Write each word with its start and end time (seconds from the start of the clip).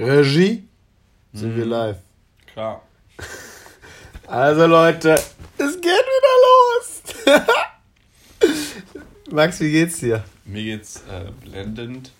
Regie? 0.00 0.66
Sind 1.34 1.56
wir 1.56 1.66
live? 1.66 1.98
Klar. 2.52 2.82
Also 4.26 4.64
Leute, 4.66 5.14
es 5.58 5.74
geht 5.80 6.06
wieder 6.06 6.36
los. 6.46 7.02
Max, 9.32 9.58
wie 9.58 9.72
geht's 9.72 9.98
dir? 9.98 10.22
Mir 10.44 10.62
geht's 10.62 11.02
äh, 11.10 11.32
blendend. 11.40 12.12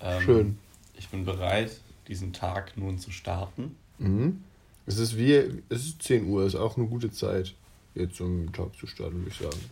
Ähm, 0.00 0.22
Schön. 0.22 0.58
Ich 0.96 1.08
bin 1.08 1.24
bereit, 1.24 1.80
diesen 2.06 2.32
Tag 2.32 2.76
nun 2.76 3.00
zu 3.00 3.10
starten. 3.10 3.74
Mhm. 3.98 4.44
Es 4.86 4.98
ist 4.98 5.16
wie, 5.18 5.32
es 5.68 5.86
ist 5.86 6.02
10 6.04 6.28
Uhr, 6.28 6.46
ist 6.46 6.54
auch 6.54 6.76
eine 6.76 6.86
gute 6.86 7.10
Zeit, 7.10 7.52
jetzt 7.96 8.20
um 8.20 8.46
den 8.46 8.52
Tag 8.52 8.76
zu 8.78 8.86
starten, 8.86 9.16
würde 9.16 9.30
ich 9.30 9.38
sagen. 9.38 9.64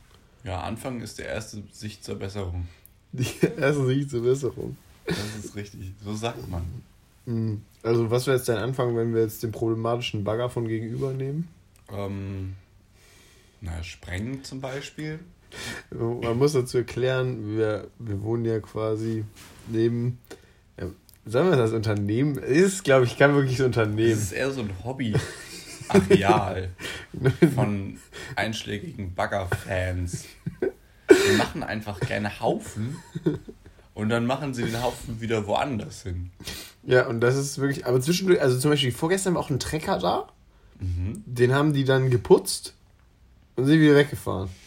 Ja, 0.42 0.62
Anfang 0.62 1.00
ist 1.00 1.20
der 1.20 1.28
erste 1.28 1.62
Sicht 1.70 2.02
zur 2.02 2.16
Besserung. 2.16 2.66
Die 3.12 3.28
erste 3.56 3.86
Sicht 3.86 4.10
zur 4.10 4.22
Besserung. 4.22 4.76
Das 5.06 5.44
ist 5.44 5.54
richtig. 5.54 5.92
So 6.04 6.12
sagt 6.12 6.48
man. 6.50 6.64
Mhm. 7.26 7.62
Also 7.82 8.10
was 8.10 8.26
wäre 8.26 8.36
jetzt 8.36 8.48
dein 8.48 8.56
Anfang, 8.58 8.96
wenn 8.96 9.14
wir 9.14 9.22
jetzt 9.22 9.42
den 9.42 9.52
problematischen 9.52 10.24
Bagger 10.24 10.50
von 10.50 10.66
gegenüber 10.66 11.12
nehmen? 11.12 11.48
Ähm, 11.92 12.54
na, 13.60 13.82
sprengen 13.82 14.42
zum 14.42 14.60
Beispiel. 14.60 15.20
Man 15.90 16.36
muss 16.38 16.52
dazu 16.52 16.78
erklären, 16.78 17.56
wir, 17.56 17.88
wir 17.98 18.22
wohnen 18.22 18.44
ja 18.44 18.58
quasi 18.60 19.24
neben, 19.68 20.18
ja, 20.78 20.86
sagen 21.24 21.50
wir 21.50 21.56
das 21.56 21.72
Unternehmen, 21.72 22.36
ist 22.38 22.82
glaube 22.84 23.04
ich 23.06 23.16
kein 23.16 23.34
wirkliches 23.34 23.58
Das 23.58 23.66
Unternehmen. 23.66 24.10
ist 24.10 24.32
eher 24.32 24.50
so 24.50 24.62
ein 24.62 24.70
Hobby-Areal 24.84 26.70
von 27.54 27.98
einschlägigen 28.34 29.14
Bagger-Fans. 29.14 30.24
Die 31.10 31.36
machen 31.38 31.62
einfach 31.62 32.00
gerne 32.00 32.40
Haufen 32.40 32.96
und 33.96 34.10
dann 34.10 34.26
machen 34.26 34.52
sie 34.52 34.62
den 34.62 34.82
Haufen 34.82 35.22
wieder 35.22 35.46
woanders 35.46 36.02
hin. 36.02 36.30
Ja, 36.84 37.06
und 37.06 37.20
das 37.20 37.34
ist 37.34 37.58
wirklich, 37.58 37.86
aber 37.86 37.98
zwischendurch, 37.98 38.42
also 38.42 38.58
zum 38.58 38.70
Beispiel 38.70 38.92
vorgestern 38.92 39.34
war 39.34 39.40
auch 39.40 39.48
ein 39.48 39.58
Trecker 39.58 39.98
da, 39.98 40.28
den 40.78 41.54
haben 41.54 41.72
die 41.72 41.84
dann 41.84 42.10
geputzt 42.10 42.74
und 43.56 43.64
sind 43.64 43.80
wieder 43.80 43.96
weggefahren. 43.96 44.48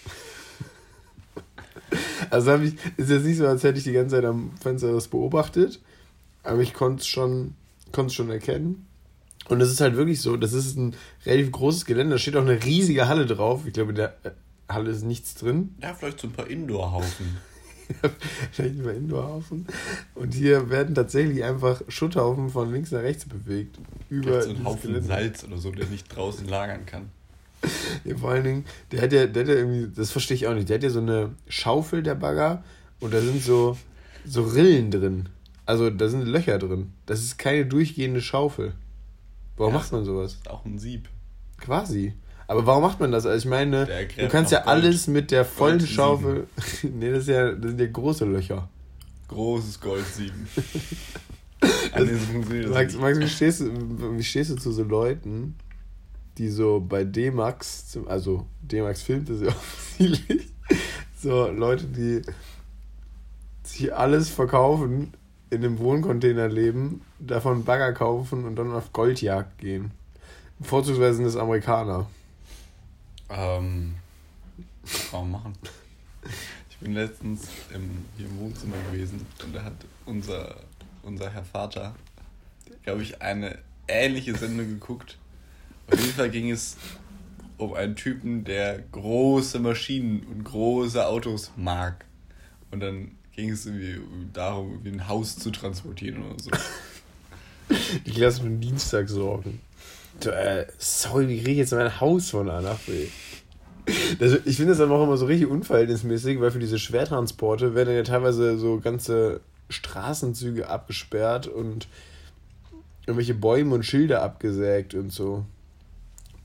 Also 2.30 2.54
ich, 2.58 2.76
ist 2.98 3.10
jetzt 3.10 3.24
nicht 3.24 3.38
so, 3.38 3.48
als 3.48 3.64
hätte 3.64 3.80
ich 3.80 3.84
die 3.84 3.94
ganze 3.94 4.18
Zeit 4.18 4.26
am 4.26 4.52
Fenster 4.62 4.94
das 4.94 5.08
beobachtet, 5.08 5.80
aber 6.44 6.62
ich 6.62 6.76
konnte 6.76 7.02
es 7.02 7.08
schon, 7.08 7.56
schon 8.10 8.30
erkennen. 8.30 8.86
Und 9.48 9.60
es 9.62 9.72
ist 9.72 9.82
halt 9.82 9.96
wirklich 9.96 10.22
so, 10.22 10.38
das 10.38 10.54
ist 10.54 10.78
ein 10.78 10.96
relativ 11.26 11.52
großes 11.52 11.86
Gelände, 11.86 12.16
da 12.16 12.20
steht 12.20 12.36
auch 12.36 12.42
eine 12.42 12.64
riesige 12.64 13.08
Halle 13.08 13.26
drauf. 13.26 13.62
Ich 13.66 13.74
glaube, 13.74 13.90
in 13.90 13.96
der 13.96 14.14
äh, 14.24 14.32
Halle 14.68 14.92
ist 14.92 15.04
nichts 15.04 15.34
drin. 15.34 15.74
Ja, 15.82 15.96
vielleicht 15.96 16.20
so 16.20 16.28
ein 16.28 16.34
paar 16.34 16.48
Indoor-Haufen. 16.48 17.38
Vielleicht 18.52 18.76
über 18.76 18.94
Indoorhaufen. 18.94 19.66
Und 20.16 20.34
hier 20.34 20.70
werden 20.70 20.96
tatsächlich 20.96 21.44
einfach 21.44 21.82
Schutthaufen 21.88 22.50
von 22.50 22.72
links 22.72 22.92
nach 22.92 23.02
rechts 23.02 23.26
bewegt. 23.26 23.78
Über 24.10 24.42
so 24.42 24.50
ein 24.50 24.56
dieses 24.56 24.68
Haufen 24.68 24.88
Gelände. 24.94 25.08
Salz 25.08 25.44
oder 25.44 25.58
so, 25.58 25.72
der 25.72 25.88
nicht 25.88 26.16
draußen 26.16 26.48
lagern 26.48 26.86
kann. 26.86 27.10
Ja, 28.06 28.16
vor 28.18 28.32
allen 28.32 28.44
Dingen, 28.44 28.66
der 28.92 29.02
hat 29.02 29.12
ja, 29.12 29.28
der 29.28 29.44
hat 29.44 29.50
ja 29.50 29.56
irgendwie, 29.56 29.90
das 29.94 30.12
verstehe 30.12 30.36
ich 30.36 30.48
auch 30.48 30.54
nicht, 30.54 30.70
der 30.70 30.76
hat 30.76 30.84
ja 30.84 30.90
so 30.90 31.00
eine 31.02 31.36
Schaufel, 31.50 32.04
der 32.04 32.16
Bagger, 32.16 32.64
und 33.00 33.14
da 33.14 33.20
sind 33.20 33.42
so, 33.44 33.78
so 34.26 34.44
Rillen 34.44 34.92
drin. 34.92 35.30
Also 35.66 35.90
da 35.90 36.08
sind 36.08 36.26
Löcher 36.26 36.58
drin. 36.58 36.94
Das 37.06 37.22
ist 37.22 37.38
keine 37.38 37.66
durchgehende 37.66 38.22
Schaufel. 38.22 38.74
Warum 39.58 39.74
Ja, 39.74 39.80
macht 39.80 39.92
man 39.92 40.06
sowas? 40.06 40.34
Ist 40.34 40.50
auch 40.50 40.66
ein 40.66 40.80
Sieb. 40.80 41.10
Quasi. 41.58 42.14
Aber 42.50 42.66
warum 42.66 42.82
macht 42.82 43.00
man 43.00 43.12
das? 43.12 43.28
Also 43.28 43.38
ich 43.38 43.46
meine, 43.46 43.88
du 44.18 44.28
kannst 44.28 44.52
ja 44.52 44.62
Gold. 44.62 44.70
alles 44.70 45.06
mit 45.06 45.30
der 45.30 45.46
vollen 45.46 45.78
Gold 45.78 45.90
Schaufel. 45.92 46.48
nee, 46.84 47.12
das, 47.12 47.20
ist 47.20 47.28
ja, 47.28 47.52
das 47.52 47.70
sind 47.70 47.80
ja 47.80 47.86
große 47.86 48.26
Löcher. 48.26 48.68
Großes 49.28 49.78
funktioniert 52.26 52.66
das 52.70 52.74
Max, 52.74 52.94
nicht. 52.94 53.02
Max 53.02 53.20
wie, 53.20 53.28
stehst 53.28 53.62
du, 53.62 54.18
wie 54.18 54.24
stehst 54.24 54.50
du 54.50 54.56
zu 54.56 54.72
so 54.72 54.82
Leuten, 54.82 55.58
die 56.40 56.50
so 56.50 56.80
bei 56.80 57.04
D-Max, 57.04 58.00
also 58.08 58.48
D-Max 58.64 59.04
filmt 59.04 59.30
das 59.30 59.42
ja 59.42 59.48
offensichtlich, 59.50 60.48
so 61.22 61.52
Leute, 61.52 61.86
die 61.86 62.24
sich 63.62 63.94
alles 63.94 64.28
verkaufen, 64.28 65.14
in 65.52 65.64
einem 65.64 65.78
Wohncontainer 65.78 66.48
leben, 66.48 67.02
davon 67.20 67.64
Bagger 67.64 67.94
kaufen 67.94 68.46
und 68.46 68.56
dann 68.56 68.72
auf 68.72 68.92
Goldjagd 68.92 69.60
gehen. 69.60 69.92
Vorzugsweise 70.62 71.18
sind 71.18 71.26
das 71.26 71.38
Amerikaner. 71.38 72.08
Ähm, 73.30 73.96
kann 75.12 75.22
man 75.22 75.32
machen. 75.32 75.54
Ich 76.70 76.78
bin 76.78 76.94
letztens 76.94 77.48
im, 77.74 78.06
hier 78.18 78.28
im 78.28 78.40
Wohnzimmer 78.40 78.78
gewesen 78.92 79.26
und 79.44 79.56
da 79.56 79.64
hat 79.64 79.74
unser, 80.06 80.56
unser 81.04 81.32
Herr 81.32 81.44
Vater, 81.44 81.96
glaube 82.84 83.04
ich, 83.04 83.22
eine 83.22 83.60
ähnliche 83.88 84.36
Sendung 84.36 84.68
geguckt. 84.68 85.18
Auf 85.92 86.00
jeden 86.00 86.14
Fall 86.14 86.30
ging 86.30 86.52
es 86.52 86.78
um 87.58 87.74
einen 87.74 87.96
Typen, 87.96 88.46
der 88.46 88.80
große 88.92 89.60
Maschinen 89.60 90.22
und 90.24 90.44
große 90.46 91.06
Autos 91.06 91.52
mag. 91.58 92.06
Und 92.72 92.80
dann 92.80 93.12
ging 93.36 93.50
es 93.50 93.66
irgendwie 93.66 94.00
darum, 94.34 94.72
irgendwie 94.72 94.92
ein 94.92 95.08
Haus 95.08 95.38
zu 95.38 95.52
transportieren 95.52 96.24
oder 96.24 96.42
so. 96.42 96.52
Die 98.06 98.12
klassischen 98.12 98.60
Dienstagssorgen. 98.60 99.60
So, 100.22 100.32
äh, 100.32 100.68
sorry, 100.78 101.28
wie 101.30 101.38
kriege 101.38 101.52
ich 101.52 101.58
jetzt 101.58 101.72
mein 101.72 102.00
Haus 102.00 102.30
von 102.30 102.50
A 102.50 102.62
nach 102.62 102.80
B? 102.80 103.08
Das, 104.20 104.34
ich 104.46 104.58
finde 104.58 104.72
das 104.72 104.78
dann 104.80 104.92
auch 104.92 105.04
immer 105.04 105.18
so 105.18 105.26
richtig 105.26 105.48
unverhältnismäßig, 105.48 106.40
weil 106.40 106.52
für 106.52 106.60
diese 106.60 106.78
Schwertransporte 106.78 107.74
werden 107.74 107.96
ja 107.96 108.04
teilweise 108.04 108.58
so 108.58 108.80
ganze 108.80 109.42
Straßenzüge 109.70 110.70
abgesperrt 110.70 111.48
und 111.48 111.88
irgendwelche 113.08 113.34
Bäume 113.34 113.76
und 113.76 113.84
Schilder 113.84 114.22
abgesägt 114.22 114.94
und 114.94 115.12
so. 115.12 115.46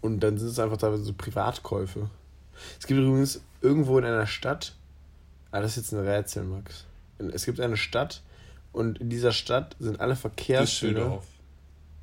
Und 0.00 0.20
dann 0.20 0.38
sind 0.38 0.48
es 0.48 0.58
einfach 0.58 0.76
teilweise 0.76 1.04
so 1.04 1.12
Privatkäufe. 1.12 2.08
Es 2.78 2.86
gibt 2.86 3.00
übrigens 3.00 3.40
irgendwo 3.60 3.98
in 3.98 4.04
einer 4.04 4.26
Stadt, 4.26 4.74
ah, 5.50 5.60
das 5.60 5.72
ist 5.72 5.76
jetzt 5.76 5.92
ein 5.92 6.06
Rätsel, 6.06 6.44
Max. 6.44 6.84
Es 7.32 7.44
gibt 7.44 7.60
eine 7.60 7.76
Stadt 7.76 8.22
und 8.72 9.00
in 9.00 9.10
dieser 9.10 9.32
Stadt 9.32 9.76
sind 9.78 10.00
alle 10.00 10.16
Verkehrsschilder. 10.16 11.22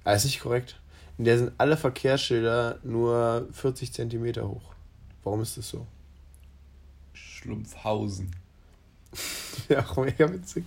Ah, 0.03 0.13
ist 0.13 0.25
nicht 0.25 0.41
korrekt. 0.41 0.81
In 1.17 1.25
der 1.25 1.38
sind 1.38 1.51
alle 1.57 1.77
Verkehrsschilder 1.77 2.79
nur 2.83 3.47
40 3.51 3.94
Zentimeter 3.94 4.47
hoch. 4.47 4.73
Warum 5.23 5.41
ist 5.41 5.57
das 5.57 5.69
so? 5.69 5.85
Schlumpfhausen. 7.13 8.31
Ja, 9.67 9.85
auch 9.85 9.97
mega 9.97 10.31
witzig. 10.31 10.63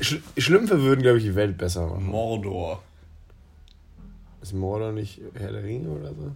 Sch 0.00 0.16
Schlümpfe 0.36 0.82
würden, 0.82 1.02
glaube 1.02 1.18
ich, 1.18 1.24
die 1.24 1.34
Welt 1.36 1.56
besser 1.56 1.86
machen. 1.86 2.06
Mordor. 2.06 2.82
Ist 4.42 4.52
Mordor 4.52 4.90
nicht 4.90 5.20
Herr 5.34 5.52
der 5.52 5.62
Ringe 5.62 5.88
oder 5.88 6.08
so? 6.08 6.34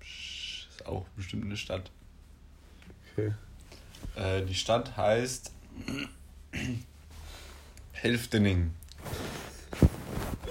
Psch, 0.00 0.66
Ist 0.68 0.86
auch 0.86 1.06
bestimmt 1.16 1.44
eine 1.44 1.56
Stadt. 1.56 1.90
Okay. 3.12 3.32
Äh, 4.16 4.44
die 4.44 4.54
Stadt 4.54 4.96
heißt 4.96 5.52
Helftening. 7.92 8.72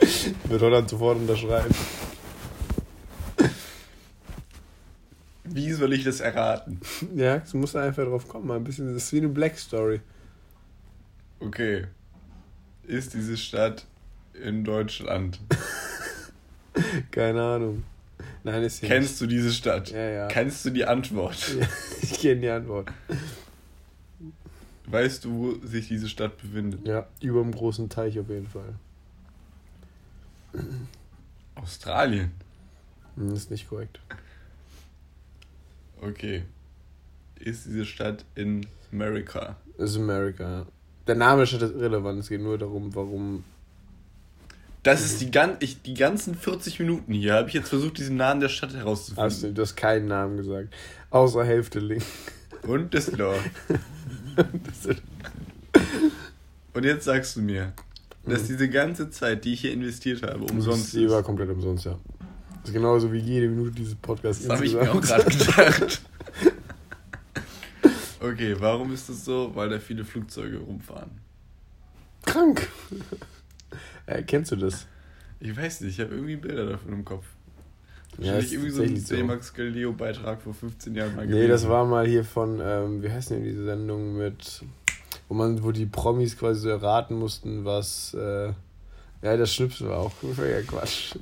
Wird 0.46 0.62
Holland 0.62 0.90
sofort 0.90 1.18
unterschreiben. 1.18 1.74
Wie 5.46 5.72
soll 5.72 5.94
ich 5.94 6.04
das 6.04 6.20
erraten? 6.20 6.80
Ja, 7.16 7.40
du 7.40 7.58
musst 7.58 7.76
einfach 7.76 8.04
drauf 8.06 8.28
kommen. 8.28 8.48
Mal 8.48 8.58
ein 8.58 8.64
bisschen, 8.64 8.92
das 8.94 9.04
ist 9.04 9.14
wie 9.14 9.18
eine 9.18 9.30
Black 9.30 9.58
Story. 9.58 10.02
Okay. 11.40 11.86
Ist 12.88 13.14
diese 13.14 13.38
Stadt 13.38 13.86
in 14.34 14.64
Deutschland? 14.64 15.40
Keine 17.12 17.42
Ahnung. 17.42 17.84
Nein, 18.44 18.64
ist 18.64 18.78
sie 18.80 18.88
Kennst 18.88 19.22
du 19.22 19.28
diese 19.28 19.52
Stadt? 19.52 19.92
Ja, 19.92 20.10
ja. 20.10 20.28
Kennst 20.28 20.66
du 20.66 20.70
die 20.70 20.86
Antwort? 20.86 21.56
nicht. 21.60 21.70
Ich 22.02 22.20
kenne 22.20 22.42
die 22.42 22.50
Antwort. 22.50 22.92
Weißt 24.88 25.26
du, 25.26 25.32
wo 25.62 25.68
sich 25.68 25.88
diese 25.88 26.10
Stadt 26.10 26.38
befindet? 26.38 26.86
Ja, 26.86 27.08
über 27.22 27.42
dem 27.42 27.52
großen 27.52 27.90
Teich 27.90 28.20
auf 28.20 28.30
jeden 28.30 28.48
Fall. 28.48 28.74
Australien. 31.56 32.32
Hm, 33.16 33.34
ist 33.34 33.52
nicht 33.52 33.70
korrekt. 33.70 34.00
Okay. 36.02 36.44
Ist 37.40 37.66
diese 37.66 37.86
Stadt 37.86 38.26
in 38.36 38.66
Amerika? 38.92 39.58
Das 39.78 39.92
ist 39.92 39.98
America. 39.98 40.66
Der 41.08 41.16
Name 41.16 41.42
der 41.42 41.46
Stadt 41.48 41.62
ist 41.64 41.76
irrelevant. 41.76 42.20
Es 42.20 42.30
geht 42.30 42.42
nur 42.42 42.58
darum, 42.58 42.94
warum. 42.96 43.44
Das 44.84 45.04
ist 45.04 45.22
die, 45.22 45.32
gan 45.32 45.56
ich, 45.60 45.82
die 45.82 45.94
ganzen 45.94 46.36
40 46.36 46.80
Minuten 46.80 47.14
hier, 47.14 47.36
habe 47.36 47.48
ich 47.48 47.54
jetzt 47.54 47.70
versucht, 47.70 47.98
diesen 47.98 48.18
Namen 48.18 48.42
der 48.42 48.50
Stadt 48.50 48.74
herauszufinden. 48.74 49.24
Hast 49.24 49.44
du, 49.44 49.54
du 49.54 49.62
hast 49.62 49.76
keinen 49.76 50.08
Namen 50.08 50.36
gesagt. 50.36 50.74
Außer 51.10 51.46
Hälfte 51.46 51.80
Link. 51.80 52.04
Und 52.64 52.94
Düsseldorf. 52.94 53.42
Und 56.74 56.84
jetzt 56.84 57.06
sagst 57.06 57.36
du 57.36 57.42
mir, 57.42 57.72
dass 58.26 58.48
diese 58.48 58.70
ganze 58.70 59.10
Zeit, 59.10 59.46
die 59.46 59.54
ich 59.54 59.62
hier 59.62 59.74
investiert 59.74 60.24
habe, 60.24 60.44
umsonst 60.46 60.94
Die 60.94 61.10
war 61.10 61.20
ist. 61.20 61.26
komplett 61.26 61.50
umsonst, 61.50 61.86
ja. 61.86 61.98
Das 62.62 62.70
ist 62.70 62.74
genauso 62.74 63.12
wie 63.12 63.20
jede 63.20 63.50
Minute 63.50 63.72
dieses 63.72 63.96
Podcasts. 63.96 64.44
Das 64.46 64.56
habe 64.58 64.66
ich 64.66 64.74
mir 64.74 64.92
auch 64.92 65.02
gerade 65.02 65.26
gedacht. 65.26 66.02
Okay, 68.20 68.56
warum 68.58 68.94
ist 68.94 69.10
das 69.10 69.26
so? 69.26 69.52
Weil 69.54 69.68
da 69.70 69.80
viele 69.80 70.06
Flugzeuge 70.06 70.58
rumfahren. 70.60 71.12
Krank. 72.26 72.68
Äh, 74.06 74.22
kennst 74.24 74.52
du 74.52 74.58
das? 74.58 74.86
Ich 75.40 75.56
weiß 75.56 75.80
nicht, 75.82 75.98
ich 75.98 76.00
habe 76.04 76.14
irgendwie 76.14 76.36
Bilder 76.36 76.66
davon 76.66 76.92
im 76.92 77.06
Kopf. 77.06 77.26
Ja, 78.18 78.34
Wahrscheinlich 78.34 78.46
ist 78.48 78.52
irgendwie 78.52 78.70
so 78.70 78.82
ein 78.82 78.88
tatsächlich 78.90 79.08
so. 79.08 79.16
D-Max 79.16 79.54
Galileo-Beitrag 79.54 80.42
vor 80.42 80.54
15 80.54 80.94
Jahren 80.96 81.16
mal 81.16 81.26
Nee, 81.26 81.48
das 81.48 81.70
war 81.70 81.86
mal 81.86 82.06
hier 82.06 82.26
von, 82.26 82.60
ähm, 82.62 83.02
wie 83.02 83.10
heißt 83.10 83.30
denn 83.32 83.46
diese 83.46 83.64
Sendung 83.64 84.18
mit, 84.18 84.62
wo 85.28 85.36
man, 85.36 85.64
wo 85.64 85.72
die 85.72 85.86
Promis 85.86 86.38
quasi 86.38 86.62
so 86.62 86.70
erraten 86.70 87.18
mussten, 87.18 87.66
was, 87.66 88.14
äh, 88.14 88.54
ja, 89.22 89.38
das 89.38 89.54
Schnipsen 89.54 89.90
war 89.90 90.00
auch 90.00 90.12
völliger 90.36 90.64
Quatsch. 90.64 91.16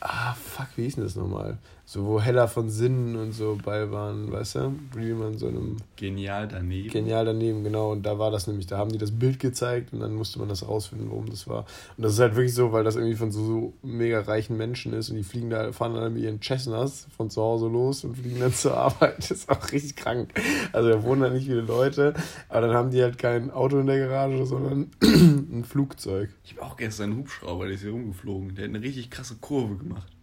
Ah, 0.00 0.34
fuck, 0.34 0.68
wie 0.76 0.84
hieß 0.84 0.96
denn 0.96 1.04
das 1.04 1.16
nochmal? 1.16 1.58
So, 1.88 2.04
wo 2.04 2.20
Hella 2.20 2.48
von 2.48 2.68
Sinnen 2.68 3.14
und 3.14 3.30
so 3.30 3.56
bei 3.64 3.92
waren, 3.92 4.32
weißt 4.32 4.56
du? 4.56 4.72
Wie 4.96 5.12
man 5.12 5.38
so 5.38 5.46
einem 5.46 5.76
Genial 5.94 6.48
daneben. 6.48 6.90
Genial 6.90 7.24
daneben, 7.24 7.62
genau. 7.62 7.92
Und 7.92 8.02
da 8.02 8.18
war 8.18 8.32
das 8.32 8.48
nämlich, 8.48 8.66
da 8.66 8.76
haben 8.76 8.90
die 8.90 8.98
das 8.98 9.12
Bild 9.12 9.38
gezeigt 9.38 9.92
und 9.92 10.00
dann 10.00 10.12
musste 10.16 10.40
man 10.40 10.48
das 10.48 10.66
rausfinden, 10.66 11.08
worum 11.10 11.30
das 11.30 11.46
war. 11.46 11.64
Und 11.96 12.02
das 12.02 12.14
ist 12.14 12.18
halt 12.18 12.34
wirklich 12.34 12.54
so, 12.54 12.72
weil 12.72 12.82
das 12.82 12.96
irgendwie 12.96 13.14
von 13.14 13.30
so, 13.30 13.46
so 13.46 13.72
mega 13.84 14.18
reichen 14.18 14.56
Menschen 14.56 14.94
ist 14.94 15.10
und 15.10 15.16
die 15.16 15.22
fliegen 15.22 15.48
da, 15.48 15.70
fahren 15.70 15.94
dann 15.94 16.14
mit 16.14 16.24
ihren 16.24 16.42
Cessnas 16.42 17.06
von 17.16 17.30
zu 17.30 17.40
Hause 17.40 17.68
los 17.68 18.02
und 18.02 18.16
fliegen 18.16 18.40
dann 18.40 18.52
zur 18.52 18.76
Arbeit. 18.76 19.18
Das 19.18 19.30
ist 19.30 19.48
auch 19.48 19.70
richtig 19.70 19.94
krank. 19.94 20.34
Also 20.72 20.88
da 20.88 21.04
wohnen 21.04 21.22
da 21.22 21.30
nicht 21.30 21.46
viele 21.46 21.60
Leute, 21.60 22.14
aber 22.48 22.66
dann 22.66 22.74
haben 22.74 22.90
die 22.90 23.00
halt 23.00 23.16
kein 23.16 23.52
Auto 23.52 23.78
in 23.78 23.86
der 23.86 24.08
Garage, 24.08 24.44
sondern 24.44 24.90
ein 25.04 25.64
Flugzeug. 25.64 26.30
Ich 26.42 26.56
habe 26.56 26.62
auch 26.62 26.76
gestern 26.76 27.12
einen 27.12 27.20
Hubschrauber, 27.20 27.66
der 27.66 27.74
ist 27.74 27.82
hier 27.82 27.92
rumgeflogen. 27.92 28.56
Der 28.56 28.64
hat 28.64 28.74
eine 28.74 28.82
richtig 28.82 29.08
krasse 29.08 29.36
Kurve 29.36 29.76
gemacht. 29.76 30.15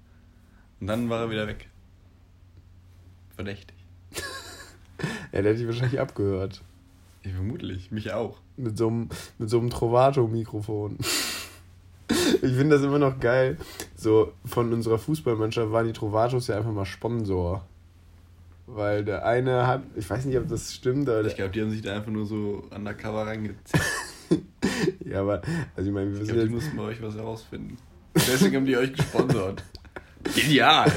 Und 0.84 0.88
dann 0.88 1.10
war 1.10 1.22
er 1.22 1.30
wieder 1.30 1.48
weg. 1.48 1.70
Verdächtig. 3.38 3.78
Ja, 5.32 5.42
der 5.42 5.54
hat 5.54 5.60
die 5.60 5.66
wahrscheinlich 5.66 6.00
abgehört. 6.00 6.62
Ja, 7.24 7.32
vermutlich. 7.32 7.90
Mich 7.92 8.14
auch. 8.14 8.38
Mit 8.58 8.78
so 8.78 8.88
einem, 8.88 9.10
mit 9.38 9.50
so 9.50 9.60
einem 9.60 9.70
Trovato-Mikrofon. 9.70 10.98
Ich 12.10 12.54
finde 12.54 12.76
das 12.76 12.84
immer 12.84 13.00
noch 13.00 13.20
geil. 13.20 13.58
So, 13.96 14.34
von 14.46 14.74
unserer 14.74 15.00
Fußballmannschaft 15.00 15.72
waren 15.72 15.88
die 15.88 15.94
Trovatos 15.94 16.48
ja 16.48 16.58
einfach 16.58 16.74
mal 16.74 16.86
Sponsor. 16.86 17.66
Weil 18.68 19.06
der 19.06 19.26
eine 19.26 19.66
hat, 19.66 19.84
ich 19.96 20.08
weiß 20.10 20.26
nicht, 20.26 20.38
ob 20.38 20.50
das 20.50 20.74
stimmt, 20.74 21.08
aber 21.08 21.26
Ich 21.26 21.36
glaube, 21.36 21.52
die 21.52 21.62
haben 21.62 21.72
sich 21.72 21.82
da 21.82 21.96
einfach 21.96 22.12
nur 22.12 22.26
so 22.26 22.68
undercover 22.76 23.26
reingezogen. 23.26 23.86
ja, 25.06 25.22
aber, 25.22 25.42
also 25.78 25.90
ich 25.90 25.94
meine, 25.94 26.12
wir 26.12 26.16
Ich 26.16 26.22
wissen 26.24 26.34
glaube, 26.34 26.48
die 26.48 26.54
ja, 26.54 26.56
mussten 26.56 26.78
bei 26.78 26.84
euch 26.84 27.02
was 27.02 27.16
herausfinden. 27.16 27.78
Deswegen 28.16 28.58
haben 28.58 28.66
die 28.66 28.78
euch 28.78 28.94
gesponsert. 28.94 29.64
Genial! 30.36 30.92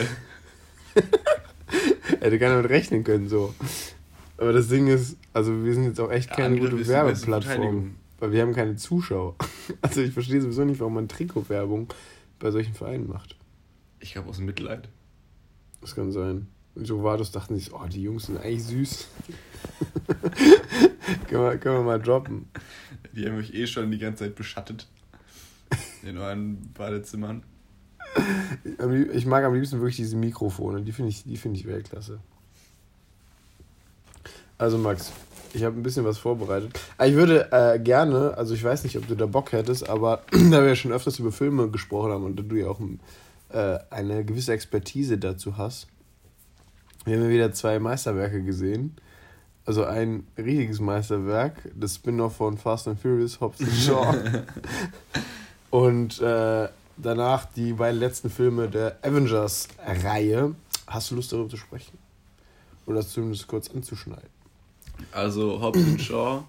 hätte 2.21 2.39
keiner 2.39 2.63
mit 2.63 2.71
rechnen 2.71 3.05
können, 3.05 3.29
so. 3.29 3.55
Aber 4.39 4.53
das 4.53 4.69
Ding 4.69 4.87
ist, 4.89 5.17
also 5.33 5.65
wir 5.65 5.75
sind 5.75 5.85
jetzt 5.85 6.01
auch 6.01 6.11
echt 6.11 6.31
keine 6.31 6.57
Angriff 6.57 6.71
gute 6.71 6.89
Werbeplattform. 6.89 7.97
Weil 8.19 8.33
wir 8.33 8.43
haben 8.43 8.55
keine 8.55 8.77
Zuschauer. 8.77 9.37
Also 9.83 10.01
ich 10.01 10.13
verstehe 10.13 10.41
sowieso 10.41 10.65
nicht, 10.65 10.81
warum 10.81 10.95
man 10.95 11.09
Trikotwerbung 11.09 11.89
bei 12.39 12.51
solchen 12.51 12.73
Vereinen 12.73 13.09
macht. 13.09 13.37
Ich 14.01 14.13
glaube 14.13 14.29
aus 14.29 14.39
Mitleid. 14.39 14.89
Das 15.81 15.95
kann 15.95 16.13
sein. 16.13 16.47
Und 16.75 16.87
so 16.87 17.03
war 17.03 17.19
das, 17.19 17.33
dachten 17.33 17.57
sich, 17.57 17.73
oh, 17.73 17.87
die 17.87 18.03
Jungs 18.03 18.27
sind 18.27 18.39
eigentlich 18.39 18.65
süß. 18.65 19.09
können, 21.29 21.43
wir, 21.43 21.59
können 21.59 21.77
wir 21.79 21.83
mal 21.83 22.01
droppen. 22.01 22.49
Die 23.13 23.27
haben 23.27 23.39
euch 23.39 23.53
eh 23.55 23.67
schon 23.67 23.91
die 23.91 23.99
ganze 23.99 24.25
Zeit 24.25 24.35
beschattet. 24.35 24.87
In 26.03 26.19
euren 26.19 26.73
Badezimmern. 26.75 27.43
Ich 29.15 29.27
mag 29.27 29.45
am 29.45 29.55
liebsten 29.55 29.79
wirklich 29.79 29.97
diese 29.97 30.17
Mikrofone. 30.17 30.83
Die 30.83 30.93
finde 30.93 31.11
ich, 31.11 31.25
die 31.25 31.37
finde 31.37 31.59
ich 31.59 31.67
Weltklasse. 31.67 32.19
Also 34.59 34.79
Max, 34.79 35.13
ich 35.53 35.65
habe 35.65 35.79
ein 35.79 35.83
bisschen 35.83 36.05
was 36.05 36.19
vorbereitet. 36.19 36.79
Ah, 36.99 37.07
Ich 37.07 37.15
würde 37.15 37.51
äh, 37.53 37.79
gerne, 37.79 38.37
also 38.37 38.55
ich 38.55 38.65
weiß 38.65 38.85
nicht, 38.85 38.97
ob 38.97 39.07
du 39.07 39.15
da 39.15 39.27
Bock 39.27 39.53
hättest, 39.53 39.89
aber 39.89 40.23
da 40.33 40.63
wir 40.63 40.69
ja 40.69 40.77
schon 40.77 40.93
öfters 40.93 41.19
über 41.19 41.33
Filme 41.33 41.71
gesprochen 41.71 42.13
haben 42.13 42.25
und 42.25 42.37
du 42.37 42.55
ja 42.57 42.69
auch 42.69 42.81
äh, 43.51 43.79
eine 43.91 44.25
gewisse 44.25 44.53
Expertise 44.53 45.19
dazu 45.19 45.59
hast, 45.59 45.89
wir 47.05 47.17
haben 47.17 47.25
ja 47.25 47.31
wieder 47.31 47.53
zwei 47.53 47.79
Meisterwerke 47.79 48.43
gesehen. 48.43 48.97
Also 49.65 49.85
ein 49.85 50.27
riesiges 50.39 50.81
Meisterwerk, 50.81 51.71
das 51.75 51.97
Spin-off 51.97 52.37
von 52.37 52.57
Fast 52.57 52.89
and 52.89 53.01
Furious, 53.01 53.41
Hobbs 53.41 53.61
and 53.61 53.73
Shaw. 53.73 54.15
Und 55.71 56.21
äh, 56.21 56.69
danach 56.97 57.47
die 57.47 57.73
beiden 57.73 58.01
letzten 58.01 58.31
Filme 58.31 58.69
der 58.69 58.99
Avengers-Reihe. 59.03 60.55
Hast 60.87 61.11
du 61.11 61.17
Lust 61.17 61.33
darüber 61.33 61.49
zu 61.49 61.57
sprechen? 61.57 61.99
Oder 62.87 62.97
das 62.99 63.11
zumindest 63.11 63.47
kurz 63.47 63.71
anzuschneiden? 63.71 64.29
Also 65.13 65.61
Hobbs 65.61 65.79
und 65.79 66.01
Shaw, 66.01 66.45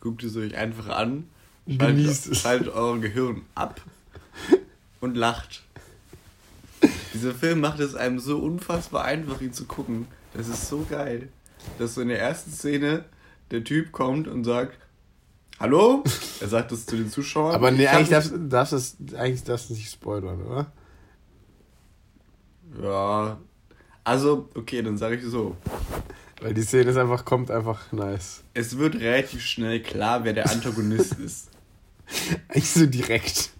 guckt 0.00 0.22
es 0.22 0.36
euch 0.36 0.56
einfach 0.56 0.88
an. 0.88 1.28
Schaltet, 1.68 2.36
schaltet 2.36 2.68
euer 2.68 2.98
Gehirn 2.98 3.42
ab 3.54 3.80
und 5.00 5.16
lacht. 5.16 5.62
Dieser 7.12 7.34
Film 7.34 7.60
macht 7.60 7.80
es 7.80 7.94
einem 7.94 8.18
so 8.18 8.38
unfassbar 8.38 9.04
einfach, 9.04 9.40
ihn 9.40 9.52
zu 9.52 9.66
gucken. 9.66 10.06
Das 10.32 10.48
ist 10.48 10.68
so 10.68 10.86
geil. 10.88 11.28
Dass 11.78 11.94
so 11.94 12.00
in 12.00 12.08
der 12.08 12.20
ersten 12.20 12.50
Szene 12.50 13.04
der 13.50 13.64
Typ 13.64 13.92
kommt 13.92 14.28
und 14.28 14.44
sagt, 14.44 14.78
Hallo? 15.58 16.02
Er 16.40 16.48
sagt 16.48 16.72
das 16.72 16.86
zu 16.86 16.96
den 16.96 17.10
Zuschauern. 17.10 17.54
Aber 17.54 17.70
nee, 17.70 17.86
eigentlich 17.86 18.08
darfst, 18.08 18.32
darfst 18.48 18.72
das, 18.72 18.96
eigentlich 19.16 19.44
darfst 19.44 19.70
du 19.70 19.74
nicht 19.74 19.90
spoilern, 19.90 20.40
oder? 20.42 20.72
Ja. 22.82 23.38
Also, 24.04 24.48
okay, 24.54 24.82
dann 24.82 24.96
sage 24.96 25.16
ich 25.16 25.24
so. 25.24 25.56
Weil 26.40 26.54
die 26.54 26.62
Szene 26.62 26.90
ist 26.90 26.96
einfach, 26.96 27.24
kommt 27.24 27.50
einfach 27.50 27.92
nice. 27.92 28.42
Es 28.54 28.78
wird 28.78 28.94
relativ 28.94 29.42
schnell 29.42 29.82
klar, 29.82 30.24
wer 30.24 30.32
der 30.32 30.50
Antagonist 30.50 31.12
ist. 31.18 31.50
Eigentlich 32.48 32.70
so 32.70 32.86
direkt. 32.86 33.50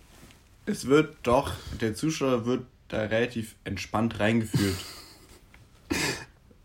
Es 0.67 0.87
wird 0.87 1.17
doch, 1.23 1.53
der 1.81 1.95
Zuschauer 1.95 2.47
wird 2.47 2.65
da 2.89 3.03
relativ 3.03 3.57
entspannt 3.65 4.19
reingeführt. 4.19 4.77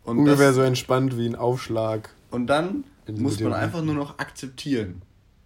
Und, 0.04 0.20
Ungefähr 0.20 0.48
das, 0.48 0.56
so 0.56 0.62
entspannt 0.62 1.18
wie 1.18 1.28
ein 1.28 1.36
Aufschlag. 1.36 2.10
und 2.32 2.48
dann 2.48 2.84
muss 3.12 3.40
man 3.40 3.54
einfach 3.54 3.82
nur 3.84 3.96
noch 3.96 4.20
akzeptieren, 4.20 5.02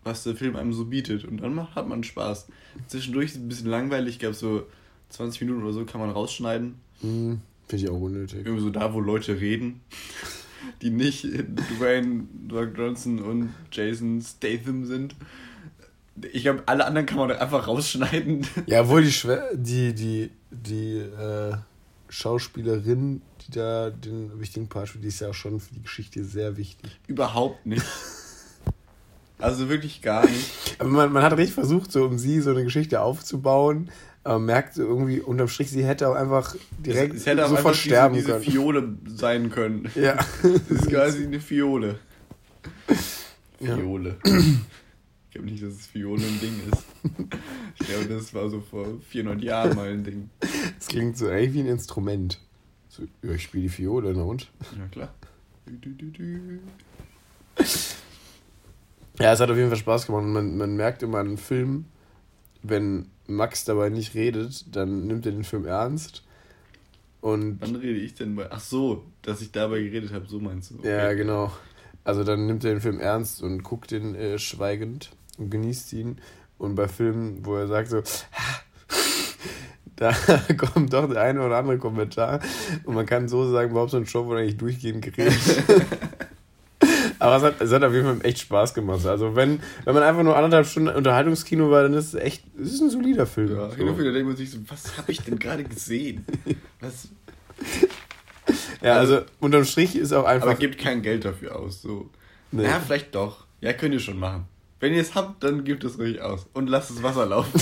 was 0.10 0.24
der 0.24 0.36
Film 0.36 0.56
einem 0.56 0.74
so 0.74 0.86
bietet. 0.86 1.24
Und 1.24 1.38
dann 1.42 1.54
macht, 1.54 1.76
hat 1.76 1.88
man 1.88 2.04
Spaß. 2.04 2.48
Zwischendurch 2.88 3.26
ist 3.28 3.36
es 3.36 3.42
ein 3.42 3.48
bisschen 3.48 3.70
langweilig. 3.70 4.16
Ich 4.16 4.20
glaube, 4.20 4.36
so 4.36 4.64
20 5.10 5.42
Minuten 5.42 5.64
oder 5.64 5.74
so 5.74 5.86
kann 5.86 6.02
man 6.02 6.10
rausschneiden. 6.10 6.76
Hm, 7.02 7.42
Finde 7.68 7.86
ich 7.86 7.90
auch 7.90 8.02
unnötig. 8.02 8.40
Irgendwie 8.46 8.64
so 8.64 8.70
da, 8.70 8.94
wo 8.94 9.00
Leute 9.00 9.40
reden, 9.40 9.82
die 10.82 10.90
nicht 10.90 11.24
Dwayne 11.24 12.26
Rock 12.52 12.78
Johnson 12.78 13.20
und 13.20 13.54
Jason 13.72 14.22
Statham 14.22 14.86
sind. 14.86 15.16
Ich 16.34 16.42
glaube, 16.42 16.64
alle 16.66 16.86
anderen 16.86 17.06
kann 17.06 17.18
man 17.18 17.32
einfach 17.32 17.68
rausschneiden. 17.68 18.46
Ja, 18.66 18.82
obwohl 18.82 19.04
die, 19.04 19.12
Schwe 19.12 19.42
die, 19.54 19.94
die, 19.94 20.32
die 20.52 20.98
äh, 20.98 21.56
Schauspielerin, 22.10 23.22
die 23.48 23.52
da 23.52 23.90
den 23.90 24.38
wichtigen 24.40 24.68
Part 24.68 24.90
spielt, 24.90 25.06
die 25.06 25.08
ist 25.10 25.22
ja 25.22 25.30
auch 25.30 25.34
schon 25.34 25.60
für 25.62 25.74
die 25.74 25.84
Geschichte 25.84 26.24
sehr 26.26 26.58
wichtig. 26.58 27.00
Überhaupt 27.08 27.66
nicht. 27.66 27.86
Also 29.40 29.70
wirklich 29.70 30.02
gar 30.02 30.26
nicht. 30.26 30.52
Aber 30.80 30.90
man, 30.90 31.12
man 31.12 31.24
hat 31.24 31.34
richtig 31.34 31.54
versucht, 31.54 31.92
so 31.92 32.06
um 32.06 32.20
sie 32.20 32.42
so 32.42 32.52
eine 32.52 32.64
Geschichte 32.64 33.02
aufzubauen. 33.02 33.90
Aber 34.24 34.38
man 34.38 34.48
merkt 34.48 34.76
so 34.76 34.84
irgendwie 34.84 35.22
unterm 35.22 35.48
Strich, 35.48 35.72
sie 35.72 35.86
hätte 35.86 36.10
auch 36.10 36.16
einfach 36.16 36.56
direkt 36.78 37.16
es 37.16 37.26
hätte 37.26 37.46
auch 37.46 37.50
sofort 37.50 37.68
einfach 37.68 37.82
diese, 37.82 37.90
sterben 37.90 38.16
diese 38.16 38.32
können. 38.32 38.44
Fiole 38.44 38.98
sein 39.08 39.50
können. 39.50 39.90
Ja. 39.96 40.18
Das 40.44 40.82
ist 40.82 40.90
quasi 40.90 41.24
eine 41.24 41.40
Fiole. 41.40 42.00
Ja. 43.62 43.76
Fiole. 43.76 44.18
Ich 44.26 45.34
glaube 45.34 45.48
nicht, 45.48 45.64
dass 45.64 45.74
es 45.74 45.88
Fiole 45.88 46.22
ein 46.22 46.40
Ding 46.42 46.54
ist. 46.72 46.84
Ich 47.80 47.88
glaube, 47.88 48.06
das 48.06 48.34
war 48.34 48.50
so 48.50 48.60
vor 48.60 48.86
400 49.10 49.42
Jahren 49.42 49.76
mal 49.76 49.90
ein 49.90 50.04
Ding. 50.04 50.30
Das 50.78 50.88
klingt 50.88 51.18
so 51.18 51.28
eigentlich 51.28 51.54
wie 51.54 51.60
ein 51.62 51.68
Instrument. 51.68 52.40
So, 52.90 53.04
ja, 53.24 53.32
ich 53.32 53.44
spiele 53.44 53.64
die 53.64 53.70
Fiole, 53.70 54.14
na 54.14 54.24
und? 54.24 54.50
Ja, 54.78 54.86
klar. 54.92 55.14
Du, 55.66 55.74
du, 55.74 55.90
du, 55.92 56.12
du. 56.12 56.60
Ja, 59.20 59.34
es 59.34 59.40
hat 59.40 59.52
auf 59.52 59.58
jeden 59.58 59.70
Fall 59.70 59.78
Spaß 59.78 60.08
gemacht. 60.08 60.24
Man, 60.24 60.58
man 60.58 60.76
merkt 60.76 61.04
immer 61.04 61.20
einen 61.20 61.38
Film, 61.38 61.86
wenn 62.64 63.08
Max 63.28 63.66
dabei 63.66 63.90
nicht 63.90 64.16
redet, 64.16 64.76
dann 64.76 65.08
nimmt 65.08 65.26
er 65.26 65.32
den 65.32 65.44
Film 65.44 65.66
ernst. 65.66 66.24
Und 67.22 67.62
Wann 67.62 67.76
rede 67.76 68.00
ich 68.00 68.14
denn 68.16 68.36
bei. 68.36 68.50
Ach 68.50 68.62
so, 68.62 69.04
dass 69.22 69.42
ich 69.42 69.52
dabei 69.52 69.82
geredet 69.82 70.14
habe, 70.14 70.26
so 70.28 70.40
meinst 70.40 70.72
du. 70.72 70.80
Okay. 70.80 70.90
ja, 70.90 71.14
genau. 71.14 71.52
Also 72.06 72.24
dann 72.24 72.46
nimmt 72.46 72.64
er 72.64 72.72
den 72.72 72.82
Film 72.82 73.00
ernst 73.00 73.44
und 73.44 73.62
guckt 73.64 73.92
ihn 73.92 74.16
äh, 74.16 74.40
schweigend 74.40 75.12
und 75.38 75.50
genießt 75.50 75.92
ihn. 75.94 76.20
Und 76.58 76.76
bei 76.76 76.88
Filmen, 76.88 77.46
wo 77.46 77.56
er 77.56 77.68
sagt 77.68 77.90
so, 77.90 78.02
da 79.98 80.14
kommt 80.58 80.94
doch 80.94 81.10
der 81.10 81.22
eine 81.22 81.46
oder 81.46 81.58
andere 81.58 81.78
Kommentar. 81.78 82.40
Und 82.86 82.96
man 82.96 83.06
kann 83.06 83.28
so 83.28 83.52
sagen, 83.52 83.74
Bobs 83.74 83.94
und 83.94 84.10
Show 84.10 84.26
wurde 84.26 84.42
eigentlich 84.42 84.58
durchgehend 84.58 85.04
geredet. 85.04 85.38
Aber 87.20 87.36
es 87.36 87.44
hat, 87.44 87.62
es 87.62 87.72
hat 87.72 87.84
auf 87.84 87.94
jeden 87.94 88.06
Fall 88.06 88.26
echt 88.26 88.40
Spaß 88.40 88.74
gemacht. 88.74 89.06
Also 89.06 89.36
wenn, 89.36 89.62
wenn 89.84 89.94
man 89.94 90.04
einfach 90.04 90.24
nur 90.24 90.36
anderthalb 90.36 90.66
Stunden 90.66 90.96
Unterhaltungskino 90.96 91.70
war, 91.70 91.84
dann 91.84 91.94
ist 91.94 92.14
es 92.14 92.16
echt, 92.16 92.46
es 92.60 92.74
ist 92.74 92.82
ein 92.82 92.90
solider 92.90 93.26
Film. 93.26 93.56
Ja, 93.56 93.70
so. 93.70 93.76
hin 93.76 93.90
und 93.90 94.00
wieder 94.00 94.14
denkt 94.14 94.28
man 94.28 94.38
sich 94.38 94.50
so, 94.50 94.60
was 94.68 94.98
habe 94.98 95.12
ich 95.12 95.22
denn 95.22 95.38
gerade 95.38 95.66
gesehen? 95.66 96.26
Was? 96.80 97.10
ja, 98.82 98.94
also 98.94 99.22
unterm 99.42 99.66
Strich 99.66 99.98
ist 99.98 100.14
auch 100.14 100.24
einfach. 100.24 100.48
Aber 100.48 100.58
gibt 100.58 100.78
kein 100.78 101.02
Geld 101.02 101.26
dafür 101.26 101.58
aus. 101.58 101.82
So. 101.82 102.10
Nee. 102.52 102.64
Ja, 102.64 102.80
vielleicht 102.80 103.14
doch. 103.14 103.46
Ja, 103.60 103.74
könnt 103.74 103.94
ihr 103.94 104.00
schon 104.00 104.18
machen. 104.18 104.46
Wenn 104.80 104.94
ihr 104.94 105.02
es 105.02 105.14
habt, 105.14 105.44
dann 105.44 105.66
gebt 105.66 105.84
es 105.84 106.00
ruhig 106.00 106.22
aus. 106.22 106.48
Und 106.54 106.68
lasst 106.68 106.90
das 106.90 107.04
Wasser 107.04 107.26
laufen. 107.26 107.62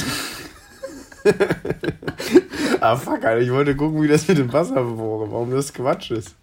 ah, 2.80 2.96
fuck, 2.96 3.26
Alter. 3.26 3.42
Ich 3.42 3.52
wollte 3.52 3.76
gucken, 3.76 4.04
wie 4.04 4.08
das 4.08 4.28
mit 4.28 4.38
dem 4.38 4.54
Wasser 4.54 4.76
war, 4.76 5.32
warum 5.32 5.50
das 5.50 5.74
Quatsch 5.74 6.12
ist. 6.12 6.36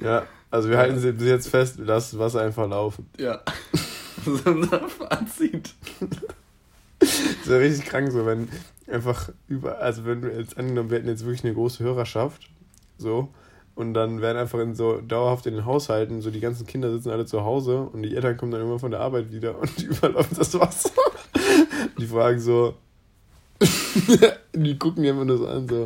Ja, 0.00 0.24
also 0.50 0.68
wir 0.68 0.78
halten 0.78 1.00
bis 1.16 1.26
jetzt 1.26 1.48
fest, 1.48 1.76
lasst 1.78 2.12
das 2.12 2.18
Wasser 2.18 2.42
einfach 2.42 2.68
laufen. 2.68 3.08
Ja. 3.18 3.40
Das 4.16 4.26
ist 4.26 4.46
unser 4.46 4.88
Fazit. 4.88 5.74
Das 6.98 7.10
ist 7.10 7.46
ja 7.48 7.58
richtig 7.58 7.86
krank 7.86 8.10
so, 8.10 8.26
wenn 8.26 8.48
einfach 8.90 9.30
über, 9.48 9.78
also 9.78 10.04
wenn 10.04 10.22
du 10.22 10.32
jetzt 10.32 10.56
angenommen, 10.56 10.90
wir 10.90 10.98
hätten 10.98 11.08
jetzt 11.08 11.24
wirklich 11.24 11.44
eine 11.44 11.54
große 11.54 11.82
Hörerschaft, 11.84 12.48
so, 12.98 13.28
und 13.74 13.92
dann 13.92 14.22
werden 14.22 14.38
einfach 14.38 14.58
in 14.58 14.74
so 14.74 15.00
dauerhaft 15.02 15.46
in 15.46 15.54
den 15.54 15.66
Haushalten, 15.66 16.22
so 16.22 16.30
die 16.30 16.40
ganzen 16.40 16.66
Kinder 16.66 16.90
sitzen 16.90 17.10
alle 17.10 17.26
zu 17.26 17.44
Hause 17.44 17.82
und 17.92 18.02
die 18.02 18.16
Eltern 18.16 18.36
kommen 18.36 18.52
dann 18.52 18.62
immer 18.62 18.78
von 18.78 18.90
der 18.90 19.00
Arbeit 19.00 19.30
wieder 19.30 19.58
und 19.58 19.78
überläuft 19.82 20.38
das 20.38 20.58
Wasser. 20.58 20.90
Die 21.98 22.06
fragen 22.06 22.40
so, 22.40 22.74
die 24.54 24.78
gucken 24.78 25.04
einfach 25.06 25.24
nur 25.24 25.38
so 25.38 25.46
an, 25.46 25.68
so, 25.68 25.84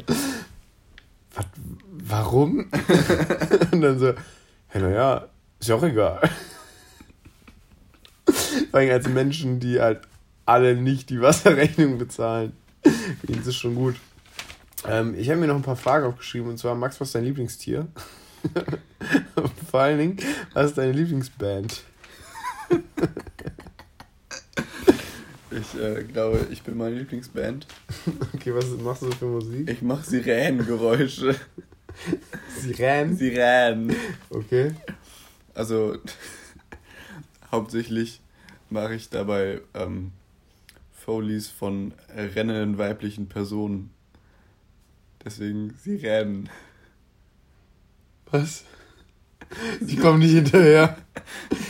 was, 1.35 1.47
warum? 1.91 2.67
Und 3.73 3.81
dann 3.81 3.99
so, 3.99 4.13
ja, 4.75 4.81
naja, 4.81 5.29
ist 5.59 5.69
ja 5.69 5.75
auch 5.75 5.83
egal. 5.83 6.21
Vor 8.71 8.81
allem 8.81 8.91
als 8.91 9.09
Menschen, 9.09 9.61
die 9.61 9.81
halt 9.81 10.03
alle 10.47 10.77
nicht 10.77 11.11
die 11.11 11.21
Wasserrechnung 11.21 11.99
bezahlen. 11.99 12.53
Das 13.23 13.47
ist 13.47 13.57
schon 13.57 13.75
gut. 13.75 13.97
Ähm, 14.87 15.15
ich 15.17 15.29
habe 15.29 15.41
mir 15.41 15.47
noch 15.47 15.57
ein 15.57 15.63
paar 15.63 15.77
Fragen 15.77 16.07
aufgeschrieben 16.07 16.49
und 16.49 16.59
zwar, 16.59 16.75
Max, 16.75 17.01
was 17.01 17.09
ist 17.09 17.15
dein 17.15 17.25
Lieblingstier? 17.25 17.87
Vor 19.71 19.81
allen 19.81 19.99
Dingen, 19.99 20.17
was 20.55 20.67
ist 20.67 20.79
deine 20.79 20.93
Lieblingsband? 20.93 21.83
Ich 25.51 25.81
äh, 25.81 26.05
glaube, 26.05 26.47
ich 26.51 26.63
bin 26.63 26.79
meine 26.79 26.97
Lieblingsband. 26.97 27.67
Okay, 28.35 28.55
was 28.55 28.67
machst 28.83 29.03
du 29.03 29.11
für 29.11 29.27
Musik? 29.27 29.69
Ich 29.69 29.83
mache 29.83 30.09
Siränengeräusche. 30.09 31.35
Sirenen? 32.59 33.17
Sirenen. 33.17 33.97
Okay. 34.31 34.75
Also, 35.55 35.99
hauptsächlich 37.53 38.21
mache 38.69 38.95
ich 38.95 39.11
dabei 39.11 39.61
ähm, 39.75 40.13
Folies 40.93 41.49
von 41.49 41.93
rennenden 42.15 42.79
weiblichen 42.79 43.29
Personen. 43.29 43.91
Deswegen 45.25 45.75
Sirenen. 45.83 46.49
Was? 48.31 48.65
Sie 49.81 49.97
kommen 49.97 50.21
nicht 50.21 50.35
hinterher. 50.35 50.97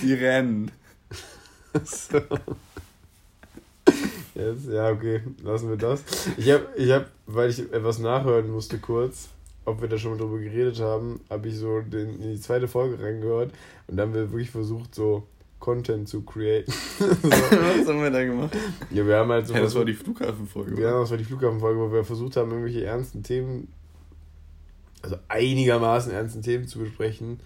Sirenen. 0.00 0.70
So. 1.84 2.20
Jetzt, 4.34 4.68
ja, 4.68 4.90
okay, 4.90 5.22
lassen 5.42 5.68
wir 5.68 5.76
das. 5.76 6.02
Ich 6.36 6.50
habe, 6.50 6.68
ich 6.76 6.90
hab, 6.90 7.10
weil 7.26 7.50
ich 7.50 7.60
etwas 7.72 7.98
nachhören 7.98 8.50
musste 8.50 8.78
kurz, 8.78 9.28
ob 9.64 9.81
wir 9.81 9.88
da 9.88 9.99
schon 9.99 10.12
mal 10.12 10.19
drüber 10.19 10.38
geredet 10.38 10.81
haben, 10.81 11.21
habe 11.29 11.49
ich 11.49 11.57
so 11.57 11.81
den, 11.81 12.21
in 12.21 12.33
die 12.33 12.40
zweite 12.40 12.69
Folge 12.69 13.02
reingehört 13.02 13.52
und 13.87 13.97
dann 13.97 14.09
haben 14.09 14.14
wir 14.14 14.31
wirklich 14.31 14.50
versucht, 14.50 14.95
so 14.95 15.26
Content 15.61 16.09
zu 16.09 16.23
createn. 16.23 16.73
so. 16.99 17.05
Was 17.31 17.87
haben 17.87 18.02
wir 18.02 18.11
da 18.11 18.25
gemacht? 18.25 18.57
Ja, 18.90 19.07
wir 19.07 19.17
haben 19.17 19.31
halt 19.31 19.47
so. 19.47 19.55
Ja, 19.55 19.61
das 19.61 19.75
war 19.75 19.85
die 19.85 19.95
Flughafenfolge. 19.95 20.81
Ja, 20.81 20.99
das 20.99 21.11
war 21.11 21.19
die 21.19 21.25
Flughafenfolge, 21.25 21.79
wo 21.79 21.93
wir 21.93 22.02
versucht 22.02 22.37
haben, 22.37 22.50
irgendwelche 22.50 22.85
ernsten 22.85 23.23
Themen, 23.23 23.69
also 25.02 25.17
einigermaßen 25.29 26.12
ernsten 26.12 26.43
Themen 26.43 26.67
zu 26.67 26.79
besprechen. 26.79 27.40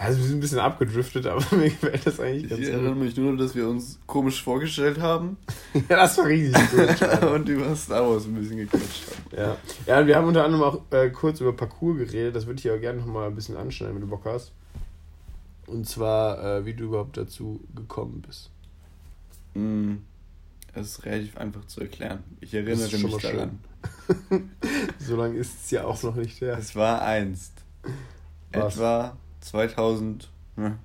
Ja, 0.00 0.06
also 0.06 0.18
wir 0.18 0.26
sind 0.26 0.38
ein 0.38 0.40
bisschen 0.40 0.58
abgedriftet, 0.58 1.26
aber 1.26 1.44
mir 1.56 1.68
gefällt 1.70 2.06
das 2.06 2.18
eigentlich 2.20 2.44
Ich 2.44 2.50
ganz 2.50 2.66
erinnere 2.68 2.94
gut. 2.94 3.02
mich 3.02 3.16
nur, 3.16 3.36
dass 3.36 3.54
wir 3.54 3.68
uns 3.68 3.98
komisch 4.06 4.42
vorgestellt 4.42 4.98
haben 5.00 5.36
Ja, 5.74 5.96
das 5.96 6.16
war 6.18 6.24
richtig 6.26 6.58
gut. 6.70 7.22
und 7.30 7.48
über 7.48 7.76
Star 7.76 8.08
Wars 8.08 8.24
ein 8.24 8.34
bisschen 8.34 8.56
gequatscht 8.56 9.04
haben. 9.10 9.36
Ja. 9.36 9.56
ja, 9.86 10.00
und 10.00 10.06
wir 10.06 10.16
haben 10.16 10.26
unter 10.28 10.44
anderem 10.44 10.64
auch 10.64 10.80
äh, 10.90 11.10
kurz 11.10 11.40
über 11.40 11.52
Parcours 11.52 11.98
geredet. 11.98 12.34
Das 12.34 12.46
würde 12.46 12.58
ich 12.60 12.70
auch 12.70 12.80
gerne 12.80 13.00
noch 13.00 13.06
mal 13.06 13.26
ein 13.28 13.34
bisschen 13.34 13.56
anschneiden, 13.56 13.94
wenn 13.96 14.02
du 14.02 14.08
Bock 14.08 14.24
hast. 14.24 14.52
Und 15.66 15.86
zwar, 15.86 16.42
äh, 16.58 16.64
wie 16.64 16.74
du 16.74 16.84
überhaupt 16.84 17.16
dazu 17.16 17.60
gekommen 17.76 18.24
bist. 18.26 18.50
Mm, 19.54 19.96
Es 20.74 20.88
ist 20.98 21.04
relativ 21.04 21.36
einfach 21.36 21.64
zu 21.66 21.80
erklären. 21.82 22.24
Ich 22.40 22.52
erinnere 22.54 22.74
Das 22.76 22.92
ist 22.92 23.00
schon 23.00 23.02
mich 23.10 23.22
mal 23.22 23.32
daran. 23.32 23.58
So 24.98 25.16
lange 25.16 25.36
ist 25.36 25.64
es 25.64 25.70
ja 25.70 25.84
auch 25.84 26.02
noch 26.02 26.16
nicht 26.16 26.40
her. 26.40 26.56
Es 26.58 26.74
war 26.74 27.02
einst. 27.02 27.52
Was? 28.52 28.74
Etwa 28.76 29.16
2000. 29.40 30.28
ne? 30.56 30.78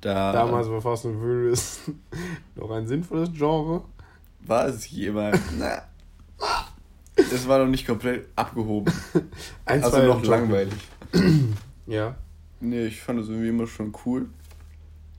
Da 0.00 0.32
Damals 0.32 0.68
war 0.68 0.80
Fast 0.82 1.06
and 1.06 1.18
Furious 1.18 1.80
noch 2.54 2.70
ein 2.70 2.86
sinnvolles 2.86 3.30
Genre. 3.32 3.82
war 4.40 4.66
es 4.66 4.90
jemand. 4.90 5.40
Na, 5.58 5.82
es 7.16 7.46
war 7.48 7.58
noch 7.58 7.70
nicht 7.70 7.86
komplett 7.86 8.28
abgehoben. 8.36 8.92
Ein, 9.64 9.82
also 9.82 10.02
noch 10.02 10.24
langweilig. 10.24 10.74
Ja. 11.86 12.14
Nee, 12.60 12.86
ich 12.86 13.00
fand 13.00 13.18
es 13.18 13.28
irgendwie 13.28 13.48
immer 13.48 13.66
schon 13.66 13.92
cool. 14.04 14.28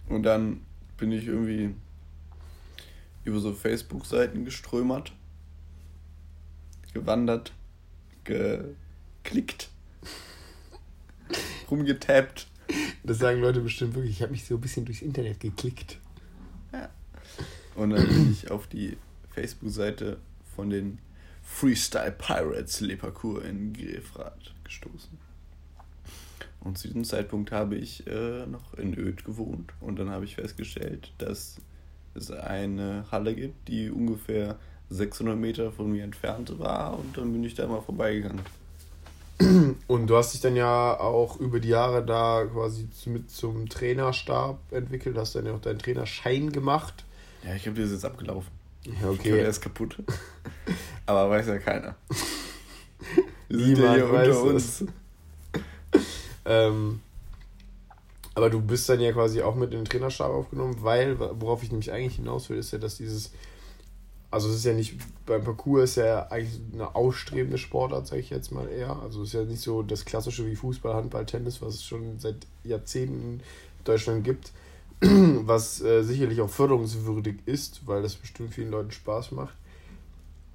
Und 0.08 0.24
dann 0.24 0.62
bin 0.96 1.12
ich 1.12 1.28
irgendwie 1.28 1.76
über 3.26 3.40
so 3.40 3.52
Facebook-Seiten 3.52 4.46
geströmert, 4.46 5.12
gewandert, 6.94 7.52
geklickt, 8.24 9.70
rumgetappt. 11.72 12.48
Das 13.04 13.18
sagen 13.20 13.42
Leute 13.42 13.62
bestimmt 13.62 13.96
wirklich. 13.96 14.18
Ich 14.18 14.22
habe 14.22 14.32
mich 14.32 14.46
so 14.46 14.56
ein 14.56 14.62
bisschen 14.62 14.86
durchs 14.86 15.02
Internet 15.02 15.40
geklickt. 15.40 15.98
Und 17.76 17.92
dann 17.92 18.08
bin 18.08 18.32
ich 18.32 18.52
auf 18.52 18.68
die 18.68 18.98
Facebook-Seite 19.34 20.18
von 20.56 20.70
den 20.70 21.00
Freestyle 21.42 22.12
Pirates 22.12 22.82
Le 22.82 22.98
Parcours 22.98 23.46
in 23.46 23.74
Grefrath 23.74 24.54
gestoßen. 24.64 25.18
Und 26.60 26.78
zu 26.78 26.88
diesem 26.88 27.04
Zeitpunkt 27.04 27.52
habe 27.52 27.76
ich 27.76 28.06
äh, 28.08 28.46
noch 28.46 28.76
in 28.76 28.98
Öd 28.98 29.26
gewohnt. 29.26 29.72
Und 29.80 29.98
dann 29.98 30.10
habe 30.10 30.26
ich 30.26 30.36
festgestellt, 30.36 31.12
dass 31.18 31.58
es 32.14 32.30
eine 32.30 33.06
Halle 33.12 33.34
gibt, 33.34 33.68
die 33.68 33.90
ungefähr 33.90 34.60
600 34.90 35.38
Meter 35.38 35.72
von 35.72 35.92
mir 35.92 36.04
entfernt 36.04 36.60
war. 36.60 37.00
Und 37.00 37.18
dann 37.18 37.32
bin 37.32 37.44
ich 37.44 37.56
da 37.56 37.66
mal 37.68 37.82
vorbeigegangen. 37.82 38.42
Und 39.88 40.08
du 40.08 40.16
hast 40.16 40.34
dich 40.34 40.42
dann 40.42 40.56
ja 40.56 41.00
auch 41.00 41.40
über 41.40 41.60
die 41.60 41.70
Jahre 41.70 42.06
da 42.06 42.46
quasi 42.46 42.88
mit 43.06 43.32
zum 43.32 43.70
Trainerstab 43.70 44.60
entwickelt, 44.72 45.18
hast 45.18 45.36
dann 45.36 45.46
ja 45.46 45.54
auch 45.54 45.62
deinen 45.62 45.80
Trainerschein 45.80 46.52
gemacht. 46.52 47.06
Ja, 47.46 47.56
ich 47.56 47.64
der 47.64 47.78
ist 47.78 47.92
jetzt 47.92 48.06
abgelaufen. 48.06 48.52
Ja, 48.84 49.10
okay. 49.10 49.32
der 49.32 49.48
ist 49.48 49.62
kaputt. 49.62 49.98
Aber 51.06 51.30
weiß 51.30 51.48
ja 51.48 51.60
keiner. 51.60 51.96
Wir 53.50 53.66
sind 53.66 53.80
ja 53.80 53.94
hier 53.96 54.12
weiß 54.12 54.38
unter 54.38 54.56
es. 54.56 54.82
uns. 54.82 54.92
Ähm, 56.46 57.02
aber 58.34 58.50
du 58.50 58.62
bist 58.62 58.88
dann 58.88 59.00
ja 59.00 59.12
quasi 59.12 59.42
auch 59.42 59.56
mit 59.56 59.72
in 59.72 59.80
den 59.80 59.86
Trainerstab 59.86 60.32
aufgenommen, 60.32 60.78
weil, 60.82 61.20
worauf 61.20 61.64
ich 61.64 61.72
nämlich 61.72 61.92
eigentlich 61.92 62.16
hinaus 62.16 62.50
will, 62.50 62.58
ist 62.58 62.72
ja, 62.72 62.80
dass 62.80 62.98
dieses, 62.98 63.32
also 64.32 64.48
es 64.48 64.56
ist 64.56 64.66
ja 64.66 64.74
nicht, 64.74 64.96
beim 65.26 65.44
Parcours 65.44 65.92
ist 65.92 65.96
ja 65.98 66.28
eigentlich 66.28 66.62
eine 66.74 66.96
ausstrebende 66.96 67.58
Sportart, 67.58 68.08
sage 68.08 68.22
ich 68.22 68.30
jetzt 68.30 68.52
mal 68.52 68.68
eher. 68.70 68.96
Also 69.02 69.24
es 69.24 69.30
ist 69.30 69.34
ja 69.34 69.44
nicht 69.44 69.62
so 69.62 69.84
das 69.84 70.06
klassische 70.06 70.48
wie 70.48 70.56
Fußball, 70.56 70.94
Handball, 70.94 71.26
Tennis, 71.26 71.62
was 71.62 71.76
es 71.76 71.84
schon 71.84 72.18
seit 72.18 72.48
Jahrzehnten 72.64 73.20
in 73.20 73.42
Deutschland 73.84 74.24
gibt, 74.24 74.54
was 75.02 75.82
äh, 75.82 76.04
sicherlich 76.04 76.40
auch 76.40 76.50
förderungswürdig 76.50 77.40
ist, 77.46 77.86
weil 77.86 78.02
das 78.02 78.16
bestimmt 78.16 78.54
vielen 78.54 78.72
Leuten 78.72 78.92
Spaß 78.92 79.34
macht. 79.34 79.56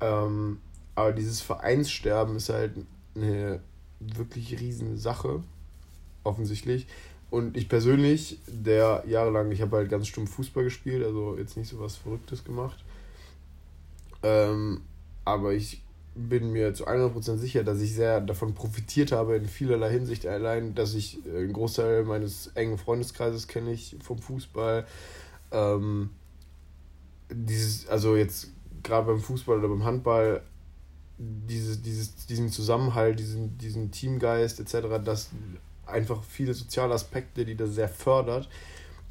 Ähm, 0.00 0.58
aber 0.94 1.12
dieses 1.12 1.42
Vereinssterben 1.42 2.36
ist 2.36 2.48
halt 2.48 2.72
eine 3.14 3.60
wirklich 4.00 4.58
riesen 4.58 4.96
Sache, 4.96 5.42
offensichtlich. 6.24 6.86
Und 7.28 7.56
ich 7.58 7.68
persönlich, 7.68 8.38
der 8.46 9.04
jahrelang, 9.06 9.50
ich 9.52 9.60
habe 9.60 9.76
halt 9.76 9.90
ganz 9.90 10.06
stumpf 10.06 10.30
Fußball 10.34 10.64
gespielt, 10.64 11.04
also 11.04 11.36
jetzt 11.36 11.58
nicht 11.58 11.68
so 11.68 11.78
was 11.78 11.96
Verrücktes 11.96 12.42
gemacht. 12.42 12.82
Ähm, 14.22 14.82
aber 15.24 15.52
ich 15.52 15.82
bin 16.14 16.50
mir 16.50 16.72
zu 16.72 16.86
100% 16.86 17.36
sicher, 17.36 17.62
dass 17.62 17.80
ich 17.80 17.94
sehr 17.94 18.20
davon 18.20 18.54
profitiert 18.54 19.12
habe 19.12 19.36
in 19.36 19.46
vielerlei 19.46 19.90
Hinsicht. 19.90 20.26
Allein, 20.26 20.74
dass 20.74 20.94
ich 20.94 21.24
äh, 21.26 21.38
einen 21.38 21.52
Großteil 21.52 22.04
meines 22.04 22.48
engen 22.54 22.78
Freundeskreises 22.78 23.48
kenne 23.48 23.72
ich 23.72 23.96
vom 24.02 24.18
Fußball. 24.18 24.86
Ähm, 25.52 26.10
dieses, 27.30 27.88
also 27.88 28.16
jetzt 28.16 28.48
gerade 28.82 29.06
beim 29.06 29.20
Fußball 29.20 29.58
oder 29.58 29.68
beim 29.68 29.84
Handball, 29.84 30.42
dieses, 31.18 31.82
dieses, 31.82 32.26
diesen 32.26 32.50
Zusammenhalt, 32.50 33.18
diesen, 33.18 33.58
diesen 33.58 33.90
Teamgeist 33.90 34.60
etc., 34.60 35.02
das 35.04 35.30
einfach 35.86 36.22
viele 36.24 36.54
soziale 36.54 36.94
Aspekte, 36.94 37.44
die 37.44 37.56
das 37.56 37.74
sehr 37.74 37.88
fördert. 37.88 38.48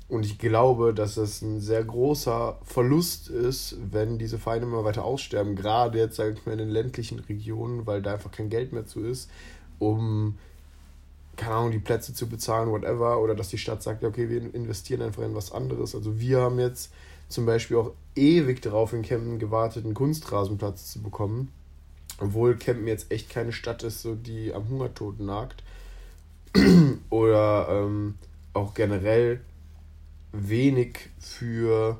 Und 0.07 0.25
ich 0.25 0.37
glaube, 0.37 0.93
dass 0.93 1.15
das 1.15 1.41
ein 1.41 1.59
sehr 1.59 1.83
großer 1.83 2.59
Verlust 2.63 3.27
ist, 3.29 3.75
wenn 3.91 4.19
diese 4.19 4.37
Vereine 4.37 4.65
immer 4.65 4.83
weiter 4.83 5.03
aussterben, 5.03 5.55
gerade 5.55 5.97
jetzt, 5.97 6.15
sage 6.17 6.35
ich 6.37 6.45
mal, 6.45 6.53
in 6.53 6.59
den 6.59 6.69
ländlichen 6.69 7.19
Regionen, 7.19 7.87
weil 7.87 8.03
da 8.03 8.13
einfach 8.13 8.31
kein 8.31 8.49
Geld 8.49 8.71
mehr 8.71 8.85
zu 8.85 9.03
ist, 9.03 9.31
um 9.79 10.37
keine 11.35 11.55
Ahnung, 11.55 11.71
die 11.71 11.79
Plätze 11.79 12.13
zu 12.13 12.27
bezahlen, 12.27 12.69
whatever, 12.69 13.19
oder 13.19 13.35
dass 13.35 13.49
die 13.49 13.57
Stadt 13.57 13.83
sagt, 13.83 14.03
okay, 14.03 14.29
wir 14.29 14.53
investieren 14.53 15.01
einfach 15.01 15.23
in 15.23 15.35
was 15.35 15.51
anderes. 15.51 15.95
Also 15.95 16.19
wir 16.19 16.39
haben 16.39 16.59
jetzt 16.59 16.91
zum 17.27 17.45
Beispiel 17.45 17.77
auch 17.77 17.91
ewig 18.15 18.61
darauf 18.61 18.93
in 18.93 19.01
Kempten 19.01 19.39
gewartet, 19.39 19.85
einen 19.85 19.95
Kunstrasenplatz 19.95 20.91
zu 20.91 21.01
bekommen. 21.01 21.51
Obwohl 22.19 22.55
Kempten 22.55 22.87
jetzt 22.87 23.11
echt 23.11 23.29
keine 23.29 23.51
Stadt 23.51 23.83
ist, 23.83 24.01
so 24.01 24.15
die 24.15 24.53
am 24.53 24.69
Hungertod 24.69 25.19
nagt. 25.19 25.63
oder 27.09 27.67
ähm, 27.69 28.15
auch 28.53 28.73
generell 28.73 29.41
wenig 30.37 31.09
für 31.19 31.99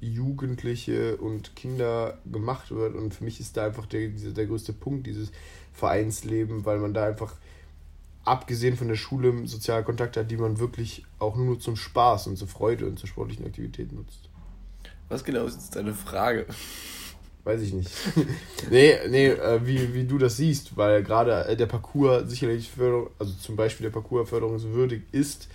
Jugendliche 0.00 1.16
und 1.16 1.54
Kinder 1.56 2.18
gemacht 2.30 2.70
wird. 2.70 2.94
Und 2.94 3.14
für 3.14 3.24
mich 3.24 3.40
ist 3.40 3.56
da 3.56 3.66
einfach 3.66 3.86
der, 3.86 4.08
der 4.08 4.46
größte 4.46 4.72
Punkt, 4.72 5.06
dieses 5.06 5.30
Vereinsleben, 5.72 6.64
weil 6.64 6.78
man 6.78 6.94
da 6.94 7.06
einfach, 7.06 7.34
abgesehen 8.24 8.76
von 8.76 8.88
der 8.88 8.96
Schule, 8.96 9.46
soziale 9.46 9.84
Kontakte 9.84 10.20
hat, 10.20 10.30
die 10.30 10.36
man 10.36 10.58
wirklich 10.58 11.04
auch 11.18 11.36
nur 11.36 11.58
zum 11.58 11.76
Spaß 11.76 12.26
und 12.26 12.36
zur 12.36 12.48
Freude 12.48 12.86
und 12.86 12.98
zur 12.98 13.08
sportlichen 13.08 13.46
Aktivität 13.46 13.92
nutzt. 13.92 14.28
Was 15.08 15.24
genau 15.24 15.46
ist 15.46 15.54
jetzt 15.54 15.76
deine 15.76 15.94
Frage? 15.94 16.46
Weiß 17.44 17.62
ich 17.62 17.72
nicht. 17.72 17.90
nee, 18.70 18.94
nee, 19.08 19.28
äh, 19.28 19.66
wie, 19.66 19.94
wie 19.94 20.04
du 20.04 20.18
das 20.18 20.36
siehst, 20.36 20.76
weil 20.76 21.02
gerade 21.02 21.46
äh, 21.46 21.56
der 21.56 21.66
Parcours 21.66 22.28
sicherlich 22.28 22.70
Förderung, 22.70 23.10
also 23.18 23.32
zum 23.32 23.56
Beispiel 23.56 23.84
der 23.84 23.90
Parcours 23.90 24.28
förderungswürdig 24.28 25.02
ist 25.12 25.48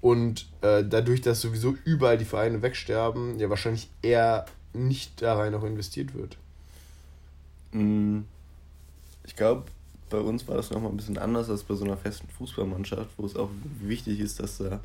und 0.00 0.48
äh, 0.60 0.84
dadurch, 0.84 1.20
dass 1.20 1.40
sowieso 1.40 1.76
überall 1.84 2.18
die 2.18 2.24
Vereine 2.24 2.62
wegsterben, 2.62 3.38
ja 3.38 3.50
wahrscheinlich 3.50 3.88
eher 4.02 4.46
nicht 4.72 5.22
da 5.22 5.36
rein 5.36 5.54
auch 5.54 5.64
investiert 5.64 6.14
wird. 6.14 6.36
Mm, 7.72 8.20
ich 9.24 9.34
glaube, 9.34 9.64
bei 10.10 10.18
uns 10.18 10.46
war 10.48 10.56
das 10.56 10.70
nochmal 10.70 10.90
ein 10.90 10.96
bisschen 10.96 11.18
anders 11.18 11.50
als 11.50 11.64
bei 11.64 11.74
so 11.74 11.84
einer 11.84 11.96
festen 11.96 12.28
Fußballmannschaft, 12.28 13.10
wo 13.16 13.26
es 13.26 13.36
auch 13.36 13.50
wichtig 13.80 14.20
ist, 14.20 14.40
dass 14.40 14.58
da 14.58 14.80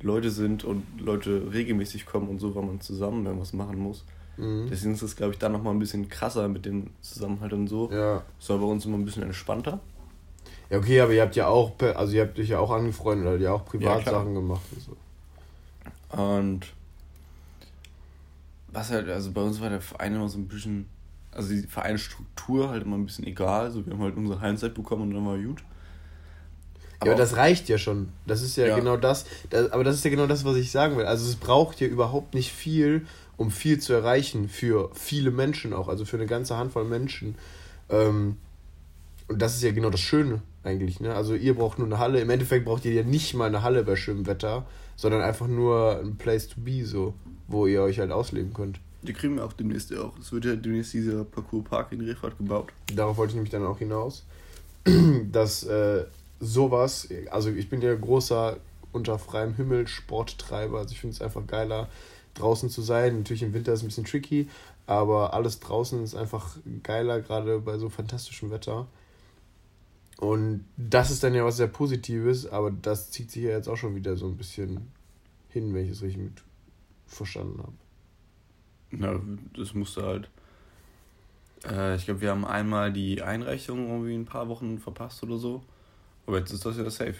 Leute 0.00 0.30
sind 0.30 0.64
und 0.64 0.84
Leute 0.98 1.52
regelmäßig 1.52 2.06
kommen 2.06 2.28
und 2.28 2.38
so, 2.38 2.54
weil 2.54 2.64
man 2.64 2.80
zusammen 2.80 3.24
dann 3.24 3.40
was 3.40 3.52
machen 3.52 3.78
muss. 3.78 4.04
Mhm. 4.36 4.68
Deswegen 4.70 4.94
ist 4.94 5.02
das, 5.02 5.16
glaube 5.16 5.32
ich, 5.32 5.38
da 5.38 5.48
nochmal 5.48 5.74
ein 5.74 5.78
bisschen 5.78 6.08
krasser 6.08 6.48
mit 6.48 6.66
dem 6.66 6.90
Zusammenhalt 7.00 7.52
und 7.52 7.68
so. 7.68 7.90
Ja. 7.90 8.22
Das 8.38 8.48
war 8.50 8.58
bei 8.58 8.66
uns 8.66 8.84
immer 8.84 8.98
ein 8.98 9.04
bisschen 9.04 9.22
entspannter. 9.22 9.80
Ja, 10.70 10.78
okay, 10.78 11.00
aber 11.00 11.12
ihr 11.12 11.22
habt 11.22 11.36
ja 11.36 11.46
auch, 11.46 11.72
also 11.94 12.12
ihr 12.12 12.22
habt 12.22 12.38
euch 12.38 12.48
ja 12.48 12.58
auch 12.58 12.70
angefreundet, 12.70 13.26
oder 13.26 13.36
ihr 13.36 13.54
auch 13.54 13.64
Privatsachen 13.64 14.34
ja, 14.34 14.40
gemacht 14.40 14.62
und 14.72 14.82
so. 14.82 14.96
Und 16.20 16.66
was 18.72 18.90
halt, 18.90 19.08
also 19.08 19.32
bei 19.32 19.40
uns 19.40 19.60
war 19.60 19.70
der 19.70 19.80
Verein 19.80 20.14
immer 20.14 20.28
so 20.28 20.38
ein 20.38 20.48
bisschen, 20.48 20.86
also 21.32 21.48
die 21.50 21.62
Vereinsstruktur 21.62 22.68
halt 22.70 22.84
immer 22.84 22.96
ein 22.96 23.06
bisschen 23.06 23.26
egal. 23.26 23.70
So, 23.70 23.84
wir 23.86 23.92
haben 23.92 24.02
halt 24.02 24.16
unsere 24.16 24.40
Heimzeit 24.40 24.74
bekommen 24.74 25.02
und 25.02 25.14
dann 25.14 25.26
war 25.26 25.38
gut. 25.38 25.62
Aber 26.98 27.10
ja, 27.10 27.12
aber 27.12 27.22
das 27.22 27.36
reicht 27.36 27.68
ja 27.68 27.78
schon. 27.78 28.08
Das 28.26 28.42
ist 28.42 28.56
ja, 28.56 28.66
ja. 28.66 28.76
genau 28.76 28.96
das, 28.96 29.26
das. 29.50 29.70
Aber 29.70 29.84
das 29.84 29.96
ist 29.96 30.04
ja 30.04 30.10
genau 30.10 30.26
das, 30.26 30.44
was 30.44 30.56
ich 30.56 30.70
sagen 30.70 30.96
will. 30.96 31.04
Also 31.04 31.28
es 31.28 31.36
braucht 31.36 31.80
ja 31.80 31.86
überhaupt 31.86 32.34
nicht 32.34 32.52
viel, 32.52 33.06
um 33.36 33.50
viel 33.50 33.78
zu 33.78 33.92
erreichen 33.92 34.48
für 34.48 34.90
viele 34.94 35.30
Menschen 35.30 35.72
auch, 35.72 35.88
also 35.88 36.04
für 36.04 36.16
eine 36.16 36.26
ganze 36.26 36.56
Handvoll 36.56 36.84
Menschen. 36.84 37.36
Ähm, 37.90 38.38
und 39.28 39.42
das 39.42 39.56
ist 39.56 39.62
ja 39.62 39.72
genau 39.72 39.90
das 39.90 40.00
Schöne 40.00 40.42
eigentlich. 40.62 41.00
Ne? 41.00 41.14
Also 41.14 41.34
ihr 41.34 41.54
braucht 41.54 41.78
nur 41.78 41.86
eine 41.86 41.98
Halle. 41.98 42.20
Im 42.20 42.30
Endeffekt 42.30 42.64
braucht 42.64 42.84
ihr 42.84 42.92
ja 42.92 43.02
nicht 43.02 43.34
mal 43.34 43.46
eine 43.46 43.62
Halle 43.62 43.82
bei 43.82 43.96
schönem 43.96 44.26
Wetter, 44.26 44.66
sondern 44.96 45.22
einfach 45.22 45.46
nur 45.46 46.00
ein 46.00 46.16
Place 46.16 46.48
to 46.48 46.60
be, 46.60 46.84
so, 46.84 47.14
wo 47.48 47.66
ihr 47.66 47.82
euch 47.82 47.98
halt 47.98 48.12
ausleben 48.12 48.54
könnt. 48.54 48.80
Die 49.02 49.12
kriegen 49.12 49.36
wir 49.36 49.44
auch 49.44 49.52
demnächst 49.52 49.96
auch. 49.96 50.18
Es 50.18 50.32
wird 50.32 50.44
ja 50.44 50.56
demnächst 50.56 50.92
dieser 50.92 51.24
Parcours-Park 51.24 51.92
in 51.92 52.00
Refrat 52.00 52.36
gebaut. 52.38 52.72
Darauf 52.94 53.16
wollte 53.16 53.30
ich 53.30 53.34
nämlich 53.36 53.52
dann 53.52 53.64
auch 53.64 53.78
hinaus. 53.78 54.24
dass 55.32 55.64
äh, 55.64 56.04
sowas, 56.40 57.08
also 57.30 57.50
ich 57.50 57.68
bin 57.68 57.82
ja 57.82 57.94
großer 57.94 58.58
unter 58.92 59.18
freiem 59.18 59.54
Himmel 59.54 59.88
Sporttreiber, 59.88 60.78
also 60.78 60.92
ich 60.92 61.00
finde 61.00 61.14
es 61.14 61.22
einfach 61.22 61.46
geiler, 61.46 61.88
draußen 62.34 62.70
zu 62.70 62.82
sein. 62.82 63.18
Natürlich 63.18 63.42
im 63.42 63.52
Winter 63.52 63.72
ist 63.72 63.80
es 63.80 63.84
ein 63.84 63.88
bisschen 63.88 64.04
tricky, 64.04 64.48
aber 64.86 65.34
alles 65.34 65.60
draußen 65.60 66.02
ist 66.02 66.14
einfach 66.14 66.56
geiler, 66.82 67.20
gerade 67.20 67.58
bei 67.60 67.78
so 67.78 67.88
fantastischem 67.88 68.50
Wetter. 68.50 68.86
Und 70.18 70.64
das 70.76 71.10
ist 71.10 71.22
dann 71.22 71.34
ja 71.34 71.44
was 71.44 71.58
sehr 71.58 71.66
Positives, 71.66 72.46
aber 72.46 72.70
das 72.70 73.10
zieht 73.10 73.30
sich 73.30 73.44
ja 73.44 73.50
jetzt 73.50 73.68
auch 73.68 73.76
schon 73.76 73.94
wieder 73.94 74.16
so 74.16 74.26
ein 74.26 74.36
bisschen 74.36 74.90
hin, 75.48 75.74
wenn 75.74 75.84
ich 75.84 75.90
es 75.90 76.02
richtig 76.02 76.22
mit 76.22 76.42
verstanden 77.06 77.58
habe. 77.58 77.72
Na, 78.90 79.20
das 79.56 79.74
musste 79.74 80.02
halt. 80.02 80.30
Äh, 81.68 81.96
ich 81.96 82.06
glaube, 82.06 82.22
wir 82.22 82.30
haben 82.30 82.46
einmal 82.46 82.92
die 82.92 83.20
Einreichung 83.22 83.88
irgendwie 83.88 84.14
ein 84.14 84.24
paar 84.24 84.48
Wochen 84.48 84.78
verpasst 84.78 85.22
oder 85.22 85.36
so. 85.36 85.62
Aber 86.26 86.38
jetzt 86.38 86.52
ist 86.52 86.64
das 86.64 86.78
ja 86.78 86.88
safe. 86.88 87.16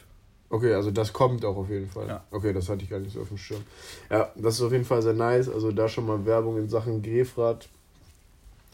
Okay, 0.49 0.75
also 0.75 0.91
das 0.91 1.13
kommt 1.13 1.45
auch 1.45 1.57
auf 1.57 1.69
jeden 1.69 1.89
Fall. 1.89 2.07
Ja. 2.07 2.25
Okay, 2.31 2.53
das 2.53 2.69
hatte 2.69 2.85
ich 2.85 2.91
gar 2.91 3.01
nicht 3.01 3.13
so 3.13 3.21
auf 3.21 3.29
dem 3.29 3.39
Schirm. 3.39 3.63
Ja, 4.11 4.31
das 4.37 4.55
ist 4.55 4.63
auf 4.63 4.73
jeden 4.73 4.85
Fall 4.85 5.03
sehr 5.03 5.13
nice. 5.13 5.49
Also 5.49 5.73
da 5.73 5.89
schon 5.89 6.07
mal 6.07 6.25
Werbung 6.25 6.57
in 6.57 6.69
Sachen 6.69 7.03
Grefrath. 7.03 7.69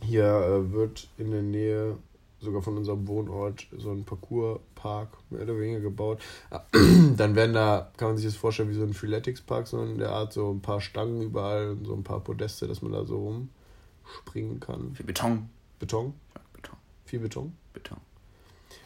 Hier 0.02 0.24
äh, 0.24 0.72
wird 0.72 1.08
in 1.16 1.30
der 1.30 1.42
Nähe 1.42 1.96
sogar 2.42 2.62
von 2.62 2.76
unserem 2.76 3.06
Wohnort 3.06 3.66
so 3.76 3.92
ein 3.92 4.04
Parcourspark 4.04 5.16
mehr 5.30 5.42
oder 5.42 5.58
weniger 5.58 5.80
gebaut. 5.80 6.20
Dann 7.16 7.34
werden 7.34 7.54
da, 7.54 7.90
kann 7.96 8.08
man 8.08 8.16
sich 8.16 8.26
das 8.26 8.36
vorstellen, 8.36 8.70
wie 8.70 8.74
so 8.74 8.82
ein 8.82 8.94
Freeletics-Park, 8.94 9.66
so 9.66 9.82
in 9.82 9.98
der 9.98 10.10
Art, 10.10 10.32
so 10.32 10.50
ein 10.50 10.60
paar 10.60 10.80
Stangen 10.80 11.22
überall 11.22 11.70
und 11.70 11.86
so 11.86 11.94
ein 11.94 12.04
paar 12.04 12.20
Podeste, 12.20 12.66
dass 12.66 12.82
man 12.82 12.92
da 12.92 13.04
so 13.04 13.18
rumspringen 13.18 14.60
kann. 14.60 14.94
Viel 14.94 15.06
Beton. 15.06 15.48
Beton? 15.78 16.14
Ja, 16.34 16.40
Beton. 16.52 16.76
Viel 17.04 17.20
Beton? 17.20 17.52
Beton. 17.72 17.98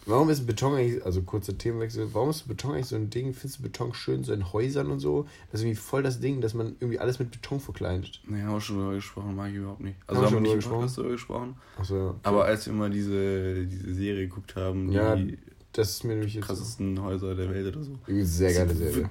Warum 0.07 0.31
ist 0.31 0.46
Beton 0.46 0.75
eigentlich, 0.75 1.05
also 1.05 1.22
kurzer 1.22 1.57
Themenwechsel, 1.57 2.09
warum 2.12 2.31
ist 2.31 2.46
Beton 2.46 2.75
eigentlich 2.75 2.87
so 2.87 2.96
ein 2.96 3.11
Ding? 3.11 3.35
Findest 3.35 3.59
du 3.59 3.62
Beton 3.64 3.92
schön 3.94 4.25
so 4.25 4.33
in 4.33 4.53
Häusern 4.53 4.90
und 4.90 5.01
so? 5.01 5.27
Das 5.51 5.61
ist 5.61 5.64
irgendwie 5.64 5.81
voll 5.81 6.03
das 6.03 6.20
Ding, 6.20 6.40
dass 6.40 6.55
man 6.55 6.77
irgendwie 6.81 6.99
alles 6.99 7.18
mit 7.18 7.31
Beton 7.31 7.61
verkleidet. 7.61 8.20
Nee, 8.27 8.42
haben 8.42 8.53
wir 8.53 8.61
schon 8.61 8.77
drüber 8.77 8.94
gesprochen, 8.94 9.35
mag 9.35 9.51
ich 9.51 9.57
überhaupt 9.57 9.81
nicht. 9.81 9.96
Also 10.07 10.22
haben, 10.22 10.37
haben 10.37 10.44
wir 10.44 10.55
nicht 10.55 10.68
Podcast 10.68 10.99
darüber 10.99 11.12
gesprochen. 11.12 11.57
Achso, 11.79 11.96
ja. 11.96 12.14
Aber 12.22 12.44
als 12.44 12.66
wir 12.66 12.72
mal 12.72 12.90
diese, 12.90 13.66
diese 13.66 13.94
Serie 13.94 14.29
geguckt 14.29 14.55
haben, 14.55 14.92
ja, 14.92 15.16
die 15.16 15.38
das 15.77 15.90
ist 15.90 16.05
mir 16.05 16.14
nämlich 16.14 16.35
jetzt 16.35 16.46
krassesten 16.46 16.96
so. 16.96 17.03
Häuser 17.03 17.35
der 17.35 17.51
Welt 17.51 17.77
oder 17.77 17.85
so. 17.85 17.99
Sehr 18.07 18.55
geile 18.55 18.75
Serie. 18.75 19.11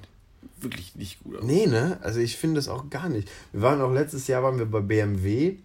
Wirklich 0.59 0.95
nicht 0.95 1.23
gut 1.23 1.38
aus. 1.38 1.43
Nee, 1.43 1.67
ne? 1.67 1.99
Also 2.01 2.19
ich 2.19 2.38
finde 2.38 2.55
das 2.55 2.69
auch 2.69 2.89
gar 2.89 3.07
nicht. 3.07 3.29
Wir 3.51 3.61
waren 3.61 3.81
auch 3.81 3.93
letztes 3.93 4.25
Jahr 4.27 4.41
waren 4.41 4.57
wir 4.57 4.65
bei 4.65 4.79
BMW. 4.79 5.57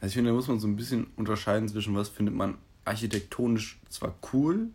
Also 0.00 0.08
ich 0.08 0.14
finde, 0.14 0.30
da 0.30 0.36
muss 0.36 0.46
man 0.46 0.60
so 0.60 0.68
ein 0.68 0.76
bisschen 0.76 1.06
unterscheiden 1.16 1.68
zwischen 1.68 1.94
was 1.96 2.10
findet 2.10 2.34
man 2.34 2.56
architektonisch 2.88 3.78
zwar 3.88 4.14
cool, 4.32 4.68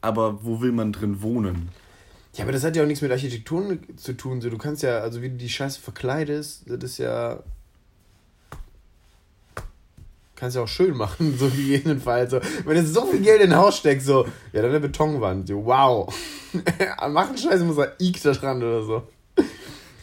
aber 0.00 0.44
wo 0.44 0.60
will 0.60 0.72
man 0.72 0.92
drin 0.92 1.22
wohnen? 1.22 1.70
Ja, 2.34 2.44
aber 2.44 2.52
das 2.52 2.62
hat 2.62 2.76
ja 2.76 2.82
auch 2.82 2.86
nichts 2.86 3.02
mit 3.02 3.10
Architektur 3.10 3.78
zu 3.96 4.12
tun. 4.16 4.40
Du 4.40 4.58
kannst 4.58 4.82
ja, 4.82 4.98
also 4.98 5.22
wie 5.22 5.28
du 5.28 5.36
die 5.36 5.48
Scheiße 5.48 5.80
verkleidest, 5.80 6.64
das 6.66 6.84
ist 6.84 6.98
ja. 6.98 7.42
Kannst 10.36 10.54
ja 10.54 10.62
auch 10.62 10.68
schön 10.68 10.96
machen, 10.96 11.36
so 11.38 11.48
gegebenenfalls. 11.48 12.30
So. 12.30 12.40
Wenn 12.64 12.76
du 12.76 12.86
so 12.86 13.06
viel 13.06 13.22
Geld 13.22 13.42
in 13.42 13.52
ein 13.52 13.58
Haus 13.58 13.78
steckst, 13.78 14.06
so, 14.06 14.24
ja, 14.52 14.62
dann 14.62 14.70
eine 14.70 14.80
Betonwand, 14.80 15.48
so, 15.48 15.64
wow. 15.64 16.14
Machen 17.10 17.36
Scheiße 17.36 17.64
muss 17.64 17.78
er 17.78 18.00
Ike 18.00 18.20
da 18.22 18.32
dran 18.32 18.62
oder 18.62 18.84
so. 18.84 19.02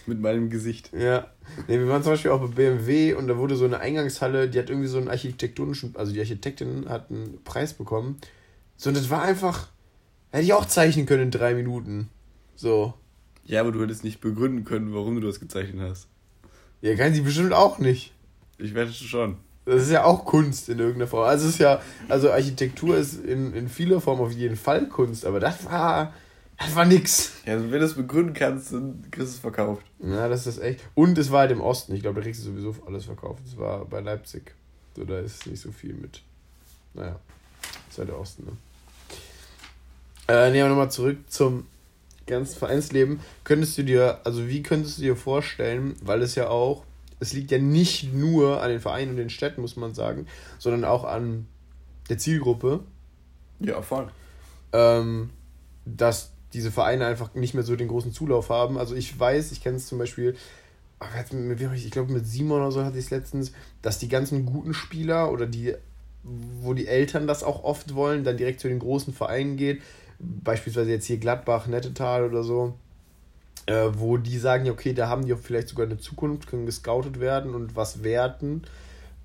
Mit 0.07 0.21
meinem 0.21 0.49
Gesicht. 0.49 0.91
Ja. 0.93 1.27
Nee, 1.67 1.79
wir 1.79 1.87
waren 1.87 2.03
zum 2.03 2.13
Beispiel 2.13 2.31
auch 2.31 2.41
bei 2.41 2.47
BMW 2.47 3.13
und 3.13 3.27
da 3.27 3.37
wurde 3.37 3.55
so 3.55 3.65
eine 3.65 3.79
Eingangshalle, 3.79 4.49
die 4.49 4.59
hat 4.59 4.69
irgendwie 4.69 4.87
so 4.87 4.97
einen 4.97 5.09
architektonischen, 5.09 5.95
also 5.95 6.13
die 6.13 6.19
Architektin 6.19 6.87
hat 6.89 7.09
einen 7.09 7.43
Preis 7.43 7.73
bekommen. 7.73 8.17
So, 8.77 8.89
und 8.89 8.97
das 8.97 9.09
war 9.09 9.21
einfach, 9.21 9.69
hätte 10.31 10.43
ich 10.43 10.53
auch 10.53 10.65
zeichnen 10.65 11.05
können 11.05 11.23
in 11.23 11.31
drei 11.31 11.53
Minuten. 11.53 12.09
So. 12.55 12.93
Ja, 13.45 13.61
aber 13.61 13.71
du 13.71 13.81
hättest 13.81 14.03
nicht 14.03 14.21
begründen 14.21 14.63
können, 14.63 14.93
warum 14.93 15.19
du 15.19 15.25
das 15.25 15.39
gezeichnet 15.39 15.81
hast. 15.81 16.07
Ja, 16.81 16.95
kann 16.95 17.13
sie 17.13 17.21
bestimmt 17.21 17.53
auch 17.53 17.79
nicht. 17.79 18.13
Ich 18.57 18.73
wette 18.75 18.91
schon. 18.93 19.37
Das 19.65 19.81
ist 19.81 19.91
ja 19.91 20.03
auch 20.03 20.25
Kunst 20.25 20.69
in 20.69 20.77
irgendeiner 20.77 21.07
Form. 21.07 21.23
Also 21.23 21.47
es 21.47 21.53
ist 21.53 21.59
ja, 21.59 21.81
also 22.07 22.31
Architektur 22.31 22.97
ist 22.97 23.23
in, 23.25 23.53
in 23.53 23.67
vieler 23.67 23.99
Form 23.99 24.19
auf 24.21 24.31
jeden 24.31 24.55
Fall 24.55 24.87
Kunst, 24.87 25.25
aber 25.25 25.39
das 25.39 25.65
war, 25.65 26.13
das 26.57 26.75
war 26.75 26.85
nix. 26.85 27.33
Ja, 27.45 27.53
also 27.53 27.71
wenn 27.71 27.79
du 27.79 27.85
es 27.85 27.95
begründen 27.95 28.33
kannst, 28.33 28.73
dann 28.73 29.03
kriegst 29.11 29.31
du 29.31 29.35
es 29.35 29.39
verkauft. 29.39 29.85
Ja, 29.99 30.27
das 30.27 30.47
ist 30.47 30.59
echt. 30.59 30.81
Und 30.93 31.17
es 31.17 31.31
war 31.31 31.41
halt 31.41 31.51
im 31.51 31.61
Osten. 31.61 31.93
Ich 31.95 32.01
glaube, 32.01 32.19
da 32.19 32.23
kriegst 32.23 32.41
du 32.41 32.45
sowieso 32.45 32.75
alles 32.85 33.05
verkauft. 33.05 33.41
Es 33.45 33.57
war 33.57 33.85
bei 33.85 33.99
Leipzig. 33.99 34.53
So, 34.95 35.03
da 35.03 35.19
ist 35.19 35.45
nicht 35.47 35.61
so 35.61 35.71
viel 35.71 35.93
mit. 35.93 36.21
Naja, 36.93 37.19
das 37.61 37.71
ist 37.91 37.97
halt 37.97 38.09
der 38.09 38.19
Osten, 38.19 38.45
ne? 38.45 38.51
Äh, 40.27 40.51
nehmen 40.51 40.63
wir 40.63 40.69
nochmal 40.69 40.91
zurück 40.91 41.17
zum 41.27 41.67
ganzen 42.25 42.57
Vereinsleben. 42.57 43.19
Könntest 43.43 43.77
du 43.77 43.83
dir, 43.83 44.21
also 44.23 44.47
wie 44.47 44.63
könntest 44.63 44.97
du 44.97 45.03
dir 45.03 45.15
vorstellen, 45.15 45.95
weil 46.01 46.21
es 46.21 46.35
ja 46.35 46.49
auch, 46.49 46.83
es 47.19 47.33
liegt 47.33 47.51
ja 47.51 47.59
nicht 47.59 48.13
nur 48.13 48.61
an 48.61 48.69
den 48.69 48.79
Vereinen 48.79 49.11
und 49.11 49.17
den 49.17 49.29
Städten, 49.29 49.61
muss 49.61 49.75
man 49.75 49.93
sagen, 49.93 50.25
sondern 50.57 50.85
auch 50.85 51.03
an 51.03 51.47
der 52.09 52.17
Zielgruppe. 52.17 52.79
Ja, 53.59 53.81
voll. 53.81 54.09
Ähm, 54.73 55.29
dass 55.85 56.31
diese 56.55 56.71
Vereine 56.71 57.05
einfach 57.05 57.35
nicht 57.35 57.53
mehr 57.53 57.63
so 57.63 57.75
den 57.75 57.89
großen 57.89 58.13
Zulauf 58.13 58.49
haben. 58.49 58.77
Also 58.77 58.95
ich 58.95 59.19
weiß, 59.19 59.51
ich 59.51 59.61
kenne 59.61 59.77
es 59.77 59.87
zum 59.87 59.99
Beispiel, 59.99 60.35
ich 61.75 61.91
glaube 61.91 62.13
mit 62.13 62.25
Simon 62.25 62.61
oder 62.61 62.71
so 62.71 62.83
hatte 62.83 62.97
ich 62.97 63.05
es 63.05 63.11
letztens, 63.11 63.51
dass 63.81 63.99
die 63.99 64.07
ganzen 64.07 64.45
guten 64.45 64.73
Spieler 64.73 65.31
oder 65.31 65.45
die, 65.45 65.75
wo 66.23 66.73
die 66.73 66.87
Eltern 66.87 67.27
das 67.27 67.43
auch 67.43 67.63
oft 67.63 67.93
wollen, 67.93 68.23
dann 68.23 68.37
direkt 68.37 68.61
zu 68.61 68.69
den 68.69 68.79
großen 68.79 69.13
Vereinen 69.13 69.57
geht, 69.57 69.81
beispielsweise 70.19 70.91
jetzt 70.91 71.05
hier 71.05 71.17
Gladbach, 71.17 71.67
Nettetal 71.67 72.23
oder 72.23 72.43
so, 72.43 72.73
äh, 73.65 73.89
wo 73.93 74.15
die 74.15 74.37
sagen, 74.37 74.65
ja, 74.65 74.71
okay, 74.71 74.93
da 74.93 75.09
haben 75.09 75.25
die 75.25 75.33
auch 75.33 75.39
vielleicht 75.39 75.67
sogar 75.67 75.85
eine 75.85 75.97
Zukunft, 75.97 76.47
können 76.47 76.65
gescoutet 76.65 77.19
werden 77.19 77.53
und 77.53 77.75
was 77.75 78.01
werten, 78.01 78.63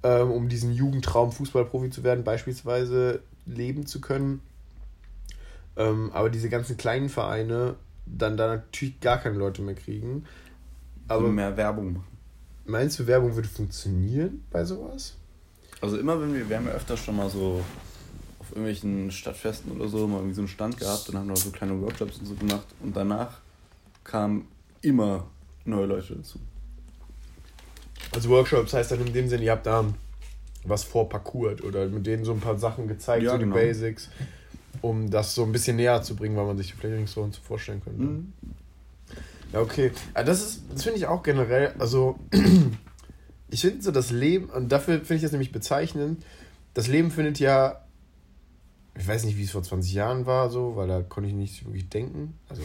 ähm, 0.03 0.33
um 0.33 0.49
diesen 0.49 0.73
Jugendtraum 0.73 1.31
Fußballprofi 1.31 1.91
zu 1.91 2.03
werden, 2.03 2.25
beispielsweise 2.25 3.23
leben 3.47 3.87
zu 3.87 4.01
können. 4.01 4.43
Ähm, 5.81 6.11
aber 6.13 6.29
diese 6.29 6.51
ganzen 6.51 6.77
kleinen 6.77 7.09
Vereine 7.09 7.77
dann 8.05 8.37
da 8.37 8.49
natürlich 8.49 9.01
gar 9.01 9.19
keine 9.19 9.39
Leute 9.39 9.63
mehr 9.63 9.75
kriegen. 9.75 10.27
Aber 11.09 11.23
also 11.23 11.33
mehr 11.33 11.57
Werbung 11.57 11.95
machen. 11.95 12.07
Meinst 12.67 12.99
du, 12.99 13.07
Werbung 13.07 13.35
würde 13.35 13.49
funktionieren 13.49 14.45
bei 14.51 14.65
sowas? 14.65 15.17
Also 15.81 15.97
immer 15.97 16.21
wenn 16.21 16.35
wir, 16.35 16.49
wir 16.49 16.57
haben 16.57 16.67
ja 16.67 16.73
öfter 16.73 16.97
schon 16.97 17.17
mal 17.17 17.31
so 17.31 17.65
auf 18.41 18.51
irgendwelchen 18.51 19.11
Stadtfesten 19.11 19.73
oder 19.73 19.89
so 19.89 20.07
mal 20.07 20.19
irgendwie 20.19 20.35
so 20.35 20.43
einen 20.43 20.49
Stand 20.49 20.79
gehabt, 20.79 21.09
dann 21.09 21.17
haben 21.17 21.29
wir 21.29 21.37
so 21.37 21.51
kleine 21.51 21.81
Workshops 21.81 22.19
und 22.19 22.27
so 22.27 22.35
gemacht 22.35 22.67
und 22.83 22.95
danach 22.95 23.39
kamen 24.05 24.47
immer 24.83 25.27
neue 25.65 25.87
Leute 25.87 26.17
dazu. 26.17 26.39
Also 28.13 28.29
Workshops 28.29 28.75
heißt 28.75 28.93
dann 28.93 29.07
in 29.07 29.13
dem 29.13 29.29
Sinne, 29.29 29.45
ihr 29.45 29.53
habt 29.53 29.67
da 29.67 29.85
was 30.65 30.85
vorparcourt 30.85 31.65
oder 31.65 31.87
mit 31.87 32.07
denen 32.07 32.25
so 32.25 32.33
ein 32.33 32.41
paar 32.41 32.59
Sachen 32.59 32.87
gezeigt, 32.87 33.25
ja, 33.25 33.33
so 33.33 33.39
genau. 33.39 33.57
die 33.57 33.63
Basics, 33.63 34.11
um 34.81 35.11
das 35.11 35.35
so 35.35 35.45
ein 35.45 35.53
bisschen 35.53 35.77
näher 35.77 36.03
zu 36.03 36.17
bringen, 36.17 36.37
weil 36.37 36.47
man 36.47 36.57
sich 36.57 36.75
vielleicht 36.75 37.01
nicht 37.01 37.13
so 37.13 37.29
vorstellen 37.43 37.83
könnte. 37.83 38.03
Mhm. 38.03 38.33
Ja, 39.53 39.61
okay. 39.61 39.93
Ja, 40.15 40.23
das 40.23 40.41
ist, 40.43 40.63
das 40.73 40.85
finde 40.85 40.99
ich 40.99 41.07
auch 41.07 41.23
generell, 41.23 41.75
also 41.79 42.19
ich 43.51 43.61
finde 43.61 43.83
so 43.83 43.91
das 43.91 44.11
Leben, 44.11 44.51
und 44.51 44.71
dafür 44.71 44.99
finde 44.99 45.17
ich 45.17 45.23
das 45.23 45.33
nämlich 45.33 45.53
bezeichnend, 45.53 46.25
das 46.75 46.87
Leben 46.87 47.11
findet 47.11 47.39
ja, 47.41 47.85
ich 48.97 49.07
weiß 49.07 49.25
nicht, 49.25 49.37
wie 49.37 49.45
es 49.45 49.51
vor 49.51 49.63
20 49.63 49.93
Jahren 49.93 50.27
war, 50.27 50.51
so, 50.51 50.77
weil 50.77 50.89
da 50.89 51.03
konnte 51.03 51.29
ich 51.29 51.35
nicht 51.35 51.65
wirklich 51.65 51.89
denken. 51.89 52.39
Also, 52.49 52.63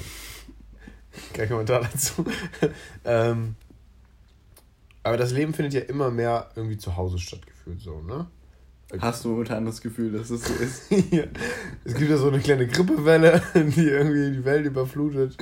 kein 1.34 1.50
Kommentar 1.50 1.82
dazu. 1.82 2.26
ähm, 3.06 3.56
aber 5.04 5.18
das 5.18 5.32
Leben 5.32 5.54
findet 5.54 5.74
ja 5.74 5.82
immer 5.82 6.12
mehr 6.12 6.50
irgendwie 6.56 6.78
zu 6.78 6.96
Hause 6.98 7.20
stattgeführt, 7.20 7.80
so, 7.80 8.02
ne? 8.02 8.28
Hast 9.00 9.26
du 9.26 9.30
momentan 9.30 9.66
das 9.66 9.82
Gefühl, 9.82 10.12
dass 10.12 10.30
es 10.30 10.44
so 10.44 10.54
ist? 10.54 10.92
ja. 11.12 11.24
Es 11.84 11.96
gibt 11.96 12.10
ja 12.10 12.18
so 12.18 12.28
eine 12.28 12.40
kleine 12.40 12.68
Grippewelle, 12.68 13.42
die 13.54 13.88
irgendwie 13.88 14.32
die 14.32 14.46
Welt 14.46 14.66
überflutet. 14.66 15.38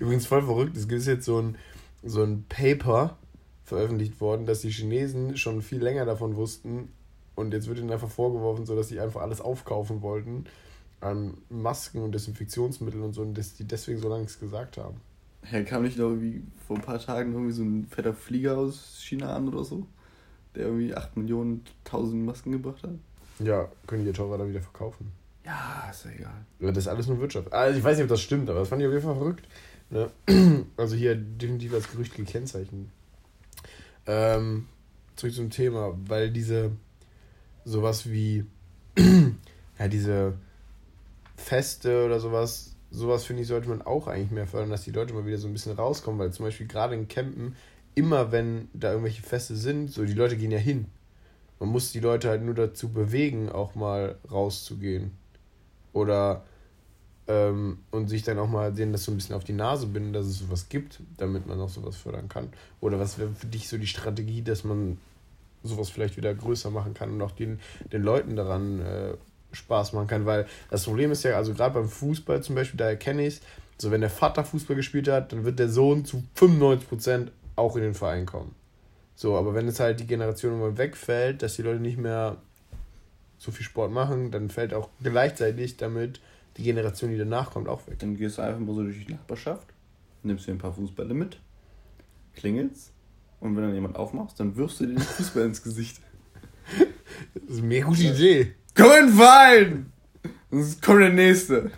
Übrigens 0.00 0.26
voll 0.26 0.42
verrückt, 0.42 0.76
es 0.76 0.88
gibt 0.88 1.04
jetzt 1.04 1.24
so 1.24 1.40
ein, 1.40 1.56
so 2.02 2.22
ein 2.22 2.44
Paper 2.48 3.16
veröffentlicht 3.64 4.20
worden, 4.20 4.46
dass 4.46 4.62
die 4.62 4.70
Chinesen 4.70 5.36
schon 5.36 5.62
viel 5.62 5.80
länger 5.80 6.04
davon 6.04 6.34
wussten 6.34 6.88
und 7.36 7.54
jetzt 7.54 7.68
wird 7.68 7.78
ihnen 7.78 7.92
einfach 7.92 8.10
vorgeworfen, 8.10 8.66
so 8.66 8.74
dass 8.74 8.88
sie 8.88 9.00
einfach 9.00 9.20
alles 9.22 9.40
aufkaufen 9.40 10.02
wollten 10.02 10.44
an 11.00 11.34
Masken 11.48 12.02
und 12.02 12.12
Desinfektionsmitteln 12.12 13.02
und 13.02 13.14
so 13.14 13.22
und 13.22 13.38
dass 13.38 13.54
die 13.54 13.64
deswegen 13.64 13.98
so 13.98 14.08
lange 14.08 14.22
nichts 14.22 14.38
gesagt 14.38 14.76
haben. 14.76 15.00
Ja, 15.50 15.62
kam 15.62 15.84
nicht 15.84 15.96
noch 15.96 16.10
irgendwie 16.10 16.42
vor 16.66 16.76
ein 16.76 16.82
paar 16.82 16.98
Tagen 16.98 17.32
irgendwie 17.32 17.52
so 17.52 17.62
ein 17.62 17.86
fetter 17.88 18.12
Flieger 18.12 18.58
aus 18.58 19.00
China 19.02 19.34
an 19.34 19.48
oder 19.48 19.64
so, 19.64 19.86
der 20.54 20.66
irgendwie 20.66 20.94
8 20.94 21.16
Millionen, 21.16 21.64
1000 21.84 22.24
Masken 22.24 22.52
gebracht 22.52 22.82
hat? 22.82 22.90
Ja, 23.38 23.68
können 23.86 24.02
die 24.02 24.08
ja 24.08 24.12
teurer 24.12 24.38
dann 24.38 24.48
wieder 24.48 24.60
verkaufen. 24.60 25.12
Ja, 25.44 25.88
ist 25.90 26.04
ja 26.04 26.10
egal. 26.12 26.44
Ja, 26.60 26.68
das 26.68 26.84
ist 26.84 26.88
alles 26.88 27.06
nur 27.06 27.20
Wirtschaft. 27.20 27.52
Also 27.52 27.78
ich 27.78 27.84
weiß 27.84 27.96
nicht, 27.96 28.04
ob 28.04 28.10
das 28.10 28.20
stimmt, 28.20 28.50
aber 28.50 28.60
das 28.60 28.68
fand 28.68 28.82
ich 28.82 28.88
auf 28.88 28.92
jeden 28.92 29.04
Fall 29.04 29.16
verrückt. 29.16 29.48
Ne? 29.90 30.10
Also 30.76 30.96
hier 30.96 31.16
definitiv 31.16 31.74
als 31.74 31.90
Gerücht 31.90 32.14
gekennzeichnet. 32.14 32.86
Ähm, 34.06 34.66
zurück 35.16 35.34
zum 35.34 35.50
Thema, 35.50 35.96
weil 36.06 36.30
diese 36.30 36.72
sowas 37.64 38.08
wie 38.08 38.44
ja 39.78 39.88
diese 39.88 40.34
Feste 41.36 42.04
oder 42.04 42.20
sowas, 42.20 42.76
sowas 42.90 43.24
finde 43.24 43.42
ich, 43.42 43.48
sollte 43.48 43.68
man 43.68 43.82
auch 43.82 44.06
eigentlich 44.06 44.30
mehr 44.30 44.46
fördern, 44.46 44.70
dass 44.70 44.84
die 44.84 44.90
Leute 44.90 45.14
mal 45.14 45.26
wieder 45.26 45.38
so 45.38 45.48
ein 45.48 45.52
bisschen 45.52 45.72
rauskommen, 45.72 46.18
weil 46.18 46.32
zum 46.32 46.46
Beispiel 46.46 46.66
gerade 46.66 46.94
in 46.94 47.08
Campen, 47.08 47.56
immer 47.94 48.32
wenn 48.32 48.68
da 48.72 48.90
irgendwelche 48.90 49.22
Feste 49.22 49.56
sind, 49.56 49.90
so 49.90 50.04
die 50.04 50.14
Leute 50.14 50.36
gehen 50.36 50.50
ja 50.50 50.58
hin. 50.58 50.86
Man 51.58 51.68
muss 51.68 51.92
die 51.92 52.00
Leute 52.00 52.28
halt 52.28 52.42
nur 52.42 52.54
dazu 52.54 52.90
bewegen, 52.90 53.50
auch 53.50 53.74
mal 53.74 54.16
rauszugehen. 54.30 55.12
Oder 55.92 56.44
ähm, 57.28 57.78
und 57.90 58.08
sich 58.08 58.22
dann 58.22 58.38
auch 58.38 58.48
mal 58.48 58.72
denen 58.72 58.92
das 58.92 59.04
so 59.04 59.12
ein 59.12 59.16
bisschen 59.16 59.36
auf 59.36 59.44
die 59.44 59.52
Nase 59.52 59.86
binden, 59.86 60.12
dass 60.12 60.26
es 60.26 60.38
sowas 60.38 60.68
gibt, 60.68 61.00
damit 61.16 61.46
man 61.46 61.60
auch 61.60 61.68
sowas 61.68 61.96
fördern 61.96 62.28
kann. 62.28 62.48
Oder 62.80 62.98
was 62.98 63.18
wäre 63.18 63.30
für 63.30 63.46
dich 63.46 63.68
so 63.68 63.78
die 63.78 63.86
Strategie, 63.86 64.42
dass 64.42 64.64
man 64.64 64.98
sowas 65.62 65.90
vielleicht 65.90 66.16
wieder 66.16 66.34
größer 66.34 66.70
machen 66.70 66.94
kann 66.94 67.10
und 67.10 67.22
auch 67.22 67.32
den, 67.32 67.60
den 67.92 68.02
Leuten 68.02 68.36
daran 68.36 68.80
äh, 68.80 69.14
Spaß 69.52 69.92
machen 69.92 70.06
kann, 70.06 70.26
weil 70.26 70.46
das 70.70 70.84
Problem 70.84 71.10
ist 71.12 71.22
ja, 71.22 71.36
also 71.36 71.54
gerade 71.54 71.74
beim 71.74 71.88
Fußball 71.88 72.42
zum 72.42 72.54
Beispiel, 72.54 72.78
da 72.78 72.88
erkenne 72.88 73.26
ich 73.26 73.34
es, 73.34 73.40
so 73.78 73.90
wenn 73.90 74.00
der 74.00 74.10
Vater 74.10 74.44
Fußball 74.44 74.76
gespielt 74.76 75.08
hat, 75.08 75.32
dann 75.32 75.44
wird 75.44 75.58
der 75.58 75.68
Sohn 75.68 76.04
zu 76.04 76.22
95% 76.36 77.28
auch 77.60 77.76
in 77.76 77.82
den 77.82 77.94
Verein 77.94 78.26
kommen. 78.26 78.54
So, 79.14 79.36
aber 79.36 79.54
wenn 79.54 79.68
es 79.68 79.80
halt 79.80 80.00
die 80.00 80.06
Generation 80.06 80.54
immer 80.54 80.78
wegfällt, 80.78 81.42
dass 81.42 81.56
die 81.56 81.62
Leute 81.62 81.80
nicht 81.80 81.98
mehr 81.98 82.38
so 83.38 83.52
viel 83.52 83.64
Sport 83.64 83.92
machen, 83.92 84.30
dann 84.30 84.48
fällt 84.48 84.74
auch 84.74 84.88
gleichzeitig 85.02 85.76
damit 85.76 86.20
die 86.56 86.62
Generation, 86.62 87.10
die 87.10 87.18
danach 87.18 87.50
kommt, 87.50 87.68
auch 87.68 87.86
weg. 87.86 87.98
Dann 87.98 88.16
gehst 88.16 88.38
du 88.38 88.42
einfach 88.42 88.60
mal 88.60 88.74
so 88.74 88.82
durch 88.82 89.04
die 89.04 89.12
Nachbarschaft, 89.12 89.66
nimmst 90.22 90.46
dir 90.46 90.52
ein 90.52 90.58
paar 90.58 90.72
Fußbälle 90.72 91.14
mit, 91.14 91.40
klingelst 92.34 92.92
und 93.40 93.56
wenn 93.56 93.62
dann 93.62 93.74
jemand 93.74 93.96
aufmachst, 93.96 94.40
dann 94.40 94.56
wirfst 94.56 94.80
du 94.80 94.86
dir 94.86 94.94
den 94.94 95.02
Fußball 95.02 95.44
ins 95.44 95.62
Gesicht. 95.62 96.00
Das 97.34 97.42
ist 97.42 97.58
eine 97.58 97.66
mega 97.66 97.86
gute 97.86 98.02
Idee. 98.04 98.54
Komm 98.74 98.86
in 98.92 99.06
den 99.06 99.14
Verein! 99.14 99.92
Sonst 100.50 100.80
kommt 100.80 101.00
der 101.00 101.10
Nächste. 101.10 101.70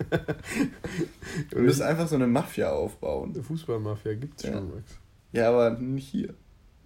Du 1.50 1.60
musst 1.60 1.82
einfach 1.82 2.08
so 2.08 2.16
eine 2.16 2.26
Mafia 2.26 2.72
aufbauen. 2.72 3.32
Eine 3.34 3.42
Fußballmafia 3.42 4.14
gibt's 4.14 4.42
ja. 4.42 4.52
schon, 4.52 4.74
Max. 4.74 4.98
Ja, 5.32 5.48
aber 5.48 5.78
nicht 5.78 6.08
hier. 6.08 6.34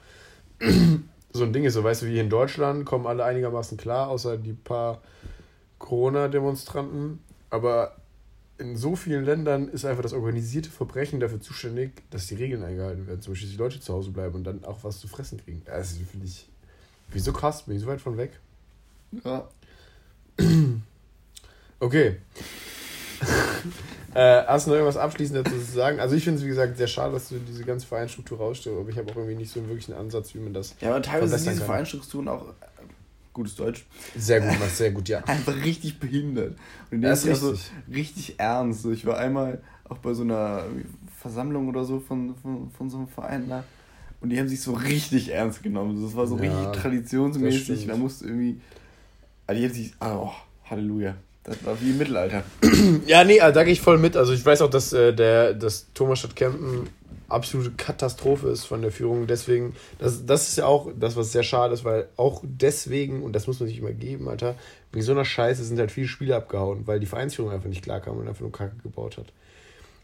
so 1.32 1.44
ein 1.44 1.52
Ding 1.52 1.64
ist. 1.64 1.74
So 1.74 1.84
weißt 1.84 2.02
du, 2.02 2.06
wie 2.06 2.12
hier 2.12 2.22
in 2.22 2.30
Deutschland 2.30 2.84
kommen 2.84 3.06
alle 3.06 3.24
einigermaßen 3.24 3.76
klar, 3.76 4.08
außer 4.08 4.38
die 4.38 4.52
paar 4.52 5.02
Corona-Demonstranten. 5.78 7.18
Aber 7.50 7.96
in 8.58 8.76
so 8.76 8.94
vielen 8.94 9.24
Ländern 9.24 9.68
ist 9.68 9.84
einfach 9.84 10.02
das 10.02 10.12
organisierte 10.12 10.70
Verbrechen 10.70 11.20
dafür 11.20 11.40
zuständig, 11.40 12.02
dass 12.10 12.28
die 12.28 12.36
Regeln 12.36 12.62
eingehalten 12.62 13.06
werden. 13.06 13.20
Zum 13.20 13.32
Beispiel, 13.32 13.48
dass 13.48 13.56
die 13.56 13.62
Leute 13.62 13.80
zu 13.80 13.92
Hause 13.92 14.10
bleiben 14.10 14.34
und 14.36 14.44
dann 14.44 14.64
auch 14.64 14.84
was 14.84 15.00
zu 15.00 15.08
fressen 15.08 15.38
kriegen. 15.38 15.62
Das 15.64 15.96
finde 16.10 16.26
ich 16.26 16.48
Wieso 17.14 17.32
krass? 17.32 17.62
Bin 17.62 17.76
ich 17.76 17.82
so 17.82 17.88
weit 17.88 18.00
von 18.00 18.16
weg? 18.16 18.32
Ja. 19.24 19.48
Okay. 21.80 22.16
äh, 24.14 24.42
hast 24.46 24.66
du 24.66 24.70
noch 24.70 24.76
irgendwas 24.76 24.96
abschließend 24.96 25.44
dazu 25.44 25.58
zu 25.58 25.72
sagen? 25.72 26.00
Also 26.00 26.14
ich 26.14 26.24
finde 26.24 26.38
es, 26.38 26.44
wie 26.44 26.48
gesagt, 26.48 26.78
sehr 26.78 26.86
schade, 26.86 27.12
dass 27.12 27.28
du 27.28 27.38
diese 27.38 27.64
ganze 27.64 27.86
Vereinstruktur 27.86 28.38
rausstellst, 28.38 28.80
aber 28.80 28.88
ich 28.88 28.96
habe 28.96 29.10
auch 29.10 29.16
irgendwie 29.16 29.34
nicht 29.34 29.52
so 29.52 29.60
einen 29.60 29.68
wirklichen 29.68 29.92
Ansatz, 29.92 30.34
wie 30.34 30.38
man 30.38 30.54
das 30.54 30.76
Ja, 30.80 30.90
aber 30.90 31.02
teilweise 31.02 31.36
sind 31.36 31.52
diese 31.52 31.64
Vereinsstrukturen 31.64 32.28
auch 32.28 32.54
gutes 33.34 33.56
Deutsch. 33.56 33.84
Sehr 34.16 34.40
gut, 34.40 34.58
machst 34.58 34.78
sehr 34.78 34.92
gut, 34.92 35.08
ja. 35.08 35.18
Einfach 35.26 35.54
richtig 35.62 35.98
behindert. 35.98 36.56
Und 36.90 37.02
die 37.02 37.08
ist 37.08 37.26
ja 37.26 37.34
so 37.34 37.54
richtig 37.92 38.38
ernst. 38.38 38.86
Ich 38.86 39.04
war 39.04 39.18
einmal 39.18 39.60
auch 39.86 39.98
bei 39.98 40.14
so 40.14 40.22
einer 40.22 40.64
Versammlung 41.20 41.68
oder 41.68 41.84
so 41.84 42.00
von, 42.00 42.34
von, 42.36 42.70
von 42.70 42.88
so 42.88 42.98
einem 42.98 43.08
Verein 43.08 43.48
da. 43.48 43.64
Und 44.20 44.30
die 44.30 44.38
haben 44.38 44.48
sich 44.48 44.62
so 44.62 44.72
richtig 44.72 45.30
ernst 45.30 45.62
genommen. 45.62 46.02
Das 46.02 46.16
war 46.16 46.26
so 46.26 46.38
ja, 46.38 46.42
richtig 46.42 46.80
traditionsmäßig. 46.80 47.86
Da 47.86 47.96
musste 47.96 48.24
irgendwie. 48.24 48.58
Also 49.46 49.60
die 49.60 49.68
haben 49.68 49.74
sich. 49.74 49.92
Oh, 50.00 50.30
Halleluja. 50.70 51.14
Das 51.42 51.62
war 51.62 51.78
wie 51.82 51.90
im 51.90 51.98
Mittelalter. 51.98 52.42
Ja, 53.06 53.22
nee, 53.24 53.40
also 53.40 53.54
da 53.54 53.64
gehe 53.64 53.72
ich 53.72 53.80
voll 53.80 53.98
mit. 53.98 54.16
Also 54.16 54.32
ich 54.32 54.44
weiß 54.44 54.62
auch, 54.62 54.70
dass 54.70 54.92
äh, 54.92 55.12
der 55.12 55.52
dass 55.52 55.88
Thomas 55.92 56.20
Stadtkämpen 56.20 56.88
absolute 57.34 57.72
Katastrophe 57.72 58.48
ist 58.48 58.64
von 58.64 58.82
der 58.82 58.90
Führung. 58.90 59.26
Deswegen, 59.26 59.74
das, 59.98 60.24
das 60.24 60.48
ist 60.48 60.58
ja 60.58 60.66
auch 60.66 60.90
das, 60.98 61.16
was 61.16 61.32
sehr 61.32 61.42
schade 61.42 61.74
ist, 61.74 61.84
weil 61.84 62.08
auch 62.16 62.42
deswegen, 62.42 63.22
und 63.22 63.34
das 63.34 63.46
muss 63.46 63.60
man 63.60 63.68
sich 63.68 63.78
immer 63.78 63.92
geben, 63.92 64.28
Alter, 64.28 64.54
wegen 64.92 65.04
so 65.04 65.12
einer 65.12 65.24
Scheiße 65.24 65.64
sind 65.64 65.78
halt 65.78 65.90
viele 65.90 66.08
Spiele 66.08 66.36
abgehauen, 66.36 66.86
weil 66.86 67.00
die 67.00 67.06
Vereinsführung 67.06 67.52
einfach 67.52 67.68
nicht 67.68 67.82
klar 67.82 68.00
kam 68.00 68.16
und 68.16 68.28
einfach 68.28 68.42
nur 68.42 68.52
Kacke 68.52 68.76
gebaut 68.82 69.18
hat. 69.18 69.26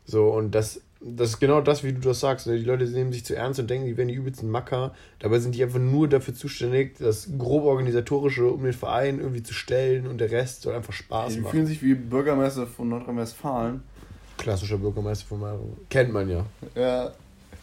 So, 0.04 0.30
und 0.30 0.54
das, 0.54 0.80
das 1.00 1.30
ist 1.30 1.40
genau 1.40 1.60
das, 1.60 1.84
wie 1.84 1.92
du 1.92 2.00
das 2.00 2.20
sagst. 2.20 2.46
Ne? 2.46 2.58
Die 2.58 2.64
Leute 2.64 2.84
nehmen 2.84 3.12
sich 3.12 3.24
zu 3.24 3.36
ernst 3.36 3.60
und 3.60 3.70
denken, 3.70 3.86
die 3.86 3.96
wären 3.96 4.08
die 4.08 4.14
übelsten 4.14 4.50
Macker. 4.50 4.92
Dabei 5.20 5.38
sind 5.38 5.54
die 5.54 5.62
einfach 5.62 5.78
nur 5.78 6.08
dafür 6.08 6.34
zuständig, 6.34 6.98
das 6.98 7.28
grob 7.38 7.64
organisatorische 7.64 8.50
um 8.50 8.64
den 8.64 8.72
Verein 8.72 9.20
irgendwie 9.20 9.42
zu 9.42 9.54
stellen 9.54 10.06
und 10.06 10.18
der 10.18 10.30
Rest 10.30 10.62
soll 10.62 10.74
einfach 10.74 10.92
Spaß 10.92 11.34
die 11.34 11.40
machen. 11.40 11.50
Die 11.50 11.56
fühlen 11.56 11.66
sich 11.66 11.82
wie 11.82 11.94
Bürgermeister 11.94 12.66
von 12.66 12.88
Nordrhein-Westfalen. 12.88 13.82
Klassischer 14.36 14.78
Bürgermeister 14.78 15.26
von 15.26 15.40
Meiringen. 15.40 15.76
Kennt 15.90 16.12
man 16.12 16.28
ja. 16.28 16.44
Ja. 16.74 17.12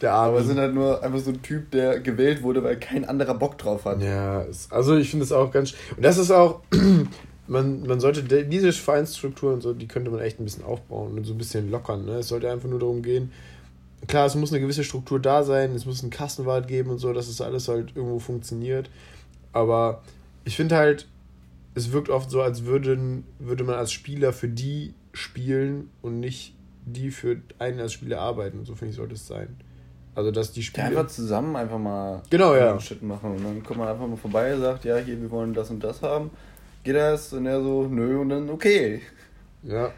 Der 0.00 0.12
Arme. 0.12 0.36
Aber 0.36 0.44
sind 0.44 0.58
halt 0.58 0.74
nur 0.74 1.02
einfach 1.02 1.18
so 1.18 1.30
ein 1.30 1.42
Typ, 1.42 1.70
der 1.70 2.00
gewählt 2.00 2.42
wurde, 2.42 2.62
weil 2.62 2.78
kein 2.78 3.04
anderer 3.04 3.34
Bock 3.34 3.58
drauf 3.58 3.84
hat. 3.84 4.02
Ja, 4.02 4.44
also 4.70 4.96
ich 4.96 5.10
finde 5.10 5.24
es 5.24 5.32
auch 5.32 5.50
ganz. 5.50 5.74
Und 5.96 6.04
das 6.04 6.18
ist 6.18 6.30
auch. 6.30 6.60
man, 7.48 7.86
man 7.86 7.98
sollte 7.98 8.22
diese 8.44 8.72
Vereinsstruktur 8.72 9.54
und 9.54 9.62
so, 9.62 9.72
die 9.72 9.88
könnte 9.88 10.10
man 10.10 10.20
echt 10.20 10.38
ein 10.38 10.44
bisschen 10.44 10.64
aufbauen 10.64 11.16
und 11.16 11.24
so 11.24 11.34
ein 11.34 11.38
bisschen 11.38 11.70
lockern. 11.70 12.04
Ne? 12.04 12.18
Es 12.18 12.28
sollte 12.28 12.50
einfach 12.50 12.68
nur 12.68 12.78
darum 12.78 13.02
gehen, 13.02 13.32
klar, 14.06 14.26
es 14.26 14.34
muss 14.34 14.52
eine 14.52 14.60
gewisse 14.60 14.84
Struktur 14.84 15.18
da 15.18 15.42
sein, 15.42 15.74
es 15.74 15.86
muss 15.86 16.02
einen 16.02 16.10
Kassenwart 16.10 16.68
geben 16.68 16.90
und 16.90 16.98
so, 16.98 17.12
dass 17.12 17.28
es 17.28 17.40
alles 17.40 17.68
halt 17.68 17.96
irgendwo 17.96 18.18
funktioniert. 18.18 18.90
Aber 19.52 20.02
ich 20.44 20.56
finde 20.56 20.76
halt, 20.76 21.08
es 21.74 21.92
wirkt 21.92 22.10
oft 22.10 22.30
so, 22.30 22.42
als 22.42 22.64
würden, 22.64 23.24
würde 23.38 23.64
man 23.64 23.76
als 23.76 23.92
Spieler 23.92 24.32
für 24.32 24.48
die 24.48 24.94
spielen 25.12 25.90
und 26.02 26.20
nicht 26.20 26.54
die 26.84 27.10
für 27.10 27.40
einen 27.58 27.80
als 27.80 27.92
Spieler 27.92 28.20
arbeiten. 28.20 28.58
Und 28.58 28.66
so 28.66 28.74
finde 28.74 28.90
ich, 28.90 28.96
sollte 28.96 29.14
es 29.14 29.26
sein. 29.26 29.56
Also, 30.18 30.30
dass 30.32 30.52
die 30.52 30.62
Spieler. 30.62 30.90
Ja, 30.90 30.98
einfach 30.98 31.06
zusammen 31.06 31.54
einfach 31.54 31.78
mal 31.78 32.22
genau, 32.28 32.56
ja. 32.56 32.78
Shit 32.80 33.02
machen. 33.02 33.36
Und 33.36 33.44
dann 33.44 33.62
kommt 33.62 33.78
man 33.78 33.88
einfach 33.88 34.06
mal 34.06 34.16
vorbei 34.16 34.54
und 34.54 34.60
sagt, 34.60 34.84
ja, 34.84 34.96
hier, 34.96 35.20
wir 35.20 35.30
wollen 35.30 35.54
das 35.54 35.70
und 35.70 35.84
das 35.84 36.02
haben 36.02 36.30
geht 36.88 36.96
das? 36.96 37.32
Und 37.32 37.46
er 37.46 37.62
so, 37.62 37.84
nö, 37.84 38.20
und 38.20 38.30
dann 38.30 38.50
okay. 38.50 39.02
Ja. 39.62 39.92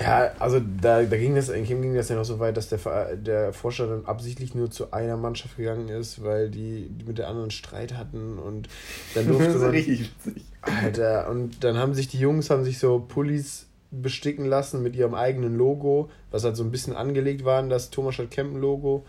Ja, 0.00 0.32
also 0.38 0.60
da, 0.60 1.02
da 1.02 1.16
ging, 1.18 1.34
das, 1.34 1.52
ging 1.52 1.94
das 1.94 2.08
ja 2.08 2.16
noch 2.16 2.24
so 2.24 2.38
weit, 2.38 2.56
dass 2.56 2.70
der, 2.70 3.16
der 3.16 3.52
Forscher 3.52 3.86
dann 3.86 4.06
absichtlich 4.06 4.54
nur 4.54 4.70
zu 4.70 4.92
einer 4.92 5.18
Mannschaft 5.18 5.58
gegangen 5.58 5.88
ist, 5.88 6.24
weil 6.24 6.48
die, 6.48 6.88
die 6.88 7.04
mit 7.04 7.18
der 7.18 7.28
anderen 7.28 7.50
Streit 7.50 7.94
hatten 7.94 8.38
und 8.38 8.68
dann 9.14 9.26
durfte 9.28 9.46
das 9.46 9.54
ist 9.56 9.60
man, 9.60 9.70
richtig 9.70 10.10
witzig. 10.24 10.44
Alter, 10.62 11.28
und 11.28 11.62
dann 11.62 11.76
haben 11.76 11.92
sich 11.92 12.08
die 12.08 12.18
Jungs 12.18 12.48
haben 12.48 12.64
sich 12.64 12.78
so 12.78 12.98
Pullis 12.98 13.66
besticken 13.90 14.46
lassen 14.46 14.82
mit 14.82 14.96
ihrem 14.96 15.14
eigenen 15.14 15.56
Logo, 15.56 16.08
was 16.30 16.44
halt 16.44 16.56
so 16.56 16.64
ein 16.64 16.70
bisschen 16.70 16.96
angelegt 16.96 17.44
war 17.44 17.62
das 17.64 17.90
Thomas 17.90 18.16
Kempen 18.30 18.58
Logo 18.60 19.04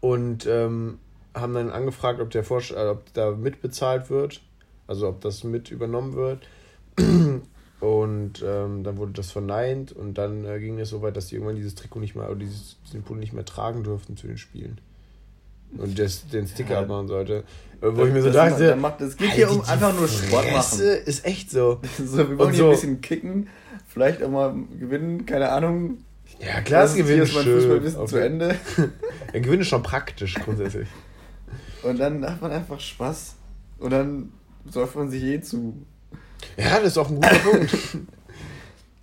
und 0.00 0.46
ähm, 0.46 0.98
haben 1.34 1.54
dann 1.54 1.70
angefragt, 1.70 2.20
ob 2.20 2.30
der 2.30 2.44
Forscher, 2.44 2.76
äh, 2.76 2.90
ob 2.90 3.12
da 3.12 3.32
mitbezahlt 3.32 4.10
wird 4.10 4.40
also 4.86 5.08
ob 5.08 5.20
das 5.20 5.44
mit 5.44 5.70
übernommen 5.70 6.14
wird. 6.14 6.48
Und 7.78 8.42
ähm, 8.42 8.84
dann 8.84 8.96
wurde 8.96 9.12
das 9.12 9.30
verneint 9.30 9.92
und 9.92 10.16
dann 10.16 10.46
äh, 10.46 10.58
ging 10.58 10.80
es 10.80 10.88
so 10.88 11.02
weit, 11.02 11.14
dass 11.14 11.26
die 11.26 11.34
irgendwann 11.34 11.56
dieses 11.56 11.74
Trikot 11.74 12.00
nicht 12.00 12.16
mehr, 12.16 12.26
oder 12.30 12.38
dieses, 12.38 12.78
diesen 12.86 13.02
Pulli 13.02 13.20
nicht 13.20 13.34
mehr 13.34 13.44
tragen 13.44 13.84
durften 13.84 14.16
zu 14.16 14.26
den 14.26 14.38
Spielen. 14.38 14.80
Und 15.76 15.98
das, 15.98 16.26
den 16.26 16.48
Sticker 16.48 16.72
ja. 16.72 16.80
abmachen 16.80 17.06
sollte. 17.06 17.44
Äh, 17.82 17.88
wo 17.88 17.90
das, 17.90 18.08
ich 18.08 18.14
mir 18.14 18.22
so 18.22 18.30
dachte, 18.32 18.76
macht, 18.76 19.02
das 19.02 19.14
geht 19.18 19.32
hier 19.32 19.50
um 19.50 19.60
einfach 19.60 19.94
nur 19.94 20.08
Sport 20.08 20.50
machen. 20.52 20.80
ist 21.04 21.26
echt 21.26 21.50
so. 21.50 21.82
so 21.98 22.16
wir 22.16 22.38
wollen 22.38 22.48
und 22.48 22.54
hier 22.54 22.62
so, 22.62 22.64
ein 22.64 22.70
bisschen 22.70 23.00
kicken, 23.02 23.48
vielleicht 23.86 24.22
auch 24.22 24.30
mal 24.30 24.56
gewinnen, 24.80 25.26
keine 25.26 25.50
Ahnung. 25.50 25.98
Ja, 26.38 26.60
klar, 26.60 26.82
das 26.82 26.94
Gewinn 26.94 27.22
ist 27.22 27.34
mein 27.34 27.44
Fußballwissen 27.44 28.06
zu 28.06 28.16
Ende. 28.18 28.56
Der 29.32 29.40
Gewinn 29.40 29.60
ist 29.60 29.68
schon 29.68 29.82
praktisch 29.82 30.34
grundsätzlich. 30.34 30.88
und 31.82 31.98
dann 31.98 32.24
hat 32.24 32.40
man 32.40 32.52
einfach 32.52 32.78
Spaß. 32.78 33.36
Und 33.78 33.90
dann 33.90 34.32
säuft 34.70 34.96
man 34.96 35.10
sich 35.10 35.22
eh 35.22 35.40
zu. 35.40 35.74
Ja, 36.56 36.78
das 36.78 36.88
ist 36.88 36.98
auch 36.98 37.08
ein 37.08 37.16
guter 37.16 37.38
Punkt. 37.38 37.70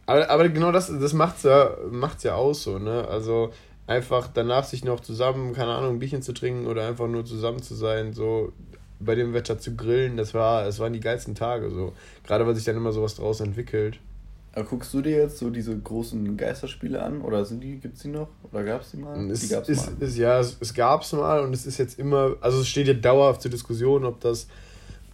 Aber, 0.05 0.29
aber 0.29 0.49
genau 0.49 0.73
das, 0.73 0.87
das 0.87 1.13
macht's 1.13 1.43
ja, 1.43 1.77
macht's 1.89 2.23
ja 2.23 2.35
aus 2.35 2.63
so, 2.63 2.77
ne? 2.77 3.07
Also 3.07 3.53
einfach 3.87 4.27
danach 4.33 4.65
sich 4.65 4.83
noch 4.83 4.99
zusammen, 4.99 5.53
keine 5.53 5.73
Ahnung, 5.75 5.95
ein 5.95 5.99
Bierchen 5.99 6.21
zu 6.21 6.33
trinken 6.33 6.67
oder 6.67 6.85
einfach 6.85 7.07
nur 7.07 7.23
zusammen 7.23 7.61
zu 7.61 7.73
sein, 7.73 8.11
so 8.11 8.51
bei 8.99 9.15
dem 9.15 9.33
Wetter 9.33 9.59
zu 9.59 9.77
grillen, 9.77 10.17
das 10.17 10.33
war, 10.33 10.65
es 10.65 10.79
waren 10.79 10.91
die 10.91 10.99
geilsten 10.99 11.35
Tage 11.35 11.69
so. 11.69 11.93
Gerade 12.25 12.45
weil 12.45 12.55
sich 12.55 12.65
dann 12.65 12.75
immer 12.75 12.91
sowas 12.91 13.15
draus 13.15 13.39
entwickelt. 13.39 13.99
Aber 14.55 14.65
guckst 14.65 14.93
du 14.93 15.01
dir 15.01 15.17
jetzt 15.17 15.39
so 15.39 15.49
diese 15.49 15.75
großen 15.77 16.37
Geisterspiele 16.37 17.01
an? 17.01 17.21
Oder 17.21 17.43
sind 17.43 17.61
die, 17.61 17.77
gibt's 17.77 18.03
die 18.03 18.09
noch? 18.09 18.27
Oder 18.51 18.63
gab's 18.63 18.91
die 18.91 18.97
mal? 18.97 19.31
Es, 19.31 19.39
die 19.41 19.47
gab's 19.47 19.67
ist, 19.67 19.99
mal. 19.99 20.05
Ist, 20.05 20.17
ja, 20.17 20.39
es, 20.39 20.57
es 20.59 20.73
gab's 20.75 21.11
mal 21.13 21.39
und 21.39 21.53
es 21.53 21.65
ist 21.65 21.79
jetzt 21.79 21.97
immer, 21.97 22.35
also 22.39 22.59
es 22.59 22.67
steht 22.67 22.87
ja 22.87 22.93
dauerhaft 22.93 23.41
zur 23.41 23.49
Diskussion, 23.49 24.05
ob 24.05 24.19
das 24.19 24.47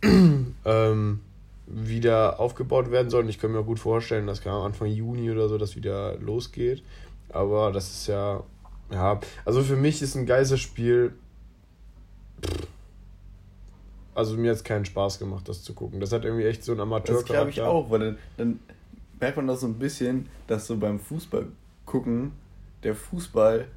ähm, 0.03 1.21
wieder 1.67 2.37
aufgebaut 2.39 2.91
werden 2.91 3.09
soll. 3.09 3.23
Und 3.23 3.29
ich 3.29 3.39
kann 3.39 3.53
mir 3.53 3.59
auch 3.59 3.65
gut 3.65 3.79
vorstellen, 3.79 4.27
dass 4.27 4.45
am 4.45 4.61
Anfang 4.61 4.87
Juni 4.87 5.31
oder 5.31 5.47
so 5.47 5.57
das 5.57 5.77
wieder 5.77 6.17
losgeht. 6.17 6.83
Aber 7.29 7.71
das 7.71 7.89
ist 7.89 8.07
ja, 8.07 8.43
ja, 8.91 9.21
also 9.45 9.63
für 9.63 9.77
mich 9.77 10.01
ist 10.01 10.15
ein 10.15 10.25
Geisterspiel. 10.25 11.13
Also 14.15 14.35
mir 14.35 14.51
hat 14.51 14.57
es 14.57 14.63
keinen 14.65 14.83
Spaß 14.83 15.17
gemacht, 15.17 15.47
das 15.47 15.63
zu 15.63 15.73
gucken. 15.73 16.01
Das 16.01 16.11
hat 16.11 16.25
irgendwie 16.25 16.45
echt 16.45 16.65
so 16.65 16.73
ein 16.73 16.79
Amateur. 16.81 17.15
Das 17.15 17.23
glaube 17.23 17.51
ich 17.51 17.61
auch, 17.61 17.89
weil 17.89 17.99
dann, 17.99 18.17
dann 18.35 18.59
merkt 19.19 19.37
man 19.37 19.47
das 19.47 19.61
so 19.61 19.67
ein 19.67 19.79
bisschen, 19.79 20.27
dass 20.47 20.67
so 20.67 20.77
beim 20.77 20.99
Fußball 20.99 21.47
gucken 21.85 22.31
der 22.83 22.95
Fußball 22.95 23.67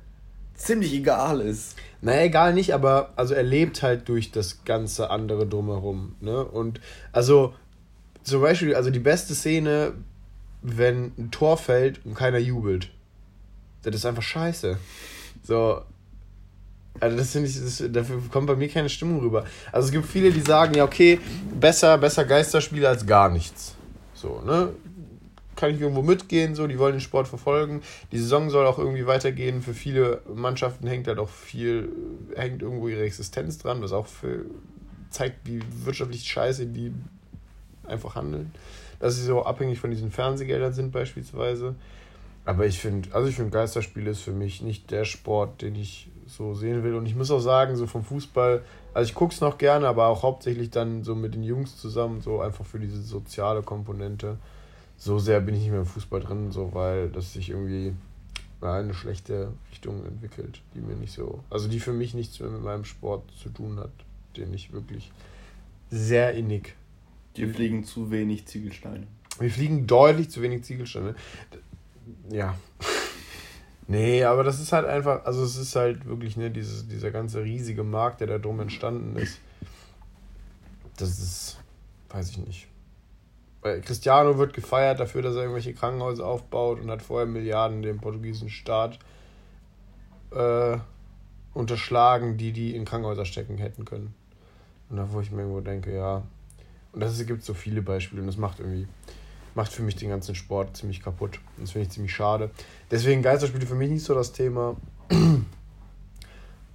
ziemlich 0.54 0.92
egal 0.94 1.40
ist. 1.40 1.76
Naja, 2.00 2.22
egal 2.22 2.54
nicht, 2.54 2.74
aber 2.74 3.12
also 3.16 3.34
er 3.34 3.42
lebt 3.42 3.82
halt 3.82 4.08
durch 4.08 4.30
das 4.30 4.64
ganze 4.64 5.10
andere 5.10 5.46
drumherum. 5.46 6.14
Ne? 6.20 6.44
Und 6.44 6.80
also 7.10 7.54
zum 8.22 8.42
Beispiel, 8.42 8.74
also 8.74 8.90
die 8.90 9.00
beste 9.00 9.34
Szene, 9.34 9.94
wenn 10.62 11.12
ein 11.18 11.30
Tor 11.30 11.56
fällt 11.56 12.04
und 12.04 12.14
keiner 12.14 12.38
jubelt. 12.38 12.90
Das 13.82 13.94
ist 13.94 14.06
einfach 14.06 14.22
scheiße. 14.22 14.78
So. 15.42 15.82
Also 17.00 17.16
das 17.16 17.32
finde 17.32 17.48
ich, 17.48 17.58
das, 17.58 17.82
dafür 17.90 18.20
kommt 18.30 18.46
bei 18.46 18.54
mir 18.54 18.68
keine 18.68 18.88
Stimmung 18.88 19.20
rüber. 19.20 19.44
Also 19.72 19.86
es 19.86 19.92
gibt 19.92 20.06
viele, 20.06 20.30
die 20.30 20.42
sagen, 20.42 20.74
ja 20.74 20.84
okay, 20.84 21.18
besser, 21.58 21.98
besser 21.98 22.24
Geisterspiele 22.24 22.88
als 22.88 23.06
gar 23.06 23.30
nichts. 23.30 23.74
So, 24.14 24.40
ne? 24.44 24.68
Kann 25.62 25.76
ich 25.76 25.80
irgendwo 25.80 26.02
mitgehen, 26.02 26.56
so, 26.56 26.66
die 26.66 26.76
wollen 26.76 26.94
den 26.94 27.00
Sport 27.00 27.28
verfolgen. 27.28 27.82
Die 28.10 28.18
Saison 28.18 28.50
soll 28.50 28.66
auch 28.66 28.80
irgendwie 28.80 29.06
weitergehen. 29.06 29.62
Für 29.62 29.74
viele 29.74 30.20
Mannschaften 30.34 30.88
hängt 30.88 31.06
halt 31.06 31.20
auch 31.20 31.28
viel, 31.28 31.88
hängt 32.34 32.62
irgendwo 32.62 32.88
ihre 32.88 33.04
Existenz 33.04 33.58
dran, 33.58 33.80
was 33.80 33.92
auch 33.92 34.08
für, 34.08 34.44
zeigt, 35.10 35.46
wie 35.46 35.60
wirtschaftlich 35.84 36.24
scheiße 36.24 36.66
die 36.66 36.92
einfach 37.86 38.16
handeln. 38.16 38.50
Dass 38.98 39.14
sie 39.14 39.22
so 39.22 39.44
abhängig 39.44 39.78
von 39.78 39.92
diesen 39.92 40.10
Fernsehgeldern 40.10 40.72
sind, 40.72 40.90
beispielsweise. 40.90 41.76
Aber 42.44 42.66
ich 42.66 42.80
finde, 42.80 43.14
also 43.14 43.28
ich 43.28 43.36
finde, 43.36 43.52
Geisterspiele 43.52 44.10
ist 44.10 44.22
für 44.22 44.32
mich 44.32 44.62
nicht 44.62 44.90
der 44.90 45.04
Sport, 45.04 45.62
den 45.62 45.76
ich 45.76 46.10
so 46.26 46.54
sehen 46.54 46.82
will. 46.82 46.96
Und 46.96 47.06
ich 47.06 47.14
muss 47.14 47.30
auch 47.30 47.38
sagen, 47.38 47.76
so 47.76 47.86
vom 47.86 48.02
Fußball, 48.02 48.64
also 48.94 49.08
ich 49.08 49.14
gucke 49.14 49.32
es 49.32 49.40
noch 49.40 49.58
gerne, 49.58 49.86
aber 49.86 50.08
auch 50.08 50.24
hauptsächlich 50.24 50.70
dann 50.70 51.04
so 51.04 51.14
mit 51.14 51.36
den 51.36 51.44
Jungs 51.44 51.76
zusammen, 51.76 52.20
so 52.20 52.40
einfach 52.40 52.66
für 52.66 52.80
diese 52.80 53.00
soziale 53.00 53.62
Komponente 53.62 54.38
so 55.02 55.18
sehr 55.18 55.40
bin 55.40 55.56
ich 55.56 55.62
nicht 55.62 55.70
mehr 55.70 55.80
im 55.80 55.86
Fußball 55.86 56.20
drin, 56.20 56.52
so 56.52 56.74
weil 56.74 57.08
das 57.08 57.32
sich 57.32 57.50
irgendwie 57.50 57.92
in 58.60 58.68
eine 58.68 58.94
schlechte 58.94 59.52
Richtung 59.72 60.06
entwickelt, 60.06 60.62
die 60.76 60.80
mir 60.80 60.94
nicht 60.94 61.12
so, 61.12 61.42
also 61.50 61.66
die 61.66 61.80
für 61.80 61.92
mich 61.92 62.14
nichts 62.14 62.38
mehr 62.38 62.50
mit 62.50 62.62
meinem 62.62 62.84
Sport 62.84 63.28
zu 63.36 63.48
tun 63.48 63.80
hat, 63.80 63.90
den 64.36 64.54
ich 64.54 64.72
wirklich 64.72 65.10
sehr 65.90 66.34
innig. 66.34 66.76
Dir 67.36 67.52
fliegen 67.52 67.82
zu 67.82 68.12
wenig 68.12 68.46
Ziegelsteine. 68.46 69.08
Wir 69.40 69.50
fliegen 69.50 69.88
deutlich 69.88 70.30
zu 70.30 70.40
wenig 70.40 70.62
Ziegelsteine. 70.62 71.16
Ja. 72.30 72.56
nee, 73.88 74.22
aber 74.22 74.44
das 74.44 74.60
ist 74.60 74.72
halt 74.72 74.86
einfach, 74.86 75.24
also 75.24 75.42
es 75.42 75.56
ist 75.56 75.74
halt 75.74 76.06
wirklich, 76.06 76.36
ne, 76.36 76.52
dieses, 76.52 76.86
dieser 76.86 77.10
ganze 77.10 77.42
riesige 77.42 77.82
Markt, 77.82 78.20
der 78.20 78.28
da 78.28 78.38
drum 78.38 78.60
entstanden 78.60 79.16
ist. 79.16 79.40
Das 80.96 81.18
ist, 81.18 81.58
weiß 82.10 82.30
ich 82.30 82.38
nicht. 82.38 82.68
Weil 83.62 83.80
Cristiano 83.80 84.38
wird 84.38 84.54
gefeiert 84.54 85.00
dafür, 85.00 85.22
dass 85.22 85.36
er 85.36 85.42
irgendwelche 85.42 85.72
Krankenhäuser 85.72 86.26
aufbaut 86.26 86.80
und 86.80 86.90
hat 86.90 87.00
vorher 87.00 87.26
Milliarden 87.26 87.82
dem 87.82 88.00
portugiesischen 88.00 88.50
Staat 88.50 88.98
äh, 90.32 90.76
unterschlagen, 91.54 92.36
die 92.36 92.52
die 92.52 92.74
in 92.74 92.84
Krankenhäuser 92.84 93.24
stecken 93.24 93.58
hätten 93.58 93.84
können. 93.84 94.14
Und 94.90 94.96
da 94.96 95.12
wo 95.12 95.20
ich 95.20 95.30
mir 95.30 95.42
irgendwo 95.42 95.60
denke, 95.60 95.94
ja, 95.94 96.22
Und 96.92 97.00
das 97.00 97.24
gibt 97.24 97.44
so 97.44 97.54
viele 97.54 97.82
Beispiele 97.82 98.20
und 98.20 98.26
das 98.26 98.36
macht 98.36 98.60
irgendwie, 98.60 98.86
macht 99.54 99.72
für 99.72 99.82
mich 99.82 99.96
den 99.96 100.10
ganzen 100.10 100.34
Sport 100.34 100.76
ziemlich 100.76 101.02
kaputt. 101.02 101.38
Und 101.56 101.64
das 101.64 101.72
finde 101.72 101.86
ich 101.86 101.92
ziemlich 101.92 102.14
schade. 102.14 102.50
Deswegen 102.90 103.22
Geisterspiele 103.22 103.66
für 103.66 103.74
mich 103.74 103.90
nicht 103.90 104.04
so 104.04 104.14
das 104.14 104.32
Thema. 104.32 104.76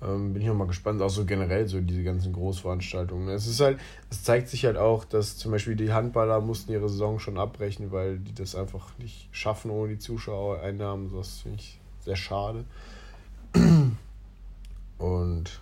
Ähm, 0.02 0.34
bin 0.34 0.42
ich 0.42 0.50
auch 0.50 0.56
mal 0.56 0.68
gespannt, 0.68 1.02
auch 1.02 1.10
so 1.10 1.26
generell 1.26 1.68
so 1.68 1.82
diese 1.82 2.04
ganzen 2.04 2.34
Großveranstaltungen. 2.34 3.30
Es 3.30 3.48
ist 3.48 3.60
halt, 3.60 3.80
es 4.12 4.24
zeigt 4.24 4.48
sich 4.50 4.66
halt 4.66 4.78
auch, 4.78 5.06
dass 5.06 5.38
zum 5.38 5.52
Beispiel 5.52 5.76
die 5.76 5.92
Handballer 5.92 6.40
mussten 6.40 6.72
ihre 6.72 6.88
Saison 6.88 7.20
schon 7.20 7.38
abbrechen, 7.38 7.92
weil 7.92 8.20
die 8.20 8.34
das 8.34 8.56
einfach 8.56 8.98
nicht 9.00 9.28
schaffen 9.32 9.72
ohne 9.72 9.94
die 9.94 10.00
Zuschauereinnahmen. 10.00 11.12
Das 11.16 11.40
finde 11.40 11.58
ich 11.60 11.80
sehr 12.02 12.16
schade. 12.16 12.66
Und 15.00 15.62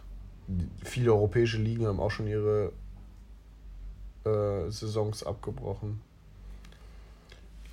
viele 0.83 1.13
europäische 1.13 1.57
Ligen 1.57 1.85
haben 1.87 1.99
auch 1.99 2.11
schon 2.11 2.27
ihre 2.27 2.71
äh, 4.25 4.69
Saisons 4.69 5.23
abgebrochen. 5.23 6.01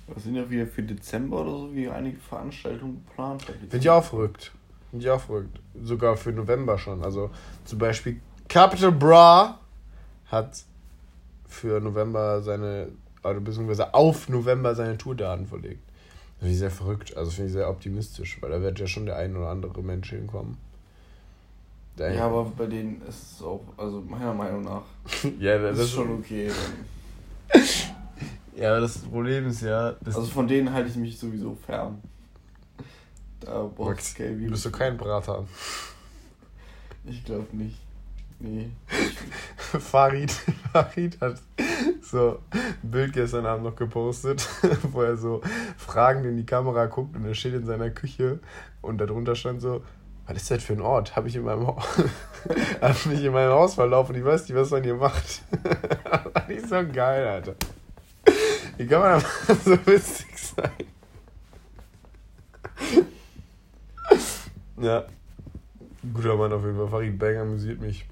Was 0.07 0.23
sind 0.23 0.35
ja 0.35 0.49
wieder 0.49 0.67
für 0.67 0.83
Dezember 0.83 1.41
oder 1.41 1.51
so, 1.51 1.73
wie 1.73 1.87
einige 1.87 2.17
Veranstaltungen 2.17 3.03
geplant? 3.05 3.43
Finde 3.43 3.77
ich 3.77 3.89
auch 3.89 4.03
verrückt. 4.03 4.51
Auch 4.93 5.19
verrückt. 5.19 5.59
Sogar 5.81 6.15
für 6.17 6.31
November 6.31 6.77
schon. 6.77 7.03
Also 7.03 7.31
zum 7.65 7.79
Beispiel 7.79 8.19
Capital 8.47 8.91
Bra 8.91 9.59
hat 10.27 10.63
für 11.47 11.79
November 11.79 12.41
seine, 12.41 12.89
oder 13.23 13.39
beziehungsweise 13.39 13.93
auf 13.93 14.29
November 14.29 14.75
seine 14.75 14.97
Tourdaten 14.97 15.47
verlegt. 15.47 15.81
Finde 16.37 16.53
ich 16.53 16.59
sehr 16.59 16.71
verrückt. 16.71 17.15
Also 17.17 17.31
finde 17.31 17.47
ich 17.47 17.53
sehr 17.53 17.69
optimistisch, 17.69 18.37
weil 18.41 18.51
da 18.51 18.61
wird 18.61 18.79
ja 18.79 18.85
schon 18.85 19.05
der 19.05 19.17
ein 19.17 19.35
oder 19.35 19.49
andere 19.49 19.81
Mensch 19.81 20.11
hinkommen. 20.11 20.57
ja, 21.97 22.25
aber 22.25 22.45
bei 22.45 22.65
denen 22.65 23.01
ist 23.07 23.33
es 23.33 23.41
auch, 23.41 23.61
also 23.77 24.01
meiner 24.01 24.33
Meinung 24.33 24.63
nach, 24.63 24.83
ja, 25.39 25.57
das 25.57 25.79
ist 25.79 25.91
schon 25.91 26.11
okay. 26.19 26.51
ja, 28.55 28.79
das 28.79 28.99
Problem 28.99 29.47
ist 29.47 29.61
ja. 29.61 29.95
also 30.05 30.23
von 30.25 30.47
denen 30.47 30.71
halte 30.71 30.89
ich 30.89 30.95
mich 30.95 31.17
sowieso 31.17 31.55
fern. 31.65 32.01
Da 33.45 33.69
brauchst 33.75 34.19
du 34.19 34.23
Bist 34.23 34.65
du 34.65 34.71
kein 34.71 34.97
Brater? 34.97 35.45
Ich 37.05 37.23
glaube 37.25 37.55
nicht. 37.55 37.77
Nee. 38.39 38.71
Farid, 39.79 40.31
Farid 40.73 41.19
hat 41.21 41.41
so 42.01 42.39
ein 42.51 42.91
Bild 42.91 43.13
gestern 43.13 43.45
Abend 43.45 43.65
noch 43.65 43.75
gepostet, 43.75 44.47
wo 44.91 45.01
er 45.01 45.17
so 45.17 45.41
fragend 45.77 46.25
in 46.25 46.37
die 46.37 46.45
Kamera 46.45 46.87
guckt 46.87 47.15
und 47.15 47.25
er 47.25 47.35
steht 47.35 47.53
in 47.53 47.65
seiner 47.65 47.89
Küche 47.89 48.39
und 48.81 48.97
darunter 48.97 49.35
stand 49.35 49.61
so, 49.61 49.83
was 50.25 50.37
ist 50.37 50.51
das 50.51 50.63
für 50.63 50.73
ein 50.73 50.81
Ort? 50.81 51.15
Habe 51.15 51.27
ich 51.27 51.35
in 51.35 51.43
meinem 51.43 51.67
hab 52.81 53.05
mich 53.05 53.23
in 53.23 53.33
meinem 53.33 53.51
Haus 53.51 53.75
verlaufen, 53.75 54.15
ich 54.15 54.25
weiß 54.25 54.47
nicht, 54.47 54.57
was 54.57 54.71
man 54.71 54.83
hier 54.83 54.95
macht. 54.95 55.41
das 56.33 56.49
ist 56.49 56.69
so 56.69 56.83
geil, 56.91 57.27
Alter. 57.27 57.55
Wie 58.77 58.87
kann 58.87 59.01
man 59.01 59.21
so 59.63 59.77
witzig 59.85 60.37
sein? 60.37 60.92
Ja. 64.83 65.05
Guter 66.13 66.35
Mann 66.35 66.51
auf 66.51 66.63
jeden 66.63 66.77
Fall. 66.77 66.89
Farid 66.89 67.17
Bang 67.17 67.37
amüsiert 67.37 67.81
mich. 67.81 68.05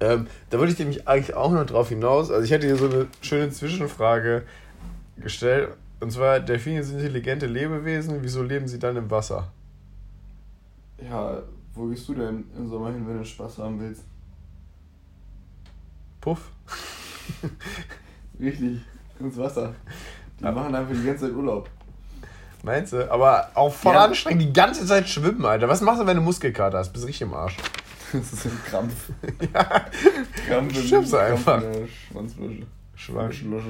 Ähm, 0.00 0.28
da 0.50 0.58
wollte 0.58 0.72
ich 0.72 0.78
nämlich 0.78 1.08
eigentlich 1.08 1.34
auch 1.34 1.50
noch 1.50 1.66
drauf 1.66 1.88
hinaus. 1.88 2.30
Also 2.30 2.44
ich 2.44 2.50
hätte 2.52 2.66
hier 2.66 2.76
so 2.76 2.88
eine 2.88 3.08
schöne 3.20 3.50
Zwischenfrage 3.50 4.44
gestellt. 5.16 5.70
Und 6.00 6.12
zwar, 6.12 6.38
Delfine 6.38 6.84
sind 6.84 6.98
intelligente 6.98 7.46
Lebewesen. 7.46 8.18
Wieso 8.22 8.42
leben 8.42 8.68
sie 8.68 8.78
dann 8.78 8.96
im 8.96 9.10
Wasser? 9.10 9.50
Ja, 11.02 11.42
wo 11.74 11.86
gehst 11.86 12.08
du 12.08 12.14
denn 12.14 12.44
im 12.56 12.68
Sommer 12.68 12.92
hin, 12.92 13.06
wenn 13.06 13.18
du 13.18 13.24
Spaß 13.24 13.58
haben 13.58 13.80
willst? 13.80 14.04
Puff. 16.20 16.52
Richtig, 18.40 18.80
ins 19.18 19.36
Wasser. 19.36 19.74
Die 20.38 20.44
ja. 20.44 20.52
machen 20.52 20.74
einfach 20.74 20.94
die 20.94 21.04
ganze 21.04 21.26
Zeit 21.26 21.36
Urlaub. 21.36 21.68
Meinst 22.62 22.92
du? 22.92 23.10
Aber 23.10 23.50
auch 23.54 23.72
voll 23.72 23.94
ja. 23.94 24.04
anstrengend, 24.04 24.42
die 24.42 24.52
ganze 24.52 24.84
Zeit 24.84 25.08
schwimmen, 25.08 25.44
Alter. 25.44 25.68
Was 25.68 25.80
machst 25.80 26.00
du, 26.00 26.06
wenn 26.06 26.16
du 26.16 26.22
Muskelkater 26.22 26.78
hast? 26.78 26.92
Bist 26.92 27.04
du 27.04 27.06
richtig 27.06 27.22
im 27.22 27.34
Arsch. 27.34 27.56
Das 28.10 28.32
ist 28.32 28.46
ein 28.46 28.58
Krampf. 28.64 29.10
ja. 29.52 29.84
Krampf 30.46 30.78
in, 30.78 30.82
Schiffst 30.82 31.14
einfach. 31.14 31.62
Schwanzflasche. 32.94 33.66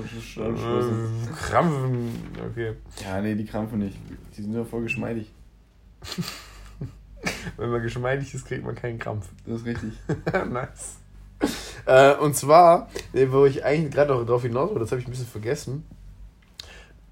Krampfen, 1.48 2.10
okay. 2.48 2.74
Ja, 3.02 3.20
nee, 3.20 3.34
die 3.34 3.44
krampfen 3.44 3.80
nicht. 3.80 3.98
Die 4.36 4.42
sind 4.42 4.52
nur 4.52 4.64
voll 4.64 4.82
geschmeidig. 4.82 5.32
Wenn 7.56 7.70
man 7.70 7.82
geschmeidig 7.82 8.32
ist, 8.32 8.46
kriegt 8.46 8.64
man 8.64 8.76
keinen 8.76 9.00
Krampf. 9.00 9.26
Das 9.44 9.62
ist 9.62 9.66
richtig. 9.66 9.94
nice. 10.48 10.98
Äh, 11.86 12.14
und 12.14 12.36
zwar, 12.36 12.88
wo 13.12 13.44
ich 13.44 13.64
eigentlich 13.64 13.92
gerade 13.92 14.12
noch 14.12 14.24
darauf 14.24 14.42
hinaus 14.42 14.68
wollte, 14.68 14.80
das 14.80 14.92
habe 14.92 15.00
ich 15.00 15.08
ein 15.08 15.10
bisschen 15.10 15.26
vergessen. 15.26 15.84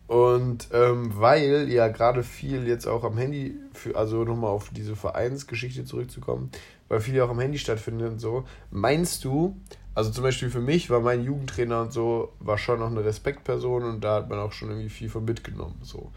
Und 0.06 0.68
ähm, 0.72 1.10
weil 1.16 1.68
ja 1.68 1.88
gerade 1.88 2.22
viel 2.22 2.68
jetzt 2.68 2.86
auch 2.86 3.02
am 3.02 3.16
Handy, 3.18 3.56
für, 3.72 3.96
also 3.96 4.24
nochmal 4.24 4.50
auf 4.50 4.70
diese 4.70 4.94
Vereinsgeschichte 4.94 5.84
zurückzukommen, 5.84 6.50
weil 6.88 7.00
viel 7.00 7.14
ja 7.14 7.24
auch 7.24 7.30
am 7.30 7.40
Handy 7.40 7.58
stattfindet 7.58 8.12
und 8.12 8.18
so, 8.20 8.44
meinst 8.70 9.24
du, 9.24 9.56
also 9.94 10.10
zum 10.10 10.22
Beispiel 10.22 10.50
für 10.50 10.60
mich 10.60 10.90
war 10.90 11.00
mein 11.00 11.24
Jugendtrainer 11.24 11.82
und 11.82 11.92
so, 11.92 12.32
war 12.38 12.58
schon 12.58 12.78
noch 12.78 12.90
eine 12.90 13.04
Respektperson 13.04 13.82
und 13.82 14.04
da 14.04 14.16
hat 14.16 14.28
man 14.28 14.38
auch 14.38 14.52
schon 14.52 14.68
irgendwie 14.68 14.90
viel 14.90 15.08
von 15.08 15.24
mitgenommen. 15.24 15.76
So. 15.82 16.12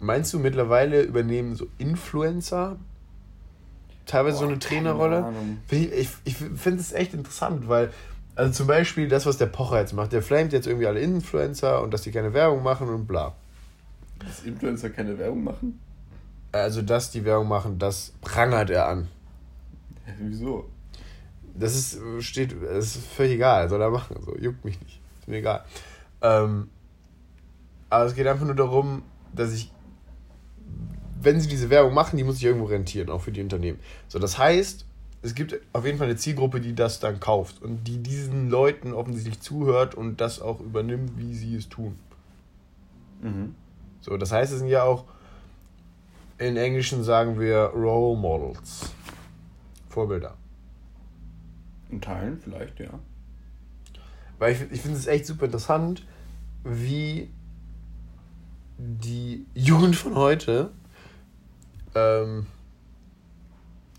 Meinst 0.00 0.32
du, 0.32 0.38
mittlerweile 0.38 1.02
übernehmen 1.02 1.54
so 1.54 1.66
Influencer 1.78 2.76
teilweise 4.06 4.38
Boah, 4.38 4.40
so 4.40 4.48
eine 4.48 4.58
Trainerrolle? 4.58 5.32
Ich, 5.70 5.92
ich, 5.92 6.08
ich 6.24 6.36
finde 6.36 6.80
es 6.80 6.92
echt 6.92 7.14
interessant, 7.14 7.68
weil 7.68 7.92
also 8.38 8.52
zum 8.52 8.68
Beispiel 8.68 9.08
das, 9.08 9.26
was 9.26 9.36
der 9.36 9.46
Pocher 9.46 9.80
jetzt 9.80 9.92
macht. 9.92 10.12
Der 10.12 10.22
flamet 10.22 10.52
jetzt 10.52 10.68
irgendwie 10.68 10.86
alle 10.86 11.00
Influencer 11.00 11.82
und 11.82 11.92
dass 11.92 12.02
die 12.02 12.12
keine 12.12 12.32
Werbung 12.32 12.62
machen 12.62 12.88
und 12.88 13.08
bla. 13.08 13.34
Dass 14.20 14.44
Influencer 14.44 14.90
keine 14.90 15.18
Werbung 15.18 15.42
machen? 15.42 15.80
Also, 16.52 16.82
dass 16.82 17.10
die 17.10 17.24
Werbung 17.24 17.48
machen, 17.48 17.80
das 17.80 18.12
prangert 18.20 18.70
er 18.70 18.86
an. 18.86 19.08
Ja, 20.06 20.12
wieso? 20.20 20.68
Das 21.56 21.74
ist, 21.74 22.00
steht, 22.20 22.54
das 22.62 22.94
ist 22.94 23.06
völlig 23.08 23.32
egal, 23.32 23.68
soll 23.68 23.82
er 23.82 23.90
machen, 23.90 24.16
so, 24.24 24.36
juckt 24.36 24.64
mich 24.64 24.80
nicht, 24.82 25.00
ist 25.18 25.26
mir 25.26 25.38
egal. 25.38 25.64
Ähm, 26.22 26.68
aber 27.90 28.04
es 28.04 28.14
geht 28.14 28.28
einfach 28.28 28.46
nur 28.46 28.54
darum, 28.54 29.02
dass 29.34 29.52
ich, 29.52 29.72
wenn 31.20 31.40
sie 31.40 31.48
diese 31.48 31.70
Werbung 31.70 31.92
machen, 31.92 32.16
die 32.16 32.22
muss 32.22 32.36
sich 32.36 32.44
irgendwo 32.44 32.66
rentieren, 32.66 33.10
auch 33.10 33.20
für 33.20 33.32
die 33.32 33.42
Unternehmen. 33.42 33.80
So, 34.06 34.20
das 34.20 34.38
heißt, 34.38 34.86
es 35.22 35.34
gibt 35.34 35.58
auf 35.72 35.84
jeden 35.84 35.98
Fall 35.98 36.06
eine 36.06 36.16
Zielgruppe, 36.16 36.60
die 36.60 36.74
das 36.74 37.00
dann 37.00 37.18
kauft 37.18 37.60
und 37.62 37.84
die 37.84 37.98
diesen 37.98 38.50
Leuten 38.50 38.92
offensichtlich 38.92 39.40
zuhört 39.40 39.94
und 39.94 40.20
das 40.20 40.40
auch 40.40 40.60
übernimmt, 40.60 41.16
wie 41.16 41.34
sie 41.34 41.56
es 41.56 41.68
tun. 41.68 41.98
Mhm. 43.22 43.54
So, 44.00 44.16
das 44.16 44.30
heißt, 44.30 44.52
es 44.52 44.60
sind 44.60 44.68
ja 44.68 44.84
auch 44.84 45.04
in 46.38 46.56
Englischen 46.56 47.02
sagen 47.02 47.40
wir 47.40 47.72
Role 47.74 48.18
Models. 48.18 48.92
Vorbilder. 49.88 50.36
In 51.90 52.00
Teilen 52.00 52.38
vielleicht, 52.38 52.78
ja. 52.78 52.90
Weil 54.38 54.52
ich, 54.52 54.60
ich 54.70 54.80
finde 54.80 54.98
es 54.98 55.08
echt 55.08 55.26
super 55.26 55.46
interessant, 55.46 56.06
wie 56.62 57.28
die 58.78 59.44
Jugend 59.54 59.96
von 59.96 60.14
heute 60.14 60.70
ähm, 61.96 62.46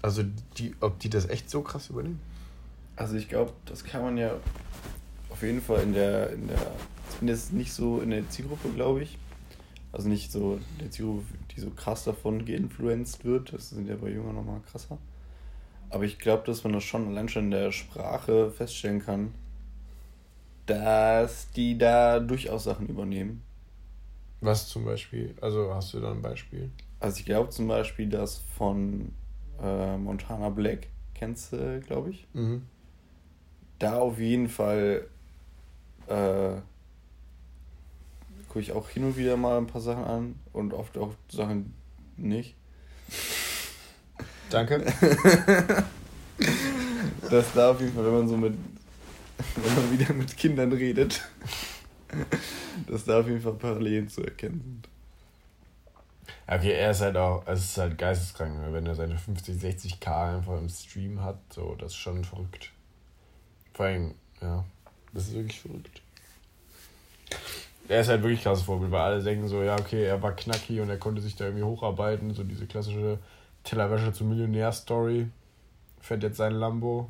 also 0.01 0.23
die, 0.57 0.75
ob 0.79 0.99
die 0.99 1.09
das 1.09 1.29
echt 1.29 1.49
so 1.49 1.62
krass 1.62 1.89
übernehmen? 1.89 2.19
Also 2.95 3.15
ich 3.15 3.29
glaube, 3.29 3.53
das 3.65 3.83
kann 3.83 4.01
man 4.01 4.17
ja 4.17 4.33
auf 5.29 5.41
jeden 5.41 5.62
Fall 5.62 5.83
in 5.83 5.93
der, 5.93 6.31
in 6.31 6.47
der, 6.47 6.71
zumindest 7.09 7.53
nicht 7.53 7.73
so 7.73 8.01
in 8.01 8.09
der 8.09 8.29
Zielgruppe, 8.29 8.69
glaube 8.69 9.03
ich. 9.03 9.17
Also 9.91 10.07
nicht 10.09 10.31
so 10.31 10.55
in 10.55 10.79
der 10.79 10.91
Zielgruppe, 10.91 11.23
die 11.55 11.62
so 11.62 11.69
krass 11.71 12.03
davon 12.03 12.45
geinfluenced 12.45 13.25
wird. 13.25 13.53
Das 13.53 13.69
sind 13.69 13.88
ja 13.88 13.95
bei 13.95 14.09
Jüngern 14.09 14.35
nochmal 14.35 14.62
krasser. 14.69 14.97
Aber 15.89 16.03
ich 16.03 16.19
glaube, 16.19 16.43
dass 16.45 16.63
man 16.63 16.73
das 16.73 16.83
schon 16.83 17.07
allein 17.07 17.29
schon 17.29 17.45
in 17.45 17.51
der 17.51 17.71
Sprache 17.71 18.51
feststellen 18.51 19.03
kann, 19.03 19.33
dass 20.65 21.49
die 21.51 21.78
da 21.78 22.19
durchaus 22.19 22.65
Sachen 22.65 22.88
übernehmen. 22.88 23.41
Was 24.41 24.67
zum 24.67 24.86
Beispiel? 24.86 25.36
Also 25.41 25.74
hast 25.74 25.93
du 25.93 25.99
da 25.99 26.11
ein 26.11 26.21
Beispiel? 26.21 26.69
Also 26.99 27.19
ich 27.19 27.26
glaube 27.26 27.49
zum 27.49 27.67
Beispiel, 27.67 28.07
dass 28.07 28.38
von 28.57 29.13
äh, 29.64 29.97
Montana 29.97 30.49
Black, 30.49 30.88
kennst 31.14 31.53
du, 31.53 31.80
glaube 31.82 32.12
ich. 32.12 32.28
Mhm. 32.34 32.64
Da 33.80 33.99
auf 33.99 34.20
jeden 34.20 34.49
Fall 34.49 35.07
äh, 36.07 36.55
gucke 38.47 38.60
ich 38.60 38.72
auch 38.72 38.89
hin 38.89 39.03
und 39.05 39.18
wieder 39.18 39.38
mal 39.38 39.57
ein 39.57 39.68
paar 39.68 39.82
Sachen 39.82 40.03
an 40.03 40.36
und 40.53 40.74
oft 40.74 40.97
auch 40.97 41.14
Sachen 41.32 41.74
nicht. 42.18 42.55
Danke. 44.49 44.80
das 47.30 47.53
da 47.53 47.72
auf 47.72 47.80
jeden 47.80 47.93
Fall, 47.93 48.05
wenn 48.05 48.14
man 48.14 48.28
so 48.28 48.36
mit, 48.38 48.55
wenn 49.55 49.76
man 49.76 49.91
wieder 49.91 50.14
mit 50.14 50.36
Kindern 50.36 50.74
redet, 50.74 51.22
dass 52.88 53.05
da 53.05 53.20
auf 53.20 53.28
jeden 53.28 53.41
Fall 53.41 53.53
Parallelen 53.53 54.10
zu 54.10 54.24
erkennen 54.24 54.62
sind. 54.62 54.89
Okay, 56.47 56.71
er 56.73 56.91
ist 56.91 57.01
halt 57.01 57.17
auch, 57.17 57.45
es 57.47 57.59
ist 57.65 57.77
halt 57.77 57.97
geisteskrank, 57.97 58.59
ne? 58.59 58.73
wenn 58.73 58.86
er 58.86 58.95
seine 58.95 59.17
50, 59.17 59.61
60k 59.61 60.38
einfach 60.38 60.57
im 60.57 60.69
Stream 60.69 61.21
hat, 61.21 61.38
so, 61.49 61.75
das 61.75 61.91
ist 61.91 61.97
schon 61.97 62.23
verrückt. 62.23 62.71
Vor 63.73 63.86
allem, 63.86 64.15
ja. 64.41 64.65
Das 65.13 65.27
ist 65.27 65.34
wirklich 65.34 65.59
verrückt. 65.59 66.01
Er 67.88 68.01
ist 68.01 68.09
halt 68.09 68.21
wirklich 68.21 68.43
krasses 68.43 68.65
Vorbild, 68.65 68.91
weil 68.91 69.01
alle 69.01 69.23
denken 69.23 69.47
so, 69.47 69.63
ja, 69.63 69.77
okay, 69.80 70.03
er 70.03 70.21
war 70.21 70.36
knackig 70.36 70.80
und 70.80 70.89
er 70.89 70.97
konnte 70.97 71.21
sich 71.21 71.36
da 71.36 71.45
irgendwie 71.45 71.63
hocharbeiten. 71.63 72.34
So 72.34 72.43
diese 72.43 72.67
klassische 72.67 73.17
Tellerwäsche 73.63 74.13
zum 74.13 74.30
Millionär-Story. 74.30 75.27
Fährt 75.99 76.23
jetzt 76.23 76.38
sein 76.38 76.53
Lambo. 76.53 77.09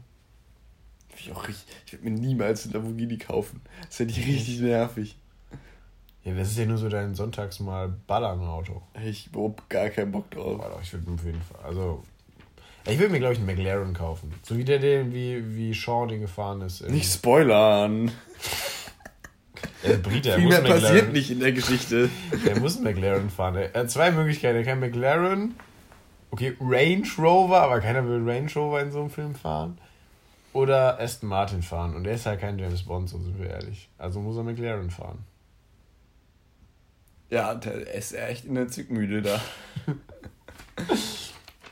Ich, 1.18 1.32
auch 1.34 1.48
richtig, 1.48 1.66
ich 1.86 1.94
würde 1.94 2.10
mir 2.10 2.18
niemals 2.18 2.64
einen 2.64 2.74
Lamborghini 2.74 3.18
kaufen. 3.18 3.62
Das 3.88 3.98
finde 3.98 4.14
ich 4.14 4.26
richtig 4.26 4.62
nervig. 4.62 5.18
Ja, 6.30 6.36
das 6.36 6.52
ist 6.52 6.60
ja 6.60 6.66
nur 6.66 6.78
so 6.78 6.90
dein 6.90 7.16
sonntags 7.16 7.60
mal 7.60 7.92
Ballern-Auto. 8.06 8.84
Ich 9.04 9.30
hab 9.36 9.68
gar 9.68 9.90
keinen 9.90 10.12
Bock 10.12 10.30
drauf. 10.30 10.64
Aber 10.64 10.80
ich 10.82 10.94
würde 10.94 11.12
auf 11.12 11.26
jeden 11.26 11.42
Fall, 11.42 11.66
also... 11.66 12.04
Ich 12.86 13.00
würde 13.00 13.12
mir, 13.12 13.20
glaube 13.20 13.34
ich, 13.34 13.40
einen 13.40 13.48
McLaren 13.48 13.94
kaufen. 13.94 14.32
So 14.44 14.56
wie 14.56 14.64
der, 14.64 14.78
den, 14.78 15.12
wie, 15.12 15.56
wie 15.56 15.74
Sean 15.74 16.08
den 16.08 16.22
gefahren 16.22 16.62
ist. 16.62 16.88
Nicht 16.88 17.12
spoilern! 17.12 18.12
Der 19.84 19.98
Brite, 20.04 20.36
Viel 20.36 20.50
mehr 20.50 20.62
passiert 20.62 21.12
nicht 21.14 21.32
in 21.32 21.40
der 21.40 21.52
Geschichte. 21.52 22.10
Er 22.46 22.60
muss 22.60 22.76
einen 22.76 22.86
McLaren 22.86 23.30
fahren. 23.32 23.56
Er 23.56 23.74
hat 23.74 23.90
zwei 23.90 24.12
Möglichkeiten. 24.12 24.58
Er 24.58 24.64
kann 24.64 24.80
McLaren, 24.80 25.56
okay, 26.30 26.56
Range 26.62 27.08
Rover, 27.18 27.62
aber 27.62 27.80
keiner 27.80 28.08
will 28.08 28.22
Range 28.24 28.52
Rover 28.56 28.82
in 28.82 28.92
so 28.92 29.00
einem 29.00 29.10
Film 29.10 29.34
fahren. 29.34 29.80
Oder 30.54 31.00
Aston 31.00 31.28
Martin 31.28 31.64
fahren. 31.64 31.96
Und 31.96 32.06
er 32.06 32.14
ist 32.14 32.28
halt 32.28 32.40
kein 32.40 32.60
James 32.60 32.84
Bond, 32.84 33.10
so 33.10 33.18
sind 33.18 33.40
wir 33.40 33.50
ehrlich. 33.50 33.90
Also 33.98 34.20
muss 34.20 34.38
er 34.38 34.44
McLaren 34.44 34.92
fahren. 34.92 35.26
Ja, 37.30 37.56
der 37.56 37.94
ist 37.94 38.14
echt 38.14 38.46
in 38.46 38.56
der 38.56 38.68
Zwickmühle 38.68 39.22
da. 39.22 39.42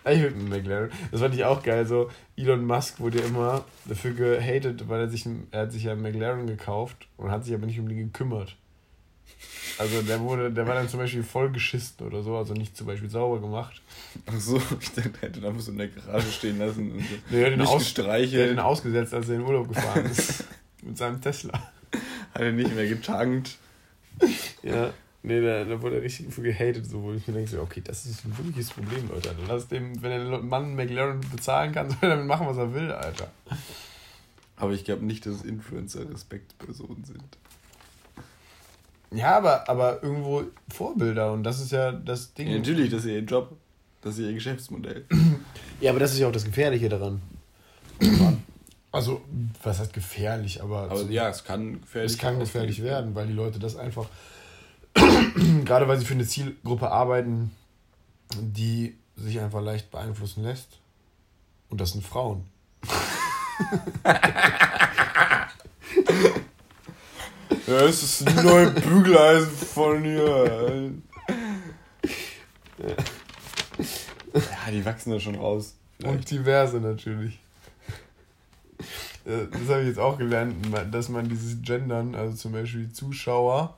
Ich 0.10 0.22
mit 0.22 0.50
McLaren. 0.50 0.90
Das 1.12 1.20
fand 1.20 1.36
ich 1.36 1.44
auch 1.44 1.62
geil. 1.62 1.86
So, 1.86 2.10
Elon 2.38 2.66
Musk 2.66 3.00
wurde 3.00 3.20
ja 3.20 3.26
immer 3.26 3.66
dafür 3.86 4.12
gehatet, 4.12 4.88
weil 4.88 5.02
er 5.02 5.10
sich, 5.10 5.26
er 5.52 5.64
hat 5.64 5.74
sich 5.74 5.84
ja 5.84 5.92
einen 5.92 6.02
McLaren 6.02 6.48
gekauft 6.48 7.10
und 7.18 7.30
hat 7.30 7.44
sich 7.44 7.54
aber 7.54 7.66
nicht 7.66 7.80
um 7.80 7.90
den 7.90 7.98
gekümmert. 7.98 8.56
Also 9.78 10.02
der 10.02 10.22
wurde, 10.22 10.52
der 10.52 10.66
war 10.66 10.76
dann 10.76 10.90
zum 10.90 11.00
Beispiel 11.00 11.24
voll 11.24 11.52
geschissen 11.52 12.08
oder 12.08 12.24
so, 12.24 12.38
also 12.38 12.54
nicht 12.54 12.76
zum 12.76 12.88
Beispiel 12.88 13.10
sauber 13.10 13.42
gemacht. 13.42 13.82
Ach 14.26 14.40
so, 14.40 14.58
ich 14.80 14.94
dachte, 14.94 15.12
er 15.22 15.28
hätte 15.28 15.42
da 15.42 15.54
so 15.58 15.72
in 15.72 15.78
der 15.78 15.90
Garage 15.90 16.32
stehen 16.32 16.58
lassen 16.58 16.92
und 16.92 17.00
so. 17.00 17.16
Nee, 17.30 17.42
er 17.42 17.46
hat 17.48 17.54
den, 17.54 17.62
aus, 17.62 17.94
der 17.94 18.06
hat 18.14 18.34
den 18.34 18.60
ausgesetzt, 18.60 19.14
als 19.14 19.28
er 19.28 19.36
in 19.36 19.42
den 19.42 19.48
Urlaub 19.48 19.68
gefahren 19.68 20.06
ist. 20.06 20.46
mit 20.84 20.98
seinem 20.98 21.22
Tesla. 21.22 21.54
Hat 22.34 22.42
er 22.42 22.52
nicht 22.54 22.74
mehr 22.74 22.88
getankt. 22.88 23.58
Ja. 24.64 24.94
Nee, 25.28 25.42
da, 25.42 25.66
da 25.66 25.82
wurde 25.82 25.98
er 25.98 26.04
richtig 26.04 26.34
für 26.34 26.42
gehatet, 26.42 26.86
so, 26.90 27.04
wo 27.04 27.12
ich 27.12 27.28
mir 27.28 27.34
denke, 27.34 27.50
so, 27.50 27.62
okay, 27.62 27.82
das 27.84 28.06
ist 28.06 28.24
ein 28.24 28.38
wirkliches 28.38 28.72
Problem, 28.72 29.10
Leute. 29.10 29.36
Dann 29.38 29.48
lass 29.48 29.68
dem, 29.68 30.02
wenn 30.02 30.30
der 30.30 30.40
Mann 30.40 30.74
McLaren 30.74 31.20
bezahlen 31.20 31.74
kann, 31.74 31.90
soll 31.90 31.98
er 32.02 32.10
damit 32.12 32.28
machen, 32.28 32.48
was 32.48 32.56
er 32.56 32.74
will, 32.74 32.92
Alter. 32.92 33.30
Aber 34.56 34.72
ich 34.72 34.86
glaube 34.86 35.06
nicht, 35.06 35.26
dass 35.26 35.44
Influencer 35.44 36.10
Respektpersonen 36.10 37.04
sind. 37.04 37.38
Ja, 39.12 39.38
aber, 39.38 39.68
aber 39.70 40.02
irgendwo 40.02 40.44
Vorbilder 40.74 41.34
und 41.34 41.44
das 41.44 41.60
ist 41.60 41.74
ja 41.74 41.92
das 41.92 42.34
Ding. 42.34 42.48
Ja, 42.48 42.58
natürlich, 42.58 42.90
das 42.90 43.02
ist 43.02 43.12
ihr 43.12 43.20
Job, 43.20 43.52
das 44.02 44.18
ist 44.18 44.26
ihr 44.26 44.34
Geschäftsmodell. 44.34 45.06
Ja, 45.80 45.92
aber 45.92 46.00
das 46.00 46.14
ist 46.14 46.18
ja 46.18 46.28
auch 46.28 46.32
das 46.32 46.44
Gefährliche 46.46 46.90
daran. 46.90 47.22
Also, 48.90 49.22
was 49.62 49.80
heißt 49.80 49.94
gefährlich, 49.94 50.64
aber. 50.64 50.84
Aber 50.84 50.98
so, 50.98 51.10
ja, 51.10 51.30
es 51.30 51.44
kann 51.44 51.82
gefährlich 51.82 52.14
Es 52.14 52.18
kann 52.18 52.40
gefährlich 52.40 52.82
werden, 52.82 53.14
weil 53.14 53.28
die 53.28 53.34
Leute 53.34 53.60
das 53.60 53.76
einfach 53.76 54.08
gerade 55.66 55.88
weil 55.88 55.98
sie 55.98 56.06
für 56.06 56.14
eine 56.14 56.26
Zielgruppe 56.26 56.90
arbeiten, 56.92 57.52
die 58.40 58.98
sich 59.16 59.40
einfach 59.40 59.62
leicht 59.62 59.92
beeinflussen 59.92 60.44
lässt. 60.44 60.80
Und 61.70 61.82
das 61.82 61.92
sind 61.92 62.06
Frauen. 62.06 62.46
ja, 67.68 67.82
es 67.82 68.04
ist 68.04 68.28
ein 68.28 68.46
neues 68.46 68.74
Bügeleisen 68.82 69.52
von 69.52 70.04
hier. 70.04 70.92
Ja, 74.34 74.72
die 74.72 74.86
wachsen 74.86 75.12
da 75.12 75.20
schon 75.20 75.36
raus. 75.36 75.76
Vielleicht. 75.98 76.16
Und 76.16 76.32
diverse 76.32 76.78
natürlich. 76.78 77.40
Das 79.26 79.68
habe 79.68 79.82
ich 79.82 79.88
jetzt 79.88 80.00
auch 80.00 80.18
gelernt, 80.18 80.56
dass 80.92 81.10
man 81.10 81.28
dieses 81.28 81.62
Gendern, 81.62 82.16
also 82.16 82.34
zum 82.36 82.54
Beispiel 82.54 82.90
Zuschauer, 82.94 83.76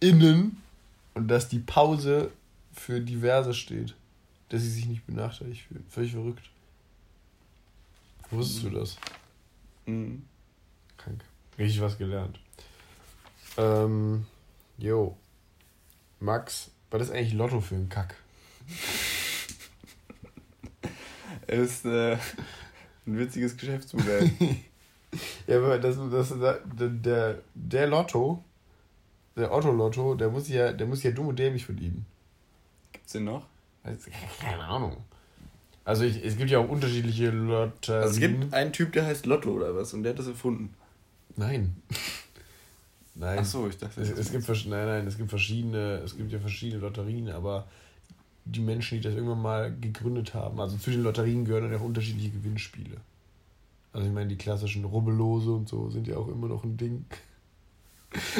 innen 0.00 0.62
und 1.14 1.28
dass 1.28 1.48
die 1.48 1.58
Pause 1.58 2.30
für 2.72 3.00
diverse 3.00 3.54
steht. 3.54 3.94
Dass 4.48 4.62
sie 4.62 4.70
sich 4.70 4.86
nicht 4.86 5.06
benachteiligt 5.06 5.66
fühlen. 5.66 5.84
Völlig 5.90 6.12
verrückt. 6.12 6.50
Wusstest 8.30 8.64
mhm. 8.64 8.70
du 8.70 8.78
das? 8.78 8.96
Mhm. 9.86 10.24
Krank. 10.96 11.22
Richtig 11.58 11.80
was 11.80 11.98
gelernt. 11.98 12.38
Ähm, 13.56 14.26
jo. 14.78 15.16
Max, 16.20 16.70
was 16.90 17.02
ist 17.02 17.10
eigentlich 17.10 17.34
Lotto 17.34 17.60
für 17.60 17.74
ein 17.74 17.88
Kack? 17.88 18.16
ist 21.46 21.84
äh, 21.84 22.16
ein 23.06 23.18
witziges 23.18 23.56
Geschäftsmodell. 23.56 24.30
ja, 25.46 25.58
aber 25.58 25.78
das, 25.78 25.96
das, 26.10 26.38
der, 26.38 26.88
der, 26.88 27.38
der 27.54 27.86
Lotto 27.86 28.42
der 29.38 29.52
Otto-Lotto, 29.52 30.14
der 30.14 30.30
muss 30.30 30.48
ja, 30.48 30.72
der 30.72 30.86
muss 30.86 31.02
ja 31.02 31.10
dumm 31.10 31.28
und 31.28 31.38
dämlich 31.38 31.64
verdienen. 31.64 32.06
Gibt's 32.92 33.12
den 33.12 33.24
noch? 33.24 33.46
Keine 34.40 34.64
Ahnung. 34.64 34.96
Also 35.84 36.04
ich, 36.04 36.22
es 36.22 36.36
gibt 36.36 36.50
ja 36.50 36.58
auch 36.58 36.68
unterschiedliche 36.68 37.30
Lotterien. 37.30 38.02
Also 38.02 38.14
es 38.14 38.20
gibt 38.20 38.52
einen 38.52 38.72
Typ, 38.72 38.92
der 38.92 39.06
heißt 39.06 39.24
Lotto 39.24 39.50
oder 39.50 39.74
was 39.74 39.94
und 39.94 40.02
der 40.02 40.12
hat 40.12 40.18
das 40.18 40.26
erfunden. 40.26 40.74
Nein. 41.36 41.76
nein. 43.14 43.38
Ach 43.40 43.44
so, 43.44 43.66
ich 43.68 43.78
dachte. 43.78 44.02
Es, 44.02 44.10
es 44.10 44.30
gibt 44.30 44.46
nein, 44.66 44.86
nein, 44.86 45.06
es 45.06 45.16
gibt 45.16 45.30
verschiedene, 45.30 46.02
es 46.04 46.16
gibt 46.16 46.30
ja 46.30 46.40
verschiedene 46.40 46.82
Lotterien, 46.82 47.30
aber 47.30 47.66
die 48.44 48.60
Menschen, 48.60 48.98
die 48.98 49.04
das 49.04 49.14
irgendwann 49.14 49.42
mal 49.42 49.74
gegründet 49.80 50.34
haben, 50.34 50.60
also 50.60 50.76
zu 50.76 50.90
den 50.90 51.02
Lotterien 51.02 51.44
gehören 51.44 51.70
dann 51.70 51.80
auch 51.80 51.84
unterschiedliche 51.84 52.30
Gewinnspiele. 52.30 52.98
Also 53.92 54.06
ich 54.06 54.12
meine, 54.12 54.28
die 54.28 54.36
klassischen 54.36 54.84
Rubbellose 54.84 55.52
und 55.52 55.68
so 55.68 55.90
sind 55.90 56.06
ja 56.06 56.16
auch 56.16 56.28
immer 56.28 56.48
noch 56.48 56.64
ein 56.64 56.76
Ding. 56.76 57.06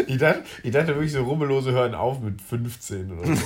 Ich 0.06 0.16
dachte, 0.16 0.44
ich 0.62 0.70
dachte 0.70 0.94
wirklich, 0.94 1.12
so 1.12 1.22
Rubbellose 1.22 1.72
hören 1.72 1.94
auf 1.94 2.20
mit 2.20 2.40
15 2.40 3.12
oder 3.12 3.36
so. 3.36 3.44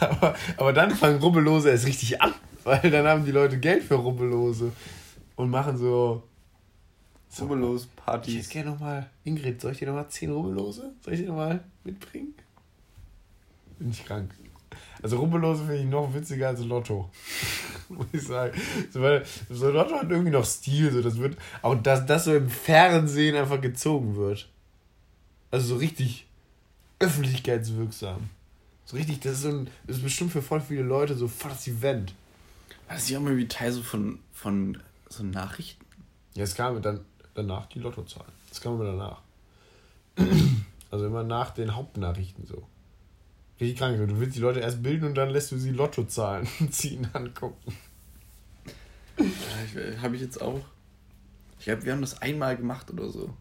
aber, 0.00 0.34
aber 0.56 0.72
dann 0.72 0.90
fangen 0.90 1.20
Rubbellose 1.20 1.70
erst 1.70 1.86
richtig 1.86 2.20
an, 2.20 2.34
weil 2.64 2.90
dann 2.90 3.06
haben 3.06 3.24
die 3.24 3.30
Leute 3.30 3.58
Geld 3.58 3.84
für 3.84 3.94
Rubbellose 3.94 4.72
und 5.36 5.50
machen 5.50 5.76
so. 5.76 6.24
so 7.28 7.44
Rubbellos-Partys. 7.44 8.34
Ich 8.34 8.40
hätte 8.40 8.50
gerne 8.50 8.70
nochmal, 8.70 9.10
Ingrid, 9.24 9.60
soll 9.60 9.72
ich 9.72 9.78
dir 9.78 9.86
nochmal 9.86 10.08
10 10.08 10.30
Rubbellose? 10.30 10.92
Soll 11.04 11.14
ich 11.14 11.20
dir 11.20 11.28
nochmal 11.28 11.60
mitbringen? 11.84 12.34
Bin 13.78 13.90
ich 13.90 14.04
krank. 14.04 14.34
Also 15.02 15.18
Rubbellose 15.18 15.64
finde 15.64 15.78
ich 15.78 15.86
noch 15.86 16.12
witziger 16.12 16.48
als 16.48 16.60
Lotto. 16.64 17.10
Muss 17.88 18.06
ich 18.12 18.22
sagen. 18.22 18.60
So, 18.90 19.00
weil, 19.00 19.24
so 19.48 19.70
Lotto 19.70 19.94
hat 19.94 20.10
irgendwie 20.10 20.30
noch 20.30 20.44
Stil. 20.44 20.92
So, 20.92 21.00
das 21.00 21.16
wird, 21.18 21.38
auch 21.62 21.76
dass 21.76 22.04
das 22.06 22.24
so 22.24 22.34
im 22.34 22.50
Fernsehen 22.50 23.36
einfach 23.36 23.60
gezogen 23.60 24.16
wird. 24.16 24.48
Also 25.50 25.66
so 25.66 25.76
richtig 25.76 26.26
öffentlichkeitswirksam. 26.98 28.30
So 28.84 28.96
richtig, 28.96 29.20
das 29.20 29.34
ist, 29.34 29.42
so 29.42 29.48
ein, 29.48 29.68
das 29.86 29.98
ist 29.98 30.02
bestimmt 30.02 30.32
für 30.32 30.42
voll 30.42 30.60
viele 30.60 30.82
Leute 30.82 31.16
so 31.16 31.28
voll 31.28 31.50
das 31.50 31.66
Event. 31.66 32.14
War 32.86 32.96
das 32.96 33.08
nicht 33.08 33.16
auch 33.16 33.22
mal 33.22 33.36
wie 33.36 33.48
Teil 33.48 33.72
so 33.72 33.82
von, 33.82 34.18
von 34.32 34.78
so 35.08 35.22
Nachrichten? 35.22 35.84
Ja, 36.34 36.44
es 36.44 36.54
kam 36.54 36.80
dann 36.82 37.00
danach 37.34 37.66
die 37.66 37.78
Lottozahlen. 37.78 38.32
Das 38.48 38.60
kam 38.60 38.74
immer 38.74 38.84
danach. 38.84 39.20
Also 40.90 41.06
immer 41.06 41.22
nach 41.22 41.50
den 41.50 41.74
Hauptnachrichten 41.76 42.46
so. 42.46 42.66
Richtig 43.60 43.78
krank. 43.78 43.96
Du 43.96 44.18
willst 44.18 44.36
die 44.36 44.40
Leute 44.40 44.60
erst 44.60 44.82
bilden 44.82 45.04
und 45.06 45.14
dann 45.14 45.30
lässt 45.30 45.52
du 45.52 45.58
sie 45.58 45.70
Lottozahlen 45.70 46.48
ziehen 46.70 47.08
angucken. 47.12 47.76
Ja, 49.18 50.02
Habe 50.02 50.16
ich 50.16 50.22
jetzt 50.22 50.40
auch. 50.40 50.60
Ich 51.58 51.66
glaube, 51.66 51.84
wir 51.84 51.92
haben 51.92 52.00
das 52.00 52.20
einmal 52.22 52.56
gemacht 52.56 52.90
oder 52.90 53.08
so. 53.08 53.34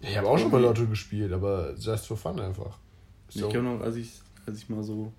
Ich 0.00 0.16
habe 0.16 0.28
auch 0.28 0.38
schon 0.38 0.50
mal 0.50 0.60
Lotto 0.60 0.86
gespielt, 0.86 1.32
aber 1.32 1.74
just 1.78 2.06
for 2.06 2.16
fun 2.16 2.38
einfach. 2.38 2.78
So. 3.28 3.46
Ich 3.46 3.52
glaube 3.52 3.66
noch, 3.66 3.80
als 3.80 3.96
ich, 3.96 4.20
als 4.46 4.58
ich 4.58 4.68
mal 4.68 4.82
so. 4.82 5.12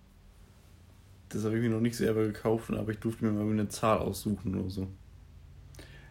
Das 1.29 1.43
habe 1.43 1.57
ich 1.57 1.61
mir 1.61 1.69
noch 1.69 1.81
nicht 1.81 1.97
selber 1.97 2.25
gekauft, 2.25 2.71
aber 2.71 2.91
ich 2.91 2.99
durfte 2.99 3.25
mir 3.25 3.31
mal 3.31 3.51
eine 3.51 3.67
Zahl 3.67 3.97
aussuchen 3.97 4.55
oder 4.55 4.69
so. 4.69 4.87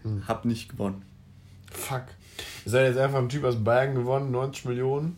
Hm. 0.03 0.29
Hab 0.29 0.45
nicht 0.45 0.69
gewonnen. 0.69 1.05
Fuck. 1.71 2.05
Ihr 2.65 2.71
seid 2.71 2.89
jetzt 2.89 2.99
einfach 2.99 3.19
ein 3.19 3.29
Typ 3.29 3.45
aus 3.45 3.63
Bayern 3.63 3.95
gewonnen, 3.95 4.31
90 4.31 4.67
Millionen. 4.67 5.17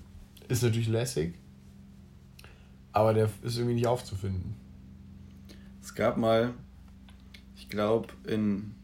Ist 0.49 0.63
natürlich 0.63 0.89
lässig. 0.89 1.35
Aber 2.93 3.13
der 3.13 3.29
ist 3.43 3.57
irgendwie 3.57 3.75
nicht 3.75 3.87
aufzufinden. 3.87 4.55
Es 5.83 5.95
gab 5.95 6.17
mal, 6.17 6.55
ich 7.57 7.69
glaube, 7.69 8.09
in 8.27 8.75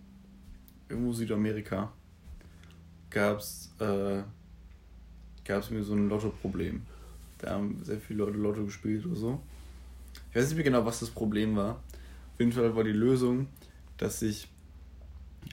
irgendwo 0.88 1.12
Südamerika 1.12 1.92
gab 3.10 3.38
es 3.38 3.72
äh, 3.80 4.22
gab 5.44 5.62
es 5.62 5.70
mir 5.70 5.82
so 5.82 5.94
ein 5.94 6.08
Lotto-Problem. 6.08 6.82
Da 7.38 7.50
haben 7.50 7.80
sehr 7.84 7.98
viele 8.00 8.24
Leute 8.24 8.38
Lotto 8.38 8.64
gespielt 8.64 9.04
oder 9.06 9.16
so. 9.16 9.40
Ich 10.30 10.36
weiß 10.36 10.46
nicht 10.46 10.54
mehr 10.56 10.64
genau, 10.64 10.84
was 10.86 11.00
das 11.00 11.10
Problem 11.10 11.56
war. 11.56 11.72
Auf 12.32 12.40
jeden 12.40 12.52
Fall 12.52 12.74
war 12.74 12.84
die 12.84 12.90
Lösung, 12.90 13.48
dass 13.98 14.20
sich 14.20 14.48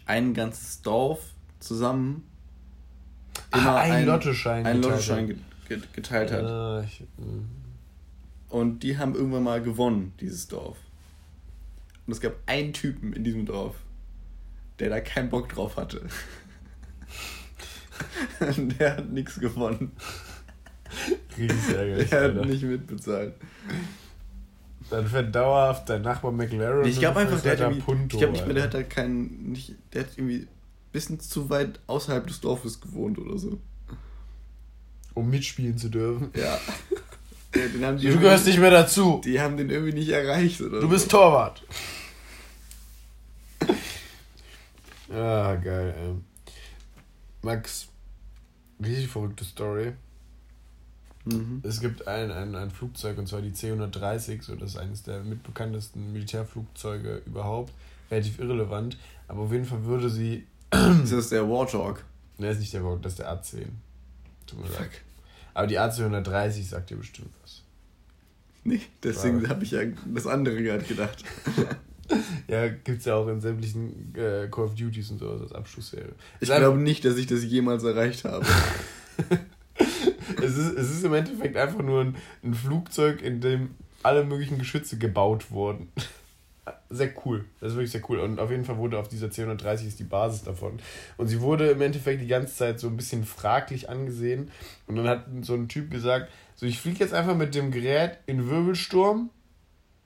ein 0.06 0.34
ganzes 0.34 0.82
Dorf 0.82 1.22
zusammen 1.60 2.24
immer 3.54 3.72
Ah, 3.76 3.82
einen 3.82 4.08
Lottoschein 4.08 4.66
einen 4.66 4.82
geteilt 4.82 4.84
Lottoschein 5.08 5.30
hat. 5.30 5.68
ge- 5.68 5.78
ge- 5.80 5.88
geteilt 5.94 6.32
hat. 6.32 6.44
Ah, 6.44 6.84
ich, 6.86 7.02
mh. 7.18 7.26
Und 8.50 8.80
die 8.84 8.98
haben 8.98 9.16
irgendwann 9.16 9.44
mal 9.44 9.62
gewonnen, 9.62 10.14
dieses 10.20 10.48
Dorf. 10.48 10.78
Und 12.08 12.14
es 12.14 12.20
gab 12.20 12.34
einen 12.48 12.74
Typen 12.74 13.14
in 13.14 13.24
diesem 13.24 13.46
Dorf, 13.46 13.76
der 14.80 14.90
da 14.90 15.00
keinen 15.02 15.30
Bock 15.30 15.50
drauf 15.50 15.78
hatte. 15.78 16.08
Der 18.80 18.98
hat 18.98 19.10
nichts 19.10 19.40
gewonnen. 19.40 19.92
Riesig 21.38 21.76
ärgerlich, 21.76 22.10
Der 22.10 22.20
hat 22.24 22.30
Alter. 22.32 22.46
nicht 22.46 22.64
mitbezahlt. 22.64 23.34
Dann 24.90 25.08
fährt 25.08 25.34
dauerhaft 25.34 25.88
dein 25.90 26.02
Nachbar 26.02 26.32
McLaren. 26.34 26.86
Ich 26.86 27.00
glaube 27.00 27.22
einfach, 27.22 27.40
der 27.42 27.54
hat 27.54 27.60
irgendwie, 27.62 27.82
Punto, 27.82 28.16
ich 28.18 28.20
glaube 28.20 28.34
nicht 28.34 28.46
mehr, 28.46 28.56
der 28.56 28.64
hat 28.64 28.74
da 28.74 28.84
keinen, 28.84 29.52
nicht, 29.52 29.76
der 29.94 30.02
hat 30.04 30.10
irgendwie 30.18 30.48
bisschen 30.92 31.20
zu 31.22 31.50
weit 31.50 31.80
außerhalb 31.88 32.28
des 32.28 32.42
Dorfes 32.42 32.82
gewohnt 32.82 33.18
oder 33.18 33.38
so. 33.38 33.58
Um 35.14 35.30
mitspielen 35.30 35.78
zu 35.78 35.90
dürfen. 35.90 36.30
Ja. 36.36 36.58
Ja, 37.54 37.92
Du 37.92 38.18
gehörst 38.18 38.46
nicht 38.46 38.60
mehr 38.60 38.72
dazu. 38.72 39.20
Die 39.26 39.42
haben 39.42 39.58
den 39.58 39.70
irgendwie 39.70 39.92
nicht 39.92 40.08
erreicht 40.08 40.62
oder 40.62 40.80
Du 40.80 40.88
bist 40.88 41.12
Torwart. 41.12 41.62
Ah, 45.14 45.56
geil, 45.56 45.94
ey. 45.98 46.16
Max, 47.42 47.88
richtig 48.84 49.08
verrückte 49.08 49.44
Story. 49.44 49.94
Mhm. 51.26 51.62
Es 51.64 51.80
gibt 51.80 52.08
ein, 52.08 52.32
ein, 52.32 52.56
ein 52.56 52.72
Flugzeug, 52.72 53.18
und 53.18 53.28
zwar 53.28 53.42
die 53.42 53.54
C-130, 53.54 54.42
so, 54.42 54.56
das 54.56 54.72
ist 54.72 54.78
eines 54.78 55.04
der 55.04 55.22
mitbekanntesten 55.22 56.12
Militärflugzeuge 56.14 57.22
überhaupt. 57.26 57.74
Relativ 58.10 58.40
irrelevant, 58.40 58.98
aber 59.28 59.42
auf 59.42 59.52
jeden 59.52 59.66
Fall 59.66 59.86
würde 59.86 60.10
sie. 60.10 60.46
Ist 61.04 61.14
das 61.14 61.30
der 61.30 61.48
Warthog? 61.48 62.04
Ne, 62.38 62.50
ist 62.50 62.60
nicht 62.60 62.74
der 62.74 62.82
Vogue, 62.82 63.00
das 63.02 63.14
ist 63.14 63.20
der 63.20 63.32
A10. 63.32 63.68
Tut 64.48 64.62
mir 64.62 64.70
leid. 64.70 64.90
Aber 65.54 65.68
die 65.68 65.78
AC-130 65.78 66.64
sagt 66.64 66.90
dir 66.90 66.98
bestimmt 66.98 67.30
was. 67.42 67.62
Nee, 68.64 68.82
deswegen 69.04 69.48
habe 69.50 69.64
ich 69.64 69.72
ja 69.72 69.82
das 70.06 70.28
andere 70.28 70.62
gerade 70.62 70.84
gedacht. 70.84 71.24
Ja, 72.48 72.68
gibt's 72.68 73.06
ja 73.06 73.16
auch 73.16 73.28
in 73.28 73.40
sämtlichen 73.40 74.14
äh, 74.16 74.48
Call 74.52 74.66
of 74.66 74.76
Duties 74.76 75.10
und 75.12 75.20
sowas 75.20 75.42
als 75.42 75.54
Abschlussserie. 75.54 76.14
Ich 76.40 76.50
glaube 76.50 76.78
nicht, 76.78 77.06
dass 77.06 77.18
ich 77.18 77.28
das 77.28 77.44
jemals 77.44 77.84
erreicht 77.84 78.26
habe. 78.26 78.46
Es 80.42 80.58
ist, 80.58 80.78
es 80.78 80.92
ist 80.92 81.04
im 81.04 81.14
Endeffekt 81.14 81.58
einfach 81.58 81.82
nur 81.82 82.02
ein, 82.02 82.16
ein 82.44 82.54
Flugzeug, 82.54 83.22
in 83.22 83.42
dem 83.42 83.72
alle 84.04 84.24
möglichen 84.24 84.58
Geschütze 84.58 84.98
gebaut 84.98 85.52
wurden. 85.52 85.92
Sehr 86.90 87.12
cool. 87.26 87.46
Das 87.60 87.72
ist 87.72 87.76
wirklich 87.76 87.92
sehr 87.92 88.08
cool. 88.10 88.20
Und 88.20 88.40
auf 88.40 88.52
jeden 88.52 88.66
Fall 88.66 88.78
wurde 88.78 89.00
auf 89.00 89.08
dieser 89.08 89.28
C130 89.28 89.88
ist 89.88 90.00
die 90.00 90.04
Basis 90.04 90.44
davon. 90.44 90.80
Und 91.18 91.28
sie 91.28 91.40
wurde 91.42 91.70
im 91.70 91.82
Endeffekt 91.82 92.22
die 92.22 92.28
ganze 92.28 92.54
Zeit 92.54 92.80
so 92.80 92.88
ein 92.88 92.98
bisschen 92.98 93.24
fraglich 93.24 93.90
angesehen. 93.90 94.52
Und 94.88 94.98
dann 94.98 95.08
hat 95.08 95.26
so 95.42 95.54
ein 95.54 95.70
Typ 95.70 95.90
gesagt: 95.90 96.30
So, 96.56 96.66
ich 96.66 96.80
fliege 96.80 97.00
jetzt 97.00 97.14
einfach 97.14 97.36
mit 97.36 97.56
dem 97.56 97.72
Gerät 97.72 98.18
in 98.26 98.50
Wirbelsturm. 98.50 99.30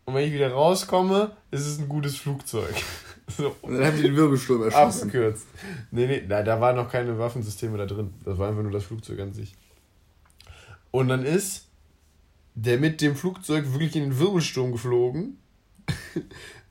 Und 0.05 0.13
wenn 0.13 0.27
ich 0.27 0.33
wieder 0.33 0.51
rauskomme, 0.51 1.35
ist 1.51 1.65
es 1.65 1.79
ein 1.79 1.89
gutes 1.89 2.17
Flugzeug. 2.17 2.73
So, 3.27 3.55
Und 3.63 3.73
dann 3.73 3.85
haben 3.87 3.97
die 3.97 4.03
den 4.03 4.15
Wirbelsturm 4.15 4.61
erschossen. 4.61 5.07
Abgekürzt. 5.07 5.47
Nee, 5.89 6.05
nee, 6.05 6.27
da, 6.27 6.43
da 6.43 6.61
waren 6.61 6.75
noch 6.75 6.91
keine 6.91 7.17
Waffensysteme 7.17 7.75
da 7.75 7.87
drin. 7.87 8.13
Das 8.23 8.37
war 8.37 8.49
einfach 8.49 8.61
nur 8.61 8.71
das 8.71 8.83
Flugzeug 8.83 9.19
an 9.19 9.33
sich. 9.33 9.55
Und 10.91 11.07
dann 11.07 11.25
ist 11.25 11.65
der 12.53 12.77
mit 12.77 13.01
dem 13.01 13.15
Flugzeug 13.15 13.73
wirklich 13.73 13.95
in 13.95 14.03
den 14.03 14.19
Wirbelsturm 14.19 14.71
geflogen. 14.71 15.39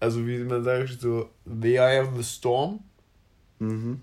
Also 0.01 0.27
wie 0.27 0.39
man 0.39 0.63
sagt, 0.63 1.01
so 1.01 1.31
The 1.47 1.77
Eye 1.77 2.03
of 2.03 2.11
the 2.15 2.23
Storm. 2.23 2.81
Mhm. 3.59 4.03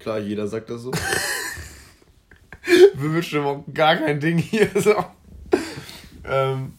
Klar, 0.00 0.18
jeder 0.18 0.48
sagt 0.48 0.68
das 0.68 0.82
so. 0.82 0.90
Wirbelsturm 2.94 3.46
auch 3.46 3.64
gar 3.72 3.96
kein 3.96 4.18
Ding 4.18 4.38
hier. 4.38 4.68
So. 4.74 4.96
Ähm, 6.24 6.72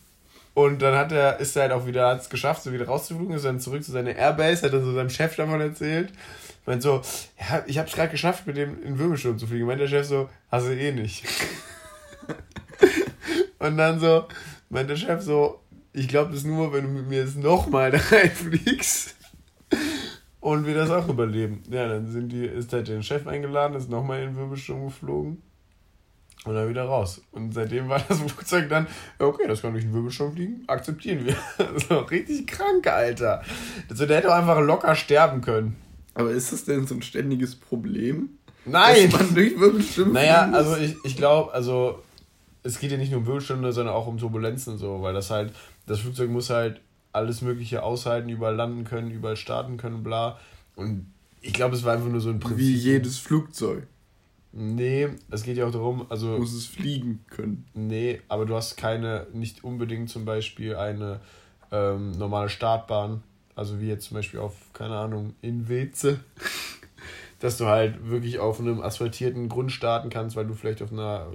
und 0.54 0.82
dann 0.82 0.96
hat 0.96 1.12
er, 1.12 1.40
ist 1.40 1.56
er 1.56 1.64
halt 1.64 1.72
auch 1.72 1.88
wieder, 1.88 2.10
hat 2.10 2.22
es 2.22 2.30
geschafft, 2.30 2.64
so 2.64 2.72
wieder 2.72 2.86
rauszufliegen, 2.86 3.36
ist 3.36 3.46
dann 3.46 3.60
zurück 3.60 3.84
zu 3.84 3.92
seiner 3.92 4.16
Airbase, 4.16 4.64
hat 4.64 4.74
dann 4.74 4.86
so 4.86 4.94
seinem 4.94 5.10
Chef 5.10 5.36
davon 5.36 5.62
erzählt. 5.62 6.14
Meint 6.66 6.82
so, 6.82 7.02
ja, 7.40 7.64
ich 7.66 7.78
hab's 7.78 7.94
gerade 7.94 8.12
geschafft, 8.12 8.48
mit 8.48 8.56
dem 8.56 8.82
in 8.84 8.98
Wirbelsturm 9.00 9.38
zu 9.38 9.48
fliegen. 9.48 9.66
Meint 9.66 9.82
der 9.82 9.88
Chef 9.88 10.06
so, 10.06 10.30
hast 10.50 10.68
du 10.68 10.76
eh 10.76 10.92
nicht. 10.92 11.26
und 13.60 13.78
dann 13.78 14.00
so, 14.00 14.26
meint 14.70 14.90
der 14.90 14.96
Chef 14.96 15.22
so, 15.22 15.60
ich 15.92 16.08
glaube 16.08 16.32
das 16.32 16.44
nur, 16.44 16.72
wenn 16.72 16.84
du 16.84 16.90
mit 16.90 17.08
mir 17.08 17.24
jetzt 17.24 17.38
nochmal 17.38 17.92
da 17.92 17.98
reinfliegst. 17.98 19.16
Und 20.40 20.68
wir 20.68 20.76
das 20.76 20.90
auch 20.90 21.08
überleben. 21.08 21.64
Ja, 21.70 21.88
dann 21.88 22.12
sind 22.12 22.30
die, 22.30 22.46
ist 22.46 22.74
halt 22.74 22.88
der 22.88 23.02
Chef 23.02 23.26
eingeladen, 23.28 23.76
ist 23.76 23.90
nochmal 23.90 24.22
in 24.22 24.30
den 24.30 24.38
Wirbelsturm 24.38 24.86
geflogen. 24.86 25.42
Und 26.46 26.56
dann 26.56 26.68
wieder 26.70 26.84
raus. 26.84 27.22
Und 27.32 27.54
seitdem 27.54 27.88
war 27.88 28.02
das 28.08 28.20
Flugzeug 28.28 28.70
dann, 28.70 28.88
okay, 29.20 29.48
das 29.48 29.62
kann 29.62 29.74
durch 29.74 29.86
den 29.86 29.94
Wirbelsturm 29.94 30.34
fliegen, 30.34 30.64
akzeptieren 30.68 31.26
wir. 31.26 31.36
so, 31.88 32.00
richtig 32.00 32.48
krank, 32.48 32.86
Alter. 32.88 33.44
Also, 33.90 34.06
der 34.06 34.18
hätte 34.18 34.30
auch 34.30 34.38
einfach 34.38 34.60
locker 34.60 34.96
sterben 34.96 35.42
können. 35.42 35.78
Aber 36.16 36.32
ist 36.32 36.52
das 36.52 36.66
denn 36.66 36.86
so 36.86 36.96
ein 36.96 37.02
ständiges 37.02 37.56
Problem? 37.56 38.38
Nein! 38.66 39.10
Dass 39.10 39.20
man 39.20 39.36
durch 39.36 39.60
Wirbelstürme 39.60 40.14
Naja, 40.14 40.50
also 40.52 40.78
ich, 40.78 40.96
ich 41.04 41.18
glaube, 41.18 41.54
also 41.54 42.04
es 42.62 42.80
geht 42.80 42.92
ja 42.92 42.98
nicht 42.98 43.12
nur 43.12 43.22
um 43.22 43.26
Wirbelstunde, 43.26 43.72
sondern 43.74 43.96
auch 43.96 44.08
um 44.08 44.18
Turbulenzen 44.18 44.74
und 44.74 44.80
so, 44.80 45.02
weil 45.02 45.14
das 45.14 45.30
halt, 45.30 45.54
das 45.86 46.00
Flugzeug 46.00 46.30
muss 46.30 46.50
halt 46.50 46.82
alles 47.12 47.42
Mögliche 47.42 47.84
aushalten, 47.84 48.30
überall 48.30 48.56
landen 48.56 48.84
können, 48.84 49.12
überall 49.12 49.38
starten 49.38 49.78
können, 49.78 50.04
bla. 50.04 50.40
Und 50.76 51.12
ich 51.42 51.54
glaube, 51.54 51.76
es 51.76 51.84
war 51.84 51.94
einfach 51.94 52.08
nur 52.08 52.22
so 52.22 52.30
ein 52.30 52.40
Prinzip. 52.40 52.60
Wie 52.60 52.74
jedes 52.74 53.20
Flugzeug 53.20 53.88
Nee, 54.56 55.10
es 55.32 55.44
geht 55.44 55.58
ja 55.58 55.66
auch 55.66 55.72
darum, 55.72 56.06
also. 56.10 56.38
muss 56.38 56.54
es 56.54 56.68
fliegen 56.68 57.26
können. 57.30 57.66
Nee, 57.74 58.22
aber 58.28 58.46
du 58.46 58.56
hast 58.56 58.78
keine, 58.78 59.26
nicht 59.34 59.64
unbedingt 59.64 60.12
zum 60.12 60.26
Beispiel 60.26 60.76
eine 60.76 61.22
ähm, 61.72 62.12
normale 62.12 62.50
Startbahn. 62.50 63.24
Also 63.56 63.82
wie 63.82 63.88
jetzt 63.88 64.06
zum 64.06 64.16
Beispiel 64.16 64.40
auf, 64.40 64.54
keine 64.74 64.96
Ahnung, 64.96 65.34
in 65.42 65.68
Weze. 65.68 66.20
Dass 67.40 67.58
du 67.58 67.66
halt 67.66 68.08
wirklich 68.10 68.40
auf 68.40 68.60
einem 68.60 68.80
asphaltierten 68.82 69.50
Grund 69.50 69.72
starten 69.72 70.10
kannst, 70.10 70.36
weil 70.36 70.46
du 70.46 70.54
vielleicht 70.54 70.82
auf 70.82 70.92
einer, 70.92 71.28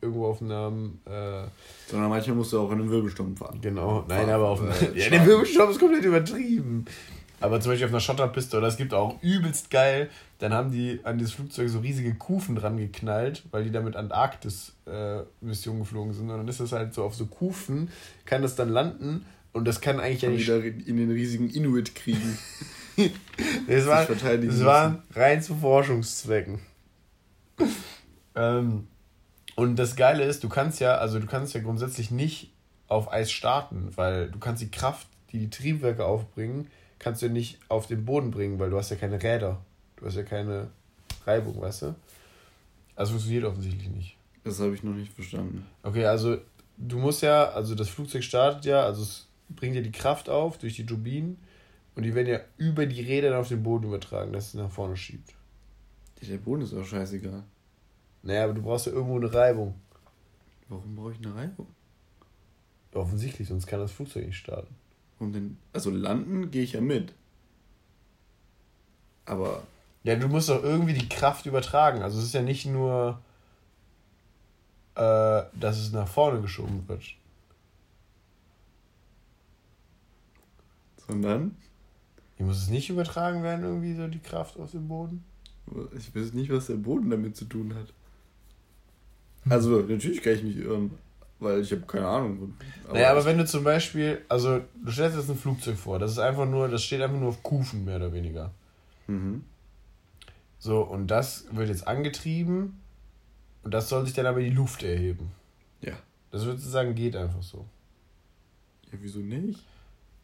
irgendwo 0.00 0.26
auf 0.26 0.42
einem, 0.42 0.98
äh, 1.06 1.44
Sondern 1.86 2.10
manchmal 2.10 2.36
musst 2.36 2.52
du 2.52 2.60
auch 2.60 2.70
in 2.72 2.80
einem 2.80 2.90
Wirbelsturm 2.90 3.36
fahren. 3.36 3.60
genau, 3.62 4.04
nein, 4.08 4.26
Fahren, 4.26 4.30
aber 4.30 4.48
auf 4.48 4.60
einem, 4.60 4.72
äh, 4.72 4.98
ja, 5.00 5.10
der 5.10 5.24
Wirbelsturm 5.24 5.70
ist 5.70 5.78
komplett 5.78 6.04
übertrieben. 6.04 6.84
Aber 7.42 7.60
zum 7.60 7.72
Beispiel 7.72 7.86
auf 7.86 7.92
einer 7.92 8.00
Schotterpiste, 8.00 8.56
oder 8.56 8.68
es 8.68 8.76
gibt 8.76 8.94
auch 8.94 9.20
übelst 9.22 9.70
geil, 9.70 10.08
dann 10.38 10.54
haben 10.54 10.70
die 10.70 11.00
an 11.02 11.18
dieses 11.18 11.34
Flugzeug 11.34 11.68
so 11.68 11.80
riesige 11.80 12.14
Kufen 12.14 12.54
dran 12.54 12.76
geknallt, 12.76 13.42
weil 13.50 13.64
die 13.64 13.70
damit 13.70 13.96
Antarktis-Mission 13.96 15.78
geflogen 15.80 16.14
sind. 16.14 16.30
Und 16.30 16.38
dann 16.38 16.48
ist 16.48 16.60
das 16.60 16.72
halt 16.72 16.94
so 16.94 17.04
auf 17.04 17.14
so 17.14 17.26
Kufen, 17.26 17.90
kann 18.24 18.42
das 18.42 18.54
dann 18.54 18.68
landen 18.68 19.26
und 19.52 19.66
das 19.66 19.80
kann 19.80 20.00
eigentlich 20.00 20.22
ja 20.22 20.28
Kann 20.28 20.36
nicht. 20.36 20.46
wieder 20.46 20.64
in 20.64 20.96
den 20.96 21.10
riesigen 21.10 21.50
Inuit 21.50 21.94
kriegen. 21.94 22.38
Es 23.66 23.86
war, 23.86 24.06
es 24.10 24.64
war 24.64 25.02
rein 25.14 25.42
zu 25.42 25.54
Forschungszwecken. 25.54 26.60
ähm, 28.34 28.86
und 29.56 29.76
das 29.76 29.96
Geile 29.96 30.24
ist, 30.24 30.44
du 30.44 30.50
kannst 30.50 30.78
ja, 30.78 30.96
also 30.96 31.18
du 31.18 31.26
kannst 31.26 31.54
ja 31.54 31.62
grundsätzlich 31.62 32.10
nicht 32.10 32.52
auf 32.88 33.10
Eis 33.10 33.32
starten, 33.32 33.88
weil 33.96 34.30
du 34.30 34.38
kannst 34.38 34.60
die 34.60 34.70
Kraft, 34.70 35.06
die 35.32 35.38
die 35.38 35.48
Triebwerke 35.48 36.04
aufbringen, 36.04 36.68
kannst 37.02 37.20
du 37.20 37.28
nicht 37.28 37.58
auf 37.68 37.86
den 37.86 38.04
Boden 38.04 38.30
bringen, 38.30 38.58
weil 38.58 38.70
du 38.70 38.78
hast 38.78 38.90
ja 38.90 38.96
keine 38.96 39.22
Räder. 39.22 39.60
Du 39.96 40.06
hast 40.06 40.14
ja 40.14 40.22
keine 40.22 40.70
Reibung, 41.26 41.60
weißt 41.60 41.82
du? 41.82 41.94
Also 42.96 43.12
funktioniert 43.12 43.44
offensichtlich 43.44 43.90
nicht. 43.90 44.16
Das 44.44 44.60
habe 44.60 44.74
ich 44.74 44.82
noch 44.82 44.94
nicht 44.94 45.12
verstanden. 45.12 45.66
Okay, 45.82 46.06
also 46.06 46.38
du 46.76 46.98
musst 46.98 47.22
ja, 47.22 47.50
also 47.50 47.74
das 47.74 47.88
Flugzeug 47.88 48.22
startet 48.22 48.64
ja, 48.64 48.84
also 48.84 49.02
es 49.02 49.28
bringt 49.48 49.74
ja 49.74 49.82
die 49.82 49.92
Kraft 49.92 50.28
auf 50.28 50.58
durch 50.58 50.76
die 50.76 50.86
Turbinen 50.86 51.38
und 51.94 52.04
die 52.04 52.14
werden 52.14 52.28
ja 52.28 52.40
über 52.56 52.86
die 52.86 53.02
Räder 53.02 53.30
dann 53.30 53.40
auf 53.40 53.48
den 53.48 53.62
Boden 53.62 53.84
übertragen, 53.84 54.32
dass 54.32 54.48
es 54.48 54.54
nach 54.54 54.70
vorne 54.70 54.96
schiebt. 54.96 55.34
Der 56.22 56.38
Boden 56.38 56.62
ist 56.62 56.72
auch 56.72 56.84
scheißegal. 56.84 57.42
Naja, 58.22 58.44
aber 58.44 58.54
du 58.54 58.62
brauchst 58.62 58.86
ja 58.86 58.92
irgendwo 58.92 59.16
eine 59.16 59.32
Reibung. 59.32 59.74
Warum 60.68 60.94
brauche 60.94 61.12
ich 61.12 61.18
eine 61.18 61.34
Reibung? 61.34 61.66
Offensichtlich, 62.94 63.48
sonst 63.48 63.66
kann 63.66 63.80
das 63.80 63.90
Flugzeug 63.90 64.26
nicht 64.26 64.36
starten. 64.36 64.74
Und 65.22 65.34
denn, 65.34 65.56
also 65.72 65.90
landen 65.90 66.50
gehe 66.50 66.64
ich 66.64 66.72
ja 66.72 66.80
mit. 66.80 67.14
Aber 69.24 69.62
Ja, 70.02 70.16
du 70.16 70.26
musst 70.26 70.48
doch 70.48 70.64
irgendwie 70.64 70.94
die 70.94 71.08
Kraft 71.08 71.46
übertragen. 71.46 72.02
Also 72.02 72.18
es 72.18 72.24
ist 72.24 72.34
ja 72.34 72.42
nicht 72.42 72.66
nur, 72.66 73.20
äh, 74.96 75.42
dass 75.54 75.78
es 75.78 75.92
nach 75.92 76.08
vorne 76.08 76.40
geschoben 76.40 76.88
wird. 76.88 77.02
sondern 81.06 81.56
Hier 82.36 82.46
muss 82.46 82.58
es 82.58 82.68
nicht 82.68 82.90
übertragen 82.90 83.44
werden, 83.44 83.64
irgendwie 83.64 83.94
so 83.94 84.08
die 84.08 84.18
Kraft 84.18 84.58
auf 84.58 84.72
den 84.72 84.88
Boden? 84.88 85.24
ich 85.96 86.14
weiß 86.14 86.32
nicht, 86.32 86.50
was 86.50 86.66
der 86.66 86.74
Boden 86.74 87.10
damit 87.10 87.36
zu 87.36 87.44
tun 87.44 87.74
hat. 87.76 87.92
Also 89.48 89.82
natürlich 89.82 90.20
kann 90.20 90.34
ich 90.34 90.42
mich 90.42 90.56
irren, 90.56 90.90
weil 91.42 91.60
ich 91.60 91.70
habe 91.72 91.82
keine 91.82 92.06
Ahnung. 92.06 92.54
naja, 92.92 93.10
aber 93.10 93.20
ich- 93.20 93.26
wenn 93.26 93.38
du 93.38 93.44
zum 93.46 93.64
Beispiel, 93.64 94.22
also 94.28 94.60
du 94.84 94.90
stellst 94.90 95.16
jetzt 95.16 95.28
ein 95.30 95.36
Flugzeug 95.36 95.76
vor, 95.76 95.98
das 95.98 96.12
ist 96.12 96.18
einfach 96.18 96.46
nur, 96.46 96.68
das 96.68 96.82
steht 96.84 97.00
einfach 97.02 97.18
nur 97.18 97.28
auf 97.30 97.42
Kufen, 97.42 97.84
mehr 97.84 97.96
oder 97.96 98.12
weniger. 98.12 98.50
Mhm. 99.06 99.44
So, 100.58 100.82
und 100.82 101.08
das 101.08 101.46
wird 101.50 101.68
jetzt 101.68 101.86
angetrieben 101.88 102.80
und 103.64 103.74
das 103.74 103.88
soll 103.88 104.04
sich 104.04 104.14
dann 104.14 104.26
aber 104.26 104.38
in 104.38 104.50
die 104.50 104.56
Luft 104.56 104.82
erheben. 104.82 105.32
Ja. 105.80 105.94
Das 106.30 106.44
würdest 106.44 106.66
du 106.66 106.70
sagen, 106.70 106.94
geht 106.94 107.16
einfach 107.16 107.42
so. 107.42 107.66
Ja, 108.92 108.98
wieso 109.00 109.18
nicht? 109.18 109.60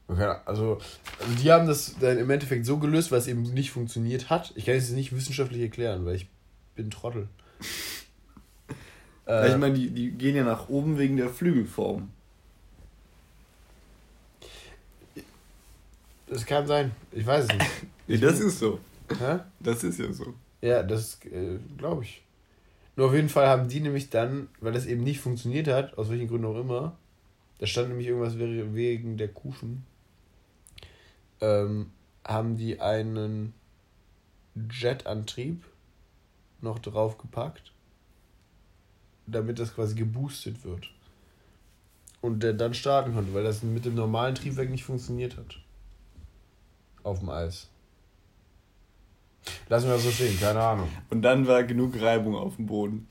Okay, 0.06 0.36
also, 0.46 0.78
also 1.20 1.34
die 1.42 1.50
haben 1.52 1.66
das 1.66 1.96
dann 2.00 2.16
im 2.16 2.30
Endeffekt 2.30 2.64
so 2.64 2.78
gelöst, 2.78 3.10
weil 3.12 3.18
es 3.18 3.26
eben 3.26 3.42
nicht 3.42 3.70
funktioniert 3.72 4.30
hat. 4.30 4.52
Ich 4.54 4.64
kann 4.64 4.74
es 4.76 4.88
nicht 4.90 5.14
wissenschaftlich 5.14 5.60
erklären, 5.60 6.06
weil 6.06 6.14
ich 6.14 6.28
bin 6.74 6.90
Trottel. 6.90 7.28
Äh, 9.28 9.50
ich 9.50 9.56
meine, 9.58 9.74
die, 9.74 9.90
die 9.90 10.10
gehen 10.10 10.34
ja 10.34 10.44
nach 10.44 10.68
oben 10.68 10.98
wegen 10.98 11.16
der 11.16 11.28
Flügelform. 11.28 12.08
das 16.26 16.44
kann 16.44 16.66
sein. 16.66 16.92
Ich 17.12 17.26
weiß 17.26 17.44
es 17.44 17.52
nicht. 17.52 17.70
Nee, 18.10 18.16
das 18.16 18.40
ist 18.40 18.58
so. 18.58 18.80
Hä? 19.18 19.40
Das 19.60 19.84
ist 19.84 19.98
ja 19.98 20.10
so. 20.10 20.32
Ja, 20.62 20.82
das 20.82 21.18
äh, 21.26 21.58
glaube 21.76 22.04
ich. 22.04 22.22
Nur 22.96 23.08
auf 23.08 23.14
jeden 23.14 23.28
Fall 23.28 23.46
haben 23.48 23.68
die 23.68 23.80
nämlich 23.80 24.08
dann, 24.08 24.48
weil 24.60 24.72
das 24.72 24.86
eben 24.86 25.04
nicht 25.04 25.20
funktioniert 25.20 25.68
hat, 25.68 25.98
aus 25.98 26.08
welchen 26.08 26.26
Gründen 26.26 26.46
auch 26.46 26.58
immer, 26.58 26.96
da 27.58 27.66
stand 27.66 27.88
nämlich 27.88 28.06
irgendwas 28.06 28.38
wegen 28.38 29.18
der 29.18 29.28
Kufen, 29.28 29.84
ähm, 31.42 31.90
haben 32.24 32.56
die 32.56 32.80
einen 32.80 33.52
Jetantrieb 34.70 35.64
noch 36.62 36.78
draufgepackt, 36.78 37.72
damit 39.30 39.58
das 39.58 39.74
quasi 39.74 39.94
geboostet 39.94 40.64
wird. 40.64 40.90
Und 42.20 42.42
der 42.42 42.52
dann 42.52 42.74
starten 42.74 43.14
konnte, 43.14 43.32
weil 43.34 43.44
das 43.44 43.62
mit 43.62 43.84
dem 43.84 43.94
normalen 43.94 44.34
Triebwerk 44.34 44.70
nicht 44.70 44.84
funktioniert 44.84 45.36
hat. 45.36 45.58
Auf 47.02 47.20
dem 47.20 47.30
Eis. 47.30 47.68
Lassen 49.68 49.86
wir 49.86 49.94
das 49.94 50.02
so 50.02 50.10
stehen, 50.10 50.38
keine 50.38 50.60
Ahnung. 50.60 50.88
Und 51.10 51.22
dann 51.22 51.46
war 51.46 51.62
genug 51.62 52.00
Reibung 52.00 52.34
auf 52.34 52.56
dem 52.56 52.66
Boden. 52.66 53.06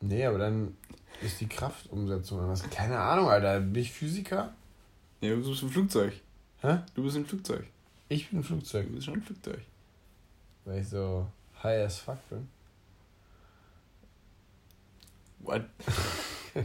Nee, 0.00 0.24
aber 0.24 0.38
dann 0.38 0.76
ist 1.22 1.40
die 1.40 1.48
Kraftumsetzung 1.48 2.40
anders. 2.40 2.62
Keine 2.70 2.98
Ahnung, 2.98 3.28
Alter. 3.28 3.60
Bin 3.60 3.82
ich 3.82 3.92
Physiker? 3.92 4.52
Ja, 5.20 5.34
du 5.34 5.48
bist 5.48 5.62
ein 5.62 5.70
Flugzeug. 5.70 6.12
Hä? 6.60 6.78
Du 6.94 7.02
bist 7.02 7.16
ein 7.16 7.26
Flugzeug. 7.26 7.64
Ich 8.08 8.28
bin 8.28 8.40
ein 8.40 8.44
Flugzeug. 8.44 8.86
Du 8.86 8.94
bist 8.94 9.06
schon 9.06 9.14
ein 9.14 9.22
Flugzeug. 9.22 9.60
Weil 10.64 10.80
ich 10.80 10.88
so 10.88 11.26
high 11.62 11.84
as 11.86 11.98
fuck 11.98 12.18
bin. 12.28 12.48
What? 15.44 15.64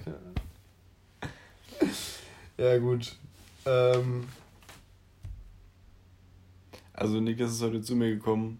Ja, 2.57 2.77
gut. 2.77 3.15
Ähm, 3.65 4.27
Also 6.93 7.21
Niklas 7.21 7.53
ist 7.53 7.61
heute 7.61 7.81
zu 7.81 7.95
mir 7.95 8.09
gekommen 8.09 8.59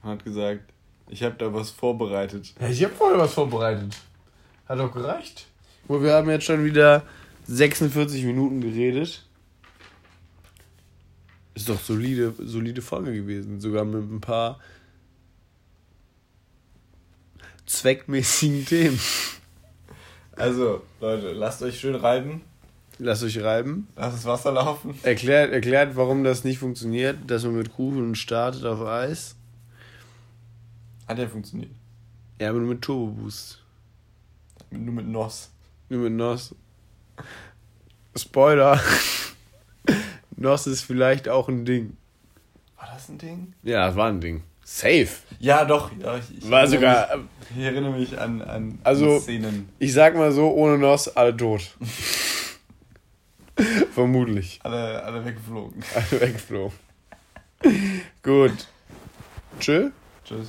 und 0.00 0.08
hat 0.08 0.24
gesagt, 0.24 0.72
ich 1.10 1.22
habe 1.22 1.34
da 1.36 1.52
was 1.52 1.70
vorbereitet. 1.70 2.54
ja, 2.58 2.68
ich 2.70 2.82
habe 2.82 2.94
vorher 2.94 3.18
was 3.18 3.34
vorbereitet. 3.34 3.94
Hat 4.66 4.78
doch 4.78 4.90
gereicht. 4.90 5.46
Wo 5.86 6.00
wir 6.02 6.14
haben 6.14 6.30
jetzt 6.30 6.46
schon 6.46 6.64
wieder 6.64 7.02
46 7.46 8.24
Minuten 8.24 8.62
geredet. 8.62 9.22
Ist 11.54 11.68
doch 11.68 11.78
solide, 11.78 12.32
solide 12.38 12.80
Folge 12.80 13.12
gewesen. 13.12 13.60
Sogar 13.60 13.84
mit 13.84 14.10
ein 14.10 14.20
paar 14.22 14.58
zweckmäßigen 17.66 18.64
Themen. 18.64 19.00
Also, 20.36 20.82
Leute, 21.00 21.32
lasst 21.32 21.62
euch 21.62 21.80
schön 21.80 21.94
reiben. 21.94 22.42
Lasst 22.98 23.22
euch 23.24 23.42
reiben. 23.42 23.88
Lasst 23.96 24.18
das 24.18 24.24
Wasser 24.26 24.52
laufen. 24.52 24.94
Erklärt, 25.02 25.52
erklärt, 25.52 25.96
warum 25.96 26.24
das 26.24 26.44
nicht 26.44 26.58
funktioniert, 26.58 27.18
dass 27.26 27.44
man 27.44 27.56
mit 27.56 27.74
Kuchen 27.74 28.14
startet 28.14 28.64
auf 28.64 28.82
Eis. 28.82 29.34
Hat 31.08 31.18
ja 31.18 31.28
funktioniert. 31.28 31.70
Ja, 32.40 32.50
aber 32.50 32.58
nur 32.58 32.68
mit 32.68 32.82
Turbo 32.82 33.06
Boost. 33.12 33.62
Nur 34.70 34.94
mit 34.94 35.06
NOS. 35.06 35.50
Nur 35.88 36.00
mit 36.00 36.12
NOS. 36.12 36.54
Spoiler. 38.14 38.80
NOS 40.36 40.66
ist 40.66 40.82
vielleicht 40.82 41.28
auch 41.28 41.48
ein 41.48 41.64
Ding. 41.64 41.96
War 42.76 42.88
das 42.92 43.08
ein 43.08 43.18
Ding? 43.18 43.54
Ja, 43.62 43.86
das 43.86 43.96
war 43.96 44.08
ein 44.08 44.20
Ding. 44.20 44.42
Safe. 44.68 45.06
Ja, 45.38 45.64
doch. 45.64 45.92
Ja, 45.96 46.16
ich, 46.18 46.38
ich 46.38 46.50
War 46.50 46.62
erinnere 46.62 46.76
sogar. 46.80 47.16
Mich, 47.18 47.26
ich 47.56 47.62
erinnere 47.64 47.92
mich 47.92 48.18
an, 48.18 48.42
an 48.42 48.78
Also- 48.82 49.20
Szenen. 49.20 49.68
Ich 49.78 49.92
sag 49.92 50.16
mal 50.16 50.32
so, 50.32 50.50
ohne 50.52 50.76
NOS 50.76 51.06
alle 51.16 51.36
tot. 51.36 51.76
Vermutlich. 53.94 54.58
Alle, 54.64 55.04
alle 55.04 55.24
weggeflogen. 55.24 55.84
Alle 55.94 56.20
weggeflogen. 56.20 56.76
Gut. 58.24 58.66
Tschö. 59.60 59.90
Tschüss. 60.24 60.48